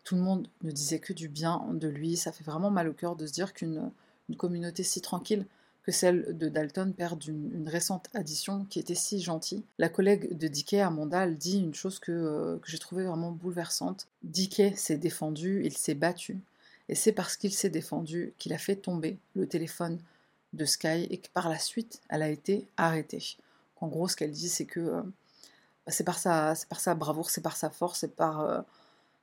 Tout 0.03 0.15
le 0.15 0.21
monde 0.21 0.47
ne 0.61 0.71
disait 0.71 0.99
que 0.99 1.13
du 1.13 1.29
bien 1.29 1.65
de 1.71 1.87
lui. 1.87 2.17
Ça 2.17 2.31
fait 2.31 2.43
vraiment 2.43 2.69
mal 2.69 2.89
au 2.89 2.93
cœur 2.93 3.15
de 3.15 3.25
se 3.25 3.31
dire 3.31 3.53
qu'une 3.53 3.91
communauté 4.37 4.83
si 4.83 5.01
tranquille 5.01 5.45
que 5.83 5.91
celle 5.91 6.37
de 6.37 6.47
Dalton 6.47 6.93
perd 6.93 7.25
une, 7.25 7.67
récente 7.67 8.07
addition 8.13 8.65
qui 8.69 8.79
était 8.79 8.95
si 8.95 9.21
gentille. 9.21 9.63
La 9.77 9.89
collègue 9.89 10.37
de 10.37 10.47
Dickey, 10.47 10.79
Amanda, 10.79 11.25
elle 11.25 11.37
dit 11.37 11.59
une 11.59 11.73
chose 11.73 11.99
que, 11.99 12.11
euh, 12.11 12.57
que 12.59 12.71
j'ai 12.71 12.79
trouvée 12.79 13.03
vraiment 13.03 13.31
bouleversante. 13.31 14.07
Dickey 14.23 14.73
s'est 14.75 14.97
défendu, 14.97 15.61
il 15.65 15.75
s'est 15.75 15.93
battu, 15.93 16.39
et 16.87 16.95
c'est 16.95 17.11
parce 17.11 17.35
qu'il 17.35 17.53
s'est 17.53 17.69
défendu 17.69 18.33
qu'il 18.37 18.53
a 18.53 18.57
fait 18.57 18.77
tomber 18.77 19.17
le 19.35 19.45
téléphone 19.45 19.99
de 20.53 20.65
Sky 20.65 21.07
et 21.09 21.17
que 21.17 21.29
par 21.33 21.49
la 21.49 21.59
suite, 21.59 22.01
elle 22.09 22.21
a 22.21 22.29
été 22.29 22.65
arrêtée. 22.77 23.37
En 23.81 23.87
gros, 23.87 24.07
ce 24.07 24.15
qu'elle 24.15 24.31
dit, 24.31 24.49
c'est 24.49 24.65
que 24.65 24.79
euh, 24.79 25.01
bah, 25.85 25.91
c'est 25.91 26.05
par, 26.05 26.17
sa, 26.17 26.53
par 26.69 26.79
sa 26.79 26.95
bravoure, 26.95 27.29
c'est 27.29 27.41
par 27.41 27.57
sa 27.57 27.69
force, 27.69 27.99
c'est 27.99 28.15
par, 28.15 28.39
euh, 28.41 28.61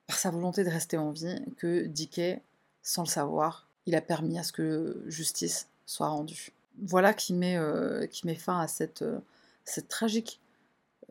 par 0.06 0.18
sa 0.18 0.30
volonté 0.30 0.64
de 0.64 0.70
rester 0.70 0.98
en 0.98 1.10
vie 1.10 1.42
que 1.56 1.86
Dickey, 1.86 2.42
sans 2.82 3.02
le 3.02 3.08
savoir, 3.08 3.66
il 3.86 3.94
a 3.94 4.02
permis 4.02 4.38
à 4.38 4.42
ce 4.42 4.52
que 4.52 5.02
justice 5.06 5.69
soit 5.90 6.06
rendu. 6.06 6.52
Voilà 6.80 7.12
qui 7.12 7.34
met, 7.34 7.56
euh, 7.56 8.06
qui 8.06 8.24
met 8.24 8.36
fin 8.36 8.60
à 8.60 8.68
cette, 8.68 9.02
euh, 9.02 9.18
cette 9.64 9.88
tragique 9.88 10.40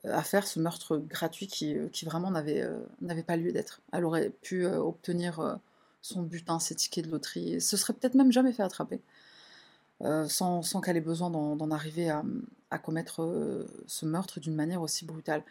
à 0.05 0.23
faire 0.23 0.47
ce 0.47 0.57
meurtre 0.57 0.95
gratuit 0.95 1.47
qui, 1.47 1.75
qui 1.91 2.05
vraiment 2.05 2.31
n'avait 2.31 2.65
n'avait 3.01 3.23
pas 3.23 3.35
lieu 3.35 3.51
d'être. 3.51 3.81
Elle 3.91 4.05
aurait 4.05 4.29
pu 4.29 4.65
obtenir 4.65 5.59
son 6.01 6.21
butin, 6.21 6.57
ses 6.59 6.73
tickets 6.73 7.05
de 7.05 7.11
loterie, 7.11 7.55
et 7.55 7.59
se 7.59 7.75
serait 7.75 7.91
peut-être 7.91 8.15
même 8.15 8.31
jamais 8.31 8.53
fait 8.53 8.63
attraper. 8.63 9.01
sans, 10.01 10.61
sans 10.61 10.79
qu'elle 10.79 10.95
ait 10.95 11.01
besoin 11.01 11.29
d'en 11.29 11.71
arriver 11.71 12.09
à, 12.09 12.23
à 12.71 12.79
commettre 12.79 13.65
ce 13.87 14.05
meurtre 14.05 14.39
d'une 14.39 14.55
manière 14.55 14.81
aussi 14.81 15.03
brutale. 15.03 15.43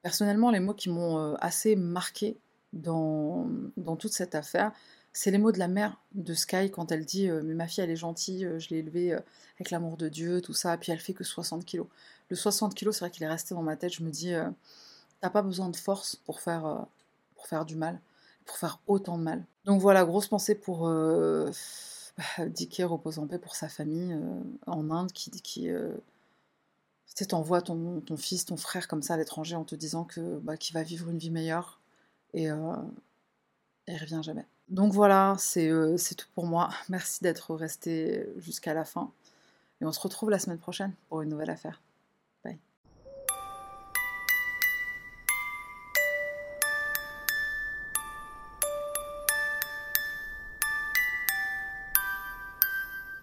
Personnellement, 0.00 0.50
les 0.50 0.60
mots 0.60 0.72
qui 0.72 0.88
m'ont 0.88 1.34
assez 1.34 1.76
marqué 1.76 2.38
dans, 2.72 3.46
dans 3.76 3.96
toute 3.96 4.14
cette 4.14 4.34
affaire, 4.34 4.72
c'est 5.16 5.30
les 5.30 5.38
mots 5.38 5.52
de 5.52 5.58
la 5.58 5.68
mère 5.68 5.98
de 6.14 6.34
Sky 6.34 6.70
quand 6.70 6.92
elle 6.92 7.04
dit 7.04 7.28
Mais 7.28 7.54
ma 7.54 7.66
fille, 7.66 7.82
elle 7.82 7.90
est 7.90 7.96
gentille, 7.96 8.48
je 8.58 8.68
l'ai 8.70 8.78
élevée 8.78 9.12
avec 9.56 9.70
l'amour 9.70 9.96
de 9.96 10.08
Dieu, 10.08 10.40
tout 10.40 10.52
ça, 10.52 10.76
puis 10.76 10.92
elle 10.92 11.00
fait 11.00 11.14
que 11.14 11.24
60 11.24 11.64
kilos. 11.64 11.86
Le 12.28 12.36
60 12.36 12.74
kilos, 12.74 12.96
c'est 12.96 13.00
vrai 13.00 13.10
qu'il 13.10 13.22
est 13.22 13.28
resté 13.28 13.54
dans 13.54 13.62
ma 13.62 13.76
tête. 13.76 13.92
Je 13.94 14.02
me 14.02 14.10
dis 14.10 14.32
T'as 15.20 15.30
pas 15.30 15.42
besoin 15.42 15.68
de 15.70 15.76
force 15.76 16.16
pour 16.16 16.40
faire, 16.40 16.86
pour 17.34 17.46
faire 17.46 17.64
du 17.64 17.76
mal, 17.76 17.98
pour 18.44 18.58
faire 18.58 18.80
autant 18.86 19.18
de 19.18 19.22
mal. 19.22 19.44
Donc 19.64 19.80
voilà, 19.80 20.04
grosse 20.04 20.28
pensée 20.28 20.54
pour 20.54 20.86
euh, 20.88 21.50
Dicky, 22.38 22.84
repose 22.84 23.18
en 23.18 23.26
paix 23.26 23.38
pour 23.38 23.56
sa 23.56 23.68
famille 23.68 24.16
en 24.66 24.90
Inde 24.90 25.12
qui. 25.12 25.30
qui 25.30 25.70
tu 27.16 27.26
ton, 27.26 28.16
fils, 28.18 28.44
ton 28.44 28.58
frère 28.58 28.88
comme 28.88 29.02
ça 29.02 29.14
à 29.14 29.16
l'étranger 29.16 29.56
en 29.56 29.64
te 29.64 29.74
disant 29.74 30.04
que 30.04 30.38
bah, 30.40 30.58
qu'il 30.58 30.74
va 30.74 30.82
vivre 30.82 31.08
une 31.08 31.16
vie 31.16 31.30
meilleure 31.30 31.80
et, 32.34 32.50
euh, 32.50 32.76
revient 33.88 34.20
jamais. 34.22 34.44
Donc 34.68 34.92
voilà, 34.92 35.36
euh, 35.56 35.96
c'est 35.96 36.14
tout 36.14 36.26
pour 36.34 36.46
moi. 36.46 36.70
Merci 36.88 37.22
d'être 37.22 37.54
resté 37.54 38.26
jusqu'à 38.36 38.74
la 38.74 38.84
fin. 38.84 39.12
Et 39.80 39.84
on 39.84 39.92
se 39.92 40.00
retrouve 40.00 40.30
la 40.30 40.38
semaine 40.38 40.58
prochaine 40.58 40.94
pour 41.08 41.22
une 41.22 41.30
nouvelle 41.30 41.50
affaire. 41.50 41.80